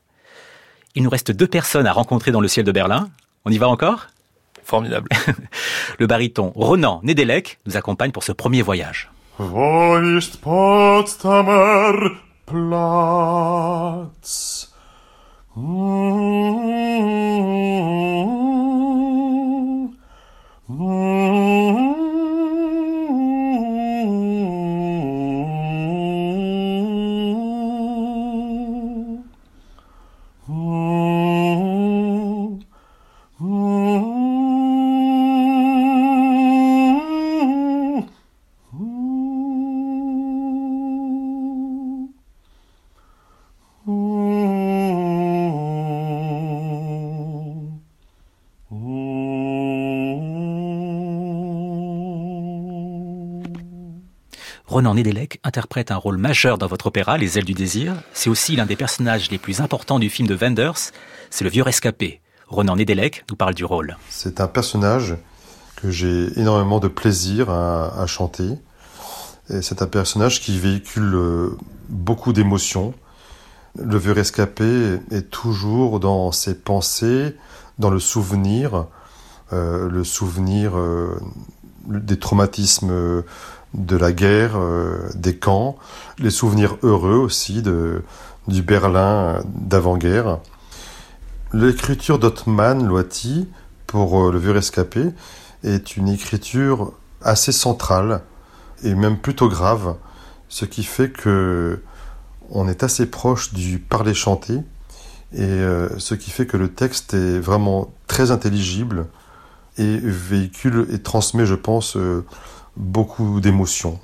Il 0.95 1.03
nous 1.03 1.09
reste 1.09 1.31
deux 1.31 1.47
personnes 1.47 1.87
à 1.87 1.93
rencontrer 1.93 2.31
dans 2.31 2.41
le 2.41 2.47
ciel 2.47 2.65
de 2.65 2.71
Berlin. 2.71 3.09
On 3.45 3.51
y 3.51 3.57
va 3.57 3.69
encore? 3.69 4.07
Formidable. 4.63 5.09
le 5.99 6.05
baryton 6.05 6.51
Ronan 6.55 6.99
Nedelec 7.03 7.59
nous 7.65 7.77
accompagne 7.77 8.11
pour 8.11 8.23
ce 8.23 8.31
premier 8.31 8.61
voyage. 8.61 9.09
Platz? 12.45 14.62
Mmm. 15.55 15.93
Ronan 54.65 54.95
Nedelec 54.95 55.41
interprète 55.43 55.91
un 55.91 55.97
rôle 55.97 56.17
majeur 56.17 56.57
dans 56.57 56.67
votre 56.67 56.87
opéra, 56.87 57.17
Les 57.17 57.37
ailes 57.37 57.45
du 57.45 57.53
désir. 57.53 57.95
C'est 58.13 58.29
aussi 58.29 58.55
l'un 58.55 58.65
des 58.65 58.77
personnages 58.77 59.29
les 59.29 59.37
plus 59.37 59.59
importants 59.59 59.99
du 59.99 60.09
film 60.09 60.27
de 60.27 60.35
Wenders. 60.35 60.91
C'est 61.29 61.43
le 61.43 61.49
vieux 61.49 61.63
rescapé. 61.63 62.21
Ronan 62.47 62.77
Nedelec 62.77 63.25
nous 63.29 63.35
parle 63.35 63.55
du 63.55 63.65
rôle. 63.65 63.97
C'est 64.09 64.39
un 64.39 64.47
personnage 64.47 65.17
que 65.75 65.91
j'ai 65.91 66.39
énormément 66.39 66.79
de 66.79 66.87
plaisir 66.87 67.49
à, 67.49 68.05
chanter. 68.07 68.57
c'est 69.49 69.81
un 69.81 69.87
personnage 69.87 70.39
qui 70.39 70.57
véhicule 70.57 71.13
euh, 71.13 71.57
beaucoup 71.89 72.31
d'émotions. 72.31 72.93
Le 73.77 73.97
vieux 73.97 74.13
rescapé 74.13 74.99
est 75.11 75.29
toujours 75.29 75.99
dans 75.99 76.31
ses 76.31 76.55
pensées, 76.55 77.35
dans 77.79 77.89
le 77.89 77.99
souvenir, 77.99 78.85
euh, 79.51 79.89
le 79.89 80.05
souvenir 80.05 80.77
euh, 80.77 81.19
des 81.87 82.17
traumatismes 82.17 83.23
de 83.73 83.97
la 83.97 84.11
guerre, 84.11 84.53
euh, 84.55 85.09
des 85.15 85.35
camps, 85.35 85.77
les 86.19 86.29
souvenirs 86.29 86.77
heureux 86.83 87.15
aussi 87.15 87.61
de, 87.61 88.03
du 88.47 88.61
Berlin 88.61 89.41
d'avant-guerre. 89.45 90.39
L'écriture 91.53 92.19
d'Otman 92.19 92.85
Loati 92.85 93.47
pour 93.87 94.27
euh, 94.27 94.31
Le 94.31 94.39
Vieux 94.39 94.51
Rescapé 94.51 95.05
est 95.63 95.97
une 95.97 96.09
écriture 96.09 96.93
assez 97.21 97.51
centrale 97.51 98.21
et 98.83 98.95
même 98.95 99.17
plutôt 99.17 99.49
grave, 99.49 99.95
ce 100.49 100.65
qui 100.65 100.83
fait 100.83 101.09
que 101.09 101.81
on 102.49 102.67
est 102.67 102.83
assez 102.83 103.05
proche 103.05 103.53
du 103.53 103.79
parler 103.79 104.13
chanté 104.13 104.55
et 105.33 105.41
euh, 105.41 105.89
ce 105.97 106.13
qui 106.13 106.29
fait 106.29 106.45
que 106.45 106.57
le 106.57 106.69
texte 106.69 107.13
est 107.13 107.39
vraiment 107.39 107.91
très 108.07 108.29
intelligible 108.29 109.07
et 109.77 109.97
véhicule 109.97 110.85
et 110.91 110.99
transmet, 111.01 111.47
je 111.47 111.55
pense, 111.55 111.97
beaucoup 112.77 113.39
d'émotions. 113.39 113.99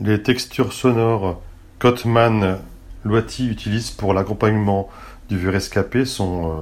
Les 0.00 0.22
textures 0.22 0.72
sonores 0.72 1.40
qu'Ottman 1.78 2.58
Loati 3.04 3.48
utilise 3.48 3.90
pour 3.90 4.14
l'accompagnement 4.14 4.88
du 5.28 5.38
vieux 5.38 5.50
rescapé 5.50 6.04
sont 6.04 6.50
euh, 6.50 6.60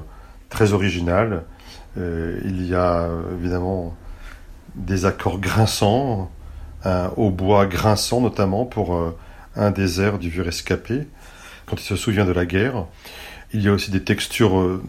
très 0.49 0.73
originales. 0.73 1.45
Euh, 1.99 2.41
il 2.45 2.67
y 2.67 2.75
a 2.75 3.09
évidemment 3.39 3.95
des 4.75 5.05
accords 5.05 5.39
grinçants, 5.39 6.31
un 6.85 7.11
hautbois 7.17 7.67
grinçant 7.67 8.21
notamment 8.21 8.65
pour 8.65 8.95
euh, 8.95 9.17
un 9.57 9.71
des 9.71 10.01
airs 10.01 10.19
du 10.19 10.29
vieux 10.29 10.43
rescapé, 10.43 11.07
quand 11.67 11.81
il 11.81 11.85
se 11.85 11.97
souvient 11.97 12.25
de 12.25 12.33
la 12.33 12.47
guerre. 12.47 12.87
Il 13.53 13.63
y 13.63 13.69
a 13.69 13.73
aussi 13.73 13.91
des 13.91 14.03
textures 14.03 14.81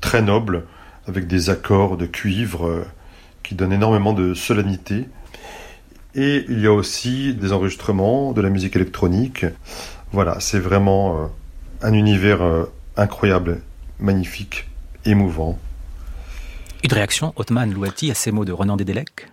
très 0.00 0.20
nobles, 0.20 0.64
avec 1.06 1.28
des 1.28 1.48
accords 1.48 1.96
de 1.96 2.06
cuivre 2.06 2.84
qui 3.44 3.54
donnent 3.54 3.72
énormément 3.72 4.12
de 4.12 4.34
solennité 4.34 5.06
et 6.16 6.46
il 6.48 6.60
y 6.60 6.66
a 6.66 6.72
aussi 6.72 7.34
des 7.34 7.52
enregistrements, 7.52 8.32
de 8.32 8.40
la 8.40 8.48
musique 8.48 8.74
électronique. 8.74 9.44
Voilà, 10.12 10.40
c'est 10.40 10.58
vraiment 10.58 11.24
euh, 11.24 11.26
un 11.82 11.92
univers 11.92 12.42
euh, 12.42 12.64
incroyable, 12.96 13.60
magnifique, 14.00 14.66
émouvant. 15.04 15.58
Une 16.82 16.92
réaction, 16.92 17.34
Otman 17.36 17.72
Louati, 17.72 18.10
à 18.10 18.14
ces 18.14 18.32
mots 18.32 18.46
de 18.46 18.52
Ronan 18.52 18.78
Dedelec 18.78 19.30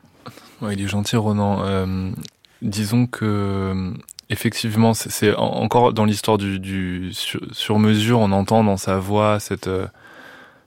Il 0.61 0.81
est 0.81 0.87
gentil, 0.87 1.15
Ronan. 1.15 1.61
Euh, 1.63 2.11
disons 2.61 3.07
que 3.07 3.93
effectivement, 4.29 4.93
c'est 4.93 5.33
encore 5.35 5.93
dans 5.93 6.03
l'histoire 6.03 6.37
du, 6.37 7.13
sur, 7.13 7.79
mesure, 7.79 8.19
on 8.19 8.31
entend 8.33 8.63
dans 8.65 8.77
sa 8.77 8.97
voix 8.97 9.39
cette, 9.39 9.69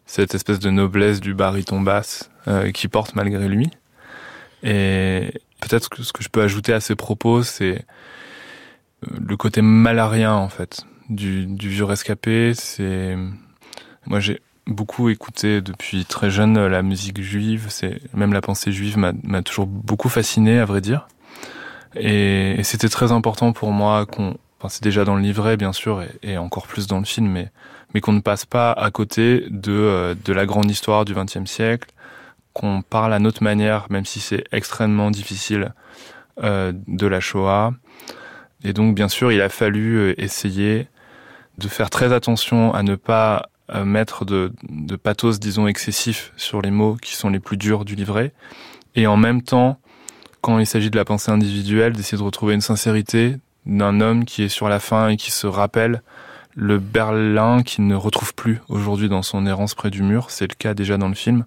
cette 0.06 0.34
espèce 0.34 0.60
de 0.60 0.70
noblesse 0.70 1.20
du 1.20 1.34
baryton 1.34 1.80
basse 1.80 2.30
qui 2.72 2.86
porte 2.86 3.16
malgré 3.16 3.48
lui. 3.48 3.70
Et, 4.62 5.32
peut-être 5.60 5.88
que 5.88 6.02
ce 6.02 6.12
que 6.12 6.22
je 6.22 6.28
peux 6.28 6.42
ajouter 6.42 6.72
à 6.72 6.80
ces 6.80 6.94
propos, 6.94 7.42
c'est 7.42 7.84
euh, 9.04 9.16
le 9.20 9.36
côté 9.36 9.62
malarien 9.62 10.34
en 10.34 10.48
fait 10.48 10.84
du, 11.08 11.46
vieux 11.58 11.84
rescapé. 11.84 12.52
C'est 12.54 13.16
moi 14.06 14.20
j'ai 14.20 14.40
beaucoup 14.66 15.08
écouté 15.08 15.60
depuis 15.60 16.04
très 16.04 16.30
jeune 16.30 16.66
la 16.66 16.82
musique 16.82 17.20
juive, 17.20 17.66
c'est 17.68 18.00
même 18.14 18.32
la 18.32 18.40
pensée 18.40 18.72
juive 18.72 18.98
m'a 18.98 19.42
toujours 19.42 19.66
beaucoup 19.66 20.08
fasciné, 20.08 20.58
à 20.58 20.64
vrai 20.64 20.80
dire. 20.80 21.06
Et, 21.94 22.60
c'était 22.62 22.88
très 22.88 23.12
important 23.12 23.52
pour 23.52 23.72
moi 23.72 24.06
qu'on, 24.06 24.36
c'est 24.68 24.82
déjà 24.82 25.04
dans 25.04 25.16
le 25.16 25.22
livret 25.22 25.56
bien 25.56 25.72
sûr 25.72 26.04
et, 26.22 26.36
encore 26.38 26.66
plus 26.66 26.86
dans 26.86 26.98
le 26.98 27.04
film, 27.04 27.28
mais 27.28 27.50
mais 27.94 28.00
qu'on 28.00 28.12
ne 28.12 28.20
passe 28.20 28.44
pas 28.44 28.72
à 28.72 28.90
côté 28.90 29.46
de 29.48 29.72
euh, 29.72 30.14
de 30.24 30.32
la 30.32 30.44
grande 30.44 30.70
histoire 30.70 31.04
du 31.04 31.14
XXe 31.14 31.46
siècle, 31.46 31.88
qu'on 32.56 32.80
parle 32.80 33.12
à 33.12 33.18
notre 33.18 33.42
manière, 33.42 33.86
même 33.90 34.06
si 34.06 34.18
c'est 34.18 34.44
extrêmement 34.50 35.10
difficile, 35.10 35.74
euh, 36.42 36.72
de 36.88 37.06
la 37.06 37.20
Shoah. 37.20 37.74
Et 38.64 38.72
donc 38.72 38.94
bien 38.94 39.08
sûr, 39.08 39.30
il 39.30 39.42
a 39.42 39.50
fallu 39.50 39.96
euh, 39.96 40.14
essayer 40.16 40.88
de 41.58 41.68
faire 41.68 41.90
très 41.90 42.14
attention 42.14 42.72
à 42.72 42.82
ne 42.82 42.94
pas 42.94 43.50
euh, 43.74 43.84
mettre 43.84 44.24
de, 44.24 44.54
de 44.70 44.96
pathos, 44.96 45.38
disons, 45.38 45.66
excessif 45.66 46.32
sur 46.38 46.62
les 46.62 46.70
mots 46.70 46.96
qui 46.96 47.14
sont 47.14 47.28
les 47.28 47.40
plus 47.40 47.58
durs 47.58 47.84
du 47.84 47.94
livret. 47.94 48.32
Et 48.94 49.06
en 49.06 49.18
même 49.18 49.42
temps, 49.42 49.78
quand 50.40 50.58
il 50.58 50.66
s'agit 50.66 50.90
de 50.90 50.96
la 50.96 51.04
pensée 51.04 51.30
individuelle, 51.30 51.92
d'essayer 51.92 52.16
de 52.16 52.22
retrouver 52.22 52.54
une 52.54 52.62
sincérité 52.62 53.36
d'un 53.66 54.00
homme 54.00 54.24
qui 54.24 54.44
est 54.44 54.48
sur 54.48 54.70
la 54.70 54.80
fin 54.80 55.10
et 55.10 55.18
qui 55.18 55.30
se 55.30 55.46
rappelle 55.46 56.00
le 56.54 56.78
Berlin 56.78 57.62
qu'il 57.62 57.86
ne 57.86 57.94
retrouve 57.94 58.32
plus 58.34 58.62
aujourd'hui 58.68 59.10
dans 59.10 59.22
son 59.22 59.46
errance 59.46 59.74
près 59.74 59.90
du 59.90 60.02
mur. 60.02 60.30
C'est 60.30 60.48
le 60.48 60.54
cas 60.54 60.72
déjà 60.72 60.96
dans 60.96 61.08
le 61.08 61.14
film. 61.14 61.44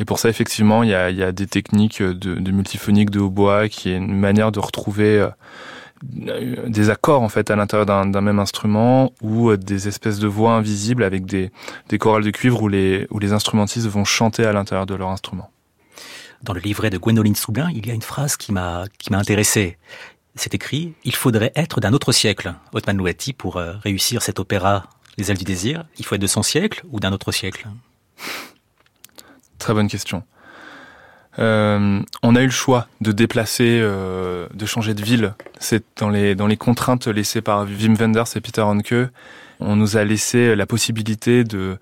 Et 0.00 0.06
pour 0.06 0.18
ça, 0.18 0.30
effectivement, 0.30 0.82
il 0.82 0.88
y 0.88 0.94
a, 0.94 1.32
des 1.32 1.46
techniques 1.46 2.02
de, 2.02 2.34
de 2.34 2.50
multiphonique 2.50 3.10
de 3.10 3.20
hautbois 3.20 3.68
qui 3.68 3.90
est 3.90 3.96
une 3.96 4.16
manière 4.16 4.50
de 4.50 4.58
retrouver 4.58 5.20
euh, 5.20 6.66
des 6.66 6.88
accords 6.88 7.20
en 7.20 7.28
fait 7.28 7.50
à 7.50 7.56
l'intérieur 7.56 7.84
d'un 7.84 8.20
même 8.22 8.38
instrument 8.38 9.12
ou 9.20 9.50
euh, 9.50 9.58
des 9.58 9.88
espèces 9.88 10.18
de 10.18 10.26
voix 10.26 10.52
invisibles 10.52 11.04
avec 11.04 11.26
des, 11.26 11.50
des 11.90 11.98
chorales 11.98 12.24
de 12.24 12.30
cuivre 12.30 12.62
où 12.62 12.68
les, 12.68 13.06
instrumentistes 13.32 13.86
vont 13.86 14.06
chanter 14.06 14.46
à 14.46 14.52
l'intérieur 14.54 14.86
de 14.86 14.94
leur 14.94 15.10
instrument. 15.10 15.50
Dans 16.42 16.54
le 16.54 16.60
livret 16.60 16.88
de 16.88 16.96
Gwendoline 16.96 17.34
Soublin, 17.34 17.68
il 17.74 17.86
y 17.86 17.90
a 17.90 17.94
une 17.94 18.00
phrase 18.00 18.38
qui 18.38 18.50
m'a 18.50 18.84
qui 18.98 19.12
m'a 19.12 19.18
intéressé. 19.18 19.76
C'est 20.34 20.54
écrit 20.54 20.94
Il 21.04 21.14
faudrait 21.14 21.52
être 21.54 21.80
d'un 21.80 21.92
autre 21.92 22.12
siècle, 22.12 22.54
Otman 22.72 22.96
Louati, 22.96 23.34
pour 23.34 23.58
euh, 23.58 23.74
réussir 23.82 24.22
cet 24.22 24.38
opéra 24.38 24.88
Les 25.18 25.30
ailes 25.30 25.36
du 25.36 25.44
désir. 25.44 25.84
Il 25.98 26.06
faut 26.06 26.14
être 26.14 26.22
de 26.22 26.26
son 26.26 26.42
siècle 26.42 26.82
ou 26.90 27.00
d'un 27.00 27.12
autre 27.12 27.32
siècle? 27.32 27.68
Très 29.60 29.74
bonne 29.74 29.88
question. 29.88 30.24
Euh, 31.38 32.00
on 32.22 32.34
a 32.34 32.40
eu 32.40 32.46
le 32.46 32.50
choix 32.50 32.88
de 33.02 33.12
déplacer, 33.12 33.78
euh, 33.80 34.48
de 34.52 34.66
changer 34.66 34.94
de 34.94 35.02
ville. 35.02 35.34
C'est 35.60 35.84
dans 35.98 36.08
les 36.08 36.34
dans 36.34 36.46
les 36.46 36.56
contraintes 36.56 37.06
laissées 37.06 37.42
par 37.42 37.64
Wim 37.64 37.94
Wenders 37.94 38.24
et 38.34 38.40
Peter 38.40 38.62
Hanke. 38.62 38.94
On 39.60 39.76
nous 39.76 39.98
a 39.98 40.04
laissé 40.04 40.56
la 40.56 40.66
possibilité 40.66 41.44
de 41.44 41.78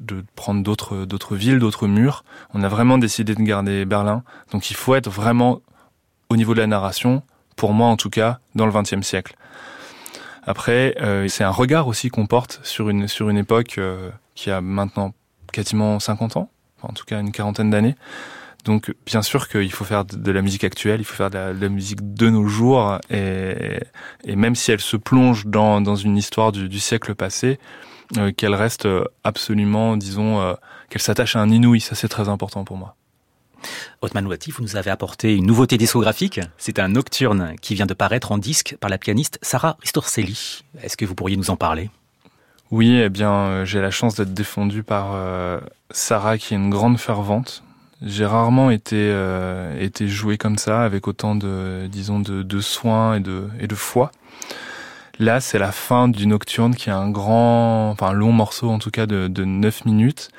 de 0.00 0.22
prendre 0.36 0.62
d'autres 0.62 1.06
d'autres 1.06 1.34
villes, 1.34 1.58
d'autres 1.58 1.86
murs. 1.86 2.22
On 2.52 2.62
a 2.62 2.68
vraiment 2.68 2.98
décidé 2.98 3.34
de 3.34 3.42
garder 3.42 3.86
Berlin. 3.86 4.22
Donc 4.52 4.70
il 4.70 4.76
faut 4.76 4.94
être 4.94 5.08
vraiment 5.08 5.62
au 6.28 6.36
niveau 6.36 6.52
de 6.52 6.60
la 6.60 6.66
narration, 6.66 7.22
pour 7.56 7.72
moi 7.72 7.88
en 7.88 7.96
tout 7.96 8.10
cas, 8.10 8.40
dans 8.54 8.66
le 8.66 8.72
XXe 8.72 9.00
siècle. 9.06 9.36
Après, 10.44 10.96
euh, 11.00 11.28
c'est 11.28 11.44
un 11.44 11.50
regard 11.50 11.88
aussi 11.88 12.10
qu'on 12.10 12.26
porte 12.26 12.60
sur 12.62 12.90
une 12.90 13.08
sur 13.08 13.30
une 13.30 13.38
époque 13.38 13.80
qui 14.34 14.50
a 14.50 14.60
maintenant 14.60 15.14
quasiment 15.52 15.98
50 15.98 16.36
ans, 16.36 16.50
en 16.82 16.92
tout 16.92 17.04
cas 17.04 17.20
une 17.20 17.32
quarantaine 17.32 17.70
d'années. 17.70 17.96
Donc 18.64 18.94
bien 19.06 19.22
sûr 19.22 19.48
qu'il 19.48 19.72
faut 19.72 19.84
faire 19.84 20.04
de 20.04 20.30
la 20.30 20.40
musique 20.40 20.64
actuelle, 20.64 21.00
il 21.00 21.04
faut 21.04 21.16
faire 21.16 21.30
de 21.30 21.38
la, 21.38 21.68
musique 21.68 22.14
de 22.14 22.30
nos 22.30 22.46
jours, 22.46 22.98
et, 23.10 23.80
même 24.26 24.54
si 24.54 24.70
elle 24.70 24.80
se 24.80 24.96
plonge 24.96 25.46
dans, 25.46 25.96
une 25.96 26.16
histoire 26.16 26.52
du, 26.52 26.78
siècle 26.78 27.14
passé, 27.14 27.58
euh, 28.18 28.30
qu'elle 28.30 28.54
reste 28.54 28.86
absolument, 29.24 29.96
disons, 29.96 30.40
euh, 30.40 30.54
qu'elle 30.90 31.02
s'attache 31.02 31.34
à 31.34 31.40
un 31.40 31.50
inouï, 31.50 31.80
ça 31.80 31.94
c'est 31.96 32.08
très 32.08 32.28
important 32.28 32.64
pour 32.64 32.76
moi. 32.76 32.94
Otman 34.00 34.26
Ouati, 34.26 34.50
vous 34.50 34.62
nous 34.62 34.76
avez 34.76 34.90
apporté 34.90 35.36
une 35.36 35.46
nouveauté 35.46 35.78
discographique. 35.78 36.40
C'est 36.58 36.78
un 36.78 36.88
nocturne 36.88 37.54
qui 37.60 37.74
vient 37.74 37.86
de 37.86 37.94
paraître 37.94 38.32
en 38.32 38.38
disque 38.38 38.76
par 38.80 38.90
la 38.90 38.98
pianiste 38.98 39.38
Sarah 39.42 39.76
Ristorcelli. 39.80 40.64
Est-ce 40.82 40.96
que 40.96 41.04
vous 41.04 41.14
pourriez 41.14 41.36
nous 41.36 41.50
en 41.50 41.56
parler? 41.56 41.90
Oui, 42.72 42.98
eh 43.00 43.08
bien, 43.08 43.32
euh, 43.32 43.64
j'ai 43.64 43.80
la 43.80 43.92
chance 43.92 44.16
d'être 44.16 44.34
défendu 44.34 44.82
par 44.82 45.14
Sarah, 45.90 46.38
qui 46.38 46.54
est 46.54 46.56
une 46.56 46.70
grande 46.70 46.98
fervente 46.98 47.62
j'ai 48.04 48.26
rarement 48.26 48.70
été 48.70 48.96
euh, 48.98 49.78
été 49.80 50.08
joué 50.08 50.36
comme 50.36 50.58
ça 50.58 50.82
avec 50.82 51.06
autant 51.06 51.36
de 51.36 51.86
disons 51.90 52.18
de, 52.18 52.42
de 52.42 52.60
soins 52.60 53.14
et 53.14 53.20
de 53.20 53.48
et 53.60 53.68
de 53.68 53.74
foi. 53.74 54.10
Là, 55.18 55.40
c'est 55.40 55.58
la 55.58 55.72
fin 55.72 56.08
du 56.08 56.26
Nocturne 56.26 56.74
qui 56.74 56.88
est 56.88 56.92
un 56.92 57.10
grand, 57.10 57.90
enfin 57.90 58.08
un 58.08 58.12
long 58.12 58.32
morceau 58.32 58.70
en 58.70 58.78
tout 58.78 58.90
cas 58.90 59.06
de, 59.06 59.28
de 59.28 59.44
9 59.44 59.84
minutes 59.84 60.30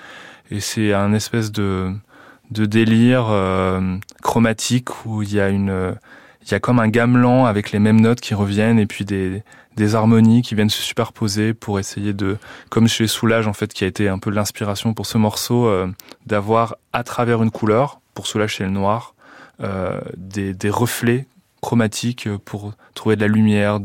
et 0.51 0.59
c'est 0.59 0.93
un 0.93 1.13
espèce 1.13 1.51
de 1.51 1.93
de 2.51 2.65
délire 2.65 3.27
euh, 3.29 3.97
chromatique 4.21 5.05
où 5.05 5.23
il 5.23 5.33
y 5.33 5.39
a 5.39 5.49
une 5.49 5.95
il 6.45 6.51
y 6.51 6.53
a 6.55 6.59
comme 6.59 6.79
un 6.79 6.89
gamelan 6.89 7.45
avec 7.45 7.71
les 7.71 7.79
mêmes 7.79 8.01
notes 8.01 8.19
qui 8.19 8.33
reviennent 8.33 8.79
et 8.79 8.85
puis 8.85 9.05
des 9.05 9.43
des 9.75 9.95
harmonies 9.95 10.41
qui 10.41 10.55
viennent 10.55 10.69
se 10.69 10.81
superposer 10.81 11.53
pour 11.53 11.79
essayer 11.79 12.13
de, 12.13 12.37
comme 12.69 12.87
chez 12.87 13.07
Soulage 13.07 13.47
en 13.47 13.53
fait, 13.53 13.73
qui 13.73 13.83
a 13.83 13.87
été 13.87 14.07
un 14.09 14.19
peu 14.19 14.29
l'inspiration 14.29 14.93
pour 14.93 15.05
ce 15.05 15.17
morceau, 15.17 15.67
euh, 15.67 15.87
d'avoir 16.25 16.75
à 16.91 17.03
travers 17.03 17.41
une 17.41 17.51
couleur, 17.51 17.99
pour 18.13 18.27
Soulage 18.27 18.57
c'est 18.57 18.63
le 18.63 18.69
noir, 18.69 19.15
euh, 19.61 19.99
des, 20.17 20.53
des 20.53 20.69
reflets 20.69 21.27
chromatiques 21.61 22.27
pour 22.45 22.73
trouver 22.93 23.15
de 23.15 23.21
la 23.21 23.27
lumière, 23.27 23.79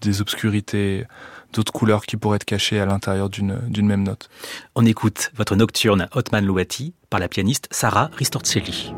des 0.00 0.20
obscurités, 0.20 1.06
d'autres 1.52 1.72
couleurs 1.72 2.04
qui 2.04 2.16
pourraient 2.16 2.36
être 2.36 2.44
cachées 2.44 2.80
à 2.80 2.86
l'intérieur 2.86 3.30
d'une 3.30 3.86
même 3.86 4.02
note. 4.02 4.28
On 4.74 4.84
écoute 4.84 5.30
votre 5.36 5.56
nocturne 5.56 6.08
Otman 6.12 6.44
Louati 6.44 6.94
par 7.10 7.20
la 7.20 7.28
pianiste 7.28 7.68
Sarah 7.70 8.10
Ristorcelli. 8.16 8.92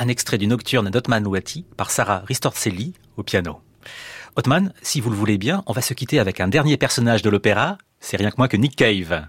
Un 0.00 0.08
extrait 0.08 0.38
du 0.38 0.46
nocturne 0.46 0.88
d'Otman 0.90 1.22
Louati 1.22 1.66
par 1.76 1.90
Sarah 1.90 2.22
Ristorcelli 2.26 2.94
au 3.18 3.22
piano. 3.22 3.60
Otman, 4.34 4.72
si 4.80 5.00
vous 5.00 5.10
le 5.10 5.16
voulez 5.16 5.36
bien, 5.36 5.62
on 5.66 5.72
va 5.72 5.82
se 5.82 5.92
quitter 5.92 6.18
avec 6.18 6.40
un 6.40 6.48
dernier 6.48 6.78
personnage 6.78 7.20
de 7.20 7.28
l'opéra, 7.28 7.76
c'est 8.00 8.16
rien 8.16 8.30
que 8.30 8.36
moi 8.38 8.48
que 8.48 8.56
Nick 8.56 8.76
Cave. 8.76 9.26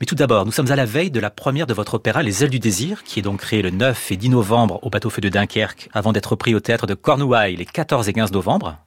Mais 0.00 0.06
tout 0.06 0.14
d'abord, 0.14 0.46
nous 0.46 0.52
sommes 0.52 0.72
à 0.72 0.76
la 0.76 0.86
veille 0.86 1.10
de 1.10 1.20
la 1.20 1.28
première 1.28 1.66
de 1.66 1.74
votre 1.74 1.94
opéra 1.94 2.22
Les 2.22 2.42
Ailes 2.42 2.50
du 2.50 2.58
Désir, 2.58 3.04
qui 3.04 3.18
est 3.18 3.22
donc 3.22 3.40
créé 3.40 3.60
le 3.60 3.70
9 3.70 4.12
et 4.12 4.16
10 4.16 4.30
novembre 4.30 4.78
au 4.82 4.88
bateau-feu 4.88 5.20
de 5.20 5.28
Dunkerque, 5.28 5.90
avant 5.92 6.12
d'être 6.12 6.36
pris 6.36 6.54
au 6.54 6.60
théâtre 6.60 6.86
de 6.86 6.94
Cornouailles 6.94 7.56
les 7.56 7.66
14 7.66 8.08
et 8.08 8.14
15 8.14 8.32
novembre. 8.32 8.78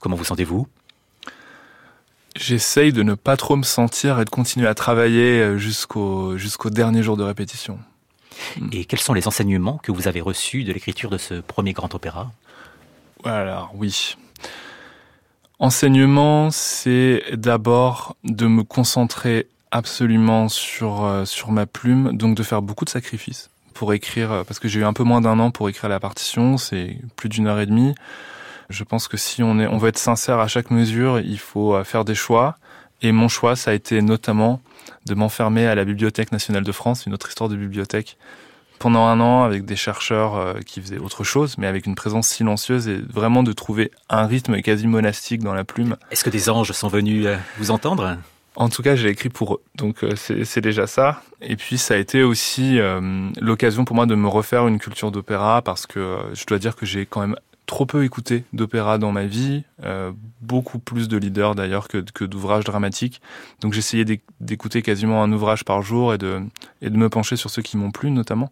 Comment 0.00 0.16
vous 0.16 0.24
sentez-vous? 0.24 0.66
J'essaye 2.36 2.92
de 2.94 3.02
ne 3.02 3.14
pas 3.14 3.36
trop 3.36 3.56
me 3.56 3.62
sentir 3.62 4.18
et 4.18 4.24
de 4.24 4.30
continuer 4.30 4.66
à 4.66 4.74
travailler 4.74 5.40
euh, 5.40 5.58
jusqu'au 5.58 6.36
jusqu'au 6.36 6.70
dernier 6.70 7.02
jour 7.02 7.16
de 7.16 7.22
répétition. 7.22 7.78
Et 8.72 8.84
quels 8.84 9.00
sont 9.00 9.14
les 9.14 9.26
enseignements 9.28 9.78
que 9.82 9.92
vous 9.92 10.08
avez 10.08 10.20
reçus 10.20 10.64
de 10.64 10.72
l'écriture 10.72 11.10
de 11.10 11.18
ce 11.18 11.34
premier 11.34 11.72
grand 11.72 11.94
opéra? 11.94 12.32
Alors 13.24 13.72
oui. 13.74 14.16
Enseignement, 15.58 16.50
c'est 16.50 17.22
d'abord 17.32 18.16
de 18.24 18.46
me 18.46 18.62
concentrer 18.62 19.46
absolument 19.70 20.48
sur 20.48 21.04
euh, 21.04 21.24
sur 21.24 21.50
ma 21.52 21.66
plume, 21.66 22.16
donc 22.16 22.36
de 22.36 22.42
faire 22.42 22.62
beaucoup 22.62 22.84
de 22.84 22.90
sacrifices 22.90 23.50
pour 23.74 23.92
écrire, 23.92 24.32
euh, 24.32 24.44
parce 24.44 24.58
que 24.58 24.68
j'ai 24.68 24.80
eu 24.80 24.84
un 24.84 24.94
peu 24.94 25.02
moins 25.02 25.20
d'un 25.20 25.38
an 25.38 25.50
pour 25.50 25.68
écrire 25.68 25.90
la 25.90 26.00
partition, 26.00 26.56
c'est 26.56 26.96
plus 27.16 27.28
d'une 27.28 27.46
heure 27.46 27.60
et 27.60 27.66
demie. 27.66 27.94
Je 28.70 28.84
pense 28.84 29.08
que 29.08 29.18
si 29.18 29.42
on 29.42 29.58
est, 29.58 29.66
on 29.66 29.76
veut 29.76 29.88
être 29.88 29.98
sincère 29.98 30.38
à 30.38 30.48
chaque 30.48 30.70
mesure, 30.70 31.20
il 31.20 31.38
faut 31.38 31.74
euh, 31.74 31.84
faire 31.84 32.04
des 32.04 32.14
choix. 32.14 32.56
Et 33.02 33.12
mon 33.12 33.28
choix, 33.28 33.56
ça 33.56 33.72
a 33.72 33.74
été 33.74 34.00
notamment 34.00 34.62
de 35.06 35.14
m'enfermer 35.14 35.66
à 35.66 35.74
la 35.74 35.84
Bibliothèque 35.84 36.32
nationale 36.32 36.64
de 36.64 36.72
France, 36.72 37.06
une 37.06 37.14
autre 37.14 37.28
histoire 37.28 37.48
de 37.48 37.56
bibliothèque, 37.56 38.16
pendant 38.78 39.06
un 39.06 39.20
an 39.20 39.44
avec 39.44 39.64
des 39.64 39.76
chercheurs 39.76 40.36
euh, 40.36 40.54
qui 40.66 40.80
faisaient 40.80 40.98
autre 40.98 41.24
chose, 41.24 41.56
mais 41.58 41.66
avec 41.66 41.86
une 41.86 41.94
présence 41.94 42.28
silencieuse 42.28 42.88
et 42.88 42.98
vraiment 42.98 43.42
de 43.42 43.52
trouver 43.52 43.90
un 44.10 44.26
rythme 44.26 44.60
quasi 44.60 44.86
monastique 44.86 45.42
dans 45.42 45.54
la 45.54 45.64
plume. 45.64 45.96
Est-ce 46.10 46.24
que 46.24 46.30
des 46.30 46.50
anges 46.50 46.72
sont 46.72 46.88
venus 46.88 47.26
euh, 47.26 47.36
vous 47.58 47.70
entendre? 47.70 48.18
En 48.56 48.68
tout 48.68 48.82
cas, 48.82 48.94
j'ai 48.94 49.08
écrit 49.08 49.30
pour 49.30 49.54
eux, 49.54 49.62
donc 49.74 50.04
c'est 50.14 50.60
déjà 50.60 50.86
ça. 50.86 51.22
Et 51.40 51.56
puis, 51.56 51.76
ça 51.76 51.94
a 51.94 51.96
été 51.96 52.22
aussi 52.22 52.78
l'occasion 53.40 53.84
pour 53.84 53.96
moi 53.96 54.06
de 54.06 54.14
me 54.14 54.28
refaire 54.28 54.68
une 54.68 54.78
culture 54.78 55.10
d'opéra, 55.10 55.60
parce 55.60 55.86
que 55.86 56.18
je 56.34 56.46
dois 56.46 56.60
dire 56.60 56.76
que 56.76 56.86
j'ai 56.86 57.04
quand 57.04 57.20
même 57.20 57.34
trop 57.66 57.86
peu 57.86 58.04
écouté 58.04 58.44
d'opéra 58.52 58.98
dans 58.98 59.12
ma 59.12 59.24
vie, 59.24 59.64
euh, 59.82 60.12
beaucoup 60.40 60.78
plus 60.78 61.08
de 61.08 61.16
leaders 61.16 61.54
d'ailleurs 61.54 61.88
que, 61.88 61.98
que 61.98 62.24
d'ouvrages 62.24 62.64
dramatiques. 62.64 63.20
Donc 63.60 63.72
j'essayais 63.72 64.04
d'écouter 64.40 64.82
quasiment 64.82 65.22
un 65.22 65.32
ouvrage 65.32 65.64
par 65.64 65.82
jour 65.82 66.14
et 66.14 66.18
de, 66.18 66.42
et 66.82 66.90
de 66.90 66.96
me 66.96 67.08
pencher 67.08 67.36
sur 67.36 67.50
ceux 67.50 67.62
qui 67.62 67.76
m'ont 67.76 67.90
plu 67.90 68.10
notamment. 68.10 68.50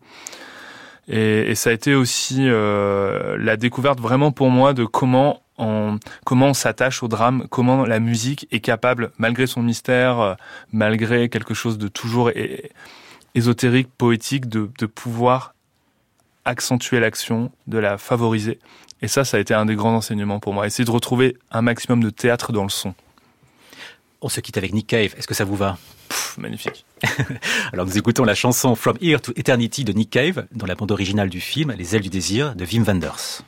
Et, 1.09 1.51
et, 1.51 1.55
ça 1.57 1.71
a 1.71 1.73
été 1.73 1.95
aussi 1.95 2.39
euh, 2.41 3.37
la 3.37 3.57
découverte 3.57 4.01
vraiment 4.01 4.31
pour 4.31 4.51
moi 4.51 4.73
de 4.73 4.85
comment 4.85 5.43
on, 5.59 5.99
comment 6.25 6.49
on 6.49 6.55
s'attache 6.55 7.03
au 7.03 7.09
drame, 7.09 7.47
comment 7.51 7.85
la 7.85 7.99
musique 7.99 8.47
est 8.53 8.61
capable, 8.61 9.11
malgré 9.19 9.49
son 9.49 9.63
mystère, 9.63 10.21
euh, 10.21 10.35
malgré 10.73 11.29
quelque 11.29 11.55
chose 11.55 11.77
de 11.77 11.89
toujours 11.89 12.31
ésotérique, 13.35 13.89
poétique, 13.99 14.49
de, 14.49 14.71
de 14.79 14.87
pouvoir 14.87 15.55
accentuer 16.45 17.01
l'action, 17.01 17.51
de 17.67 17.79
la 17.79 17.99
favoriser. 17.99 18.59
Et 19.01 19.09
ça, 19.09 19.25
ça 19.25 19.37
a 19.37 19.41
été 19.41 19.55
un 19.55 19.67
des 19.67 19.75
grands 19.75 19.95
enseignements 19.95 20.41
pour 20.41 20.55
moi. 20.55 20.67
Essayer 20.67 20.85
de 20.85 20.91
retrouver 20.91 21.37
un 21.51 21.63
maximum 21.63 22.03
de 22.03 22.11
théâtre 22.11 22.53
dans 22.53 22.63
le 22.63 22.69
son. 22.69 22.95
On 24.21 24.29
se 24.29 24.41
quitte 24.41 24.57
avec 24.57 24.73
Nick 24.73 24.87
Cave. 24.87 25.15
Est-ce 25.17 25.27
que 25.27 25.35
ça 25.35 25.45
vous 25.45 25.57
va? 25.57 25.79
Magnifique. 26.39 26.85
Alors 27.73 27.87
nous 27.87 27.99
écoutons 27.99 28.25
la 28.25 28.35
chanson 28.35 28.75
From 28.75 28.97
Here 29.01 29.21
to 29.21 29.33
Eternity 29.37 29.85
de 29.85 29.93
Nick 29.93 30.11
Cave 30.11 30.47
dans 30.53 30.67
la 30.67 30.75
bande 30.75 30.93
originale 30.93 31.29
du 31.29 31.41
film 31.41 31.75
Les 31.77 31.97
ailes 31.97 32.03
du 32.03 32.11
désir 32.11 32.55
de 32.55 32.65
Wim 32.65 32.85
Wenders. 32.85 33.43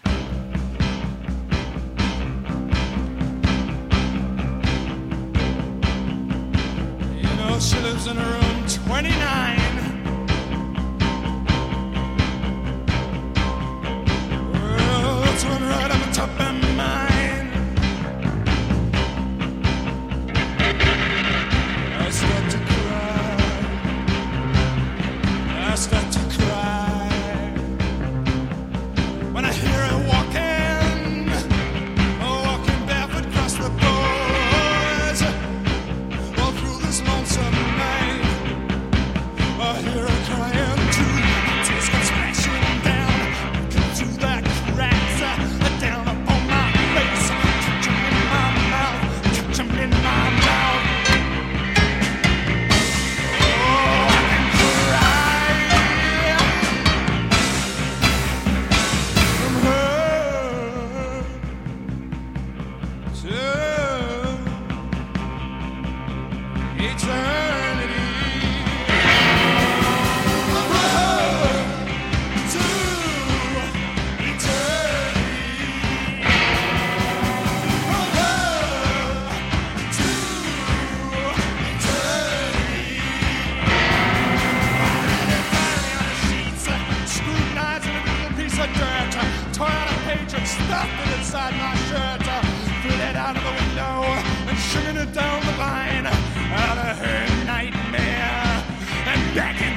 tore 89.55 89.69
out 89.69 89.87
a 89.87 89.95
page 90.03 90.35
and 90.35 90.49
stuffed 90.49 90.91
it 91.07 91.19
inside 91.19 91.55
my 91.55 91.75
shirt. 91.87 92.27
Uh, 92.27 92.43
threw 92.83 92.97
that 92.99 93.15
out 93.15 93.37
of 93.37 93.43
the 93.47 93.55
window 93.55 94.03
and 94.51 94.59
sugared 94.59 94.97
it 94.97 95.13
down 95.15 95.39
the 95.47 95.57
line. 95.59 96.07
Out 96.07 96.79
of 96.79 96.99
her 96.99 97.47
nightmare 97.47 98.65
and 99.07 99.21
back 99.35 99.61
in 99.63 99.74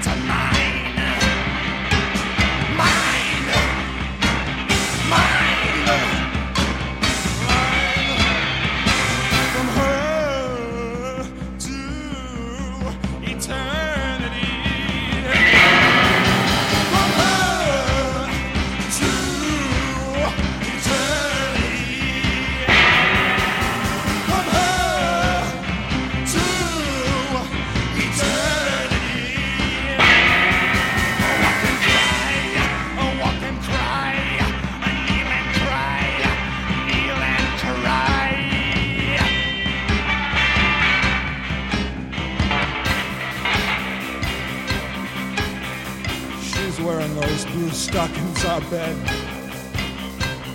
bed. 47.92 48.96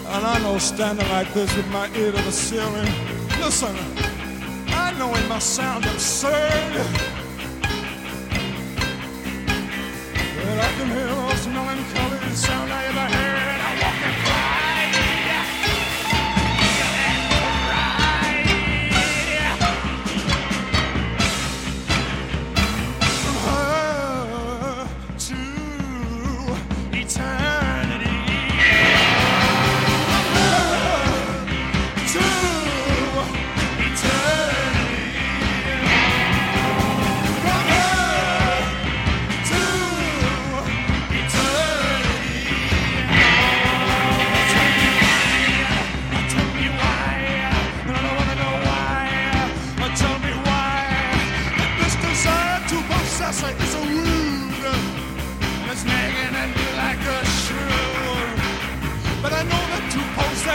And 0.06 0.26
I 0.26 0.38
know 0.42 0.58
standing 0.58 1.08
like 1.08 1.32
this 1.32 1.54
with 1.56 1.68
my 1.68 1.88
ear 1.96 2.12
to 2.12 2.22
the 2.22 2.32
ceiling, 2.32 2.88
listen, 3.40 3.74
I 4.68 4.94
know 4.98 5.14
it 5.14 5.28
must 5.28 5.54
sound 5.54 5.84
absurd. 5.86 6.32
But 10.36 10.58
I 10.58 10.72
can 10.76 10.88
hear 10.88 11.06
the 11.06 11.16
most 11.16 11.48
melancholy 11.48 12.34
sound 12.34 12.72
I 12.72 12.84
ever 12.86 13.14
heard. 13.16 13.41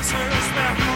treasures 0.03 0.51
now. 0.51 0.86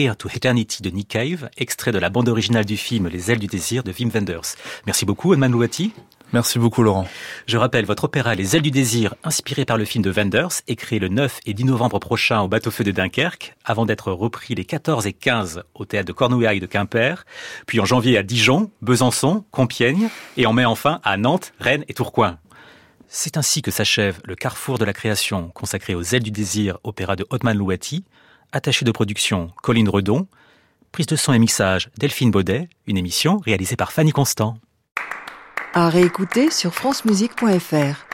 Here 0.00 0.16
to 0.16 0.30
Eternity 0.34 0.82
de 0.82 0.88
Nick 0.88 1.08
Cave, 1.08 1.50
extrait 1.58 1.92
de 1.92 1.98
la 1.98 2.08
bande 2.08 2.30
originale 2.30 2.64
du 2.64 2.78
film 2.78 3.08
Les 3.08 3.30
ailes 3.30 3.38
du 3.38 3.48
désir 3.48 3.82
de 3.82 3.92
Wim 3.92 4.08
Wenders. 4.08 4.56
Merci 4.86 5.04
beaucoup, 5.04 5.34
Edman 5.34 5.52
Louati. 5.52 5.92
Merci 6.32 6.58
beaucoup 6.58 6.82
Laurent. 6.82 7.06
Je 7.46 7.58
rappelle 7.58 7.84
votre 7.84 8.04
opéra 8.04 8.34
Les 8.34 8.56
ailes 8.56 8.62
du 8.62 8.70
désir, 8.70 9.14
inspiré 9.24 9.66
par 9.66 9.76
le 9.76 9.84
film 9.84 10.02
de 10.02 10.10
Wenders 10.10 10.62
et 10.68 10.74
créé 10.76 10.98
le 10.98 11.08
9 11.08 11.40
et 11.44 11.52
10 11.52 11.64
novembre 11.66 11.98
prochain 11.98 12.40
au 12.40 12.48
bateau-feu 12.48 12.82
de 12.82 12.92
Dunkerque, 12.92 13.54
avant 13.62 13.84
d'être 13.84 14.10
repris 14.10 14.54
les 14.54 14.64
14 14.64 15.06
et 15.06 15.12
15 15.12 15.64
au 15.74 15.84
théâtre 15.84 16.06
de 16.06 16.14
Cornouailles 16.14 16.60
de 16.60 16.66
Quimper, 16.66 17.26
puis 17.66 17.78
en 17.78 17.84
janvier 17.84 18.16
à 18.16 18.22
Dijon, 18.22 18.70
Besançon, 18.80 19.44
Compiègne, 19.50 20.08
et 20.38 20.46
en 20.46 20.54
mai 20.54 20.64
enfin 20.64 21.00
à 21.04 21.18
Nantes, 21.18 21.52
Rennes 21.60 21.84
et 21.88 21.92
Tourcoing. 21.92 22.38
C'est 23.12 23.36
ainsi 23.36 23.60
que 23.60 23.72
s'achève 23.72 24.20
le 24.24 24.36
carrefour 24.36 24.78
de 24.78 24.84
la 24.86 24.92
création 24.92 25.48
consacré 25.48 25.94
aux 25.94 26.02
ailes 26.02 26.22
du 26.22 26.30
désir, 26.30 26.78
opéra 26.84 27.16
de 27.16 27.26
Otman 27.28 27.58
Louati, 27.58 28.04
attaché 28.52 28.84
de 28.84 28.92
production 28.92 29.50
Colline 29.62 29.88
Redon, 29.88 30.26
prise 30.92 31.06
de 31.06 31.16
son 31.16 31.32
et 31.32 31.38
mixage 31.38 31.90
Delphine 31.98 32.30
Baudet, 32.30 32.68
une 32.86 32.96
émission 32.96 33.38
réalisée 33.38 33.76
par 33.76 33.92
Fanny 33.92 34.12
Constant. 34.12 34.58
À 35.72 35.88
réécouter 35.88 36.50
sur 36.50 36.74
francemusique.fr. 36.74 38.06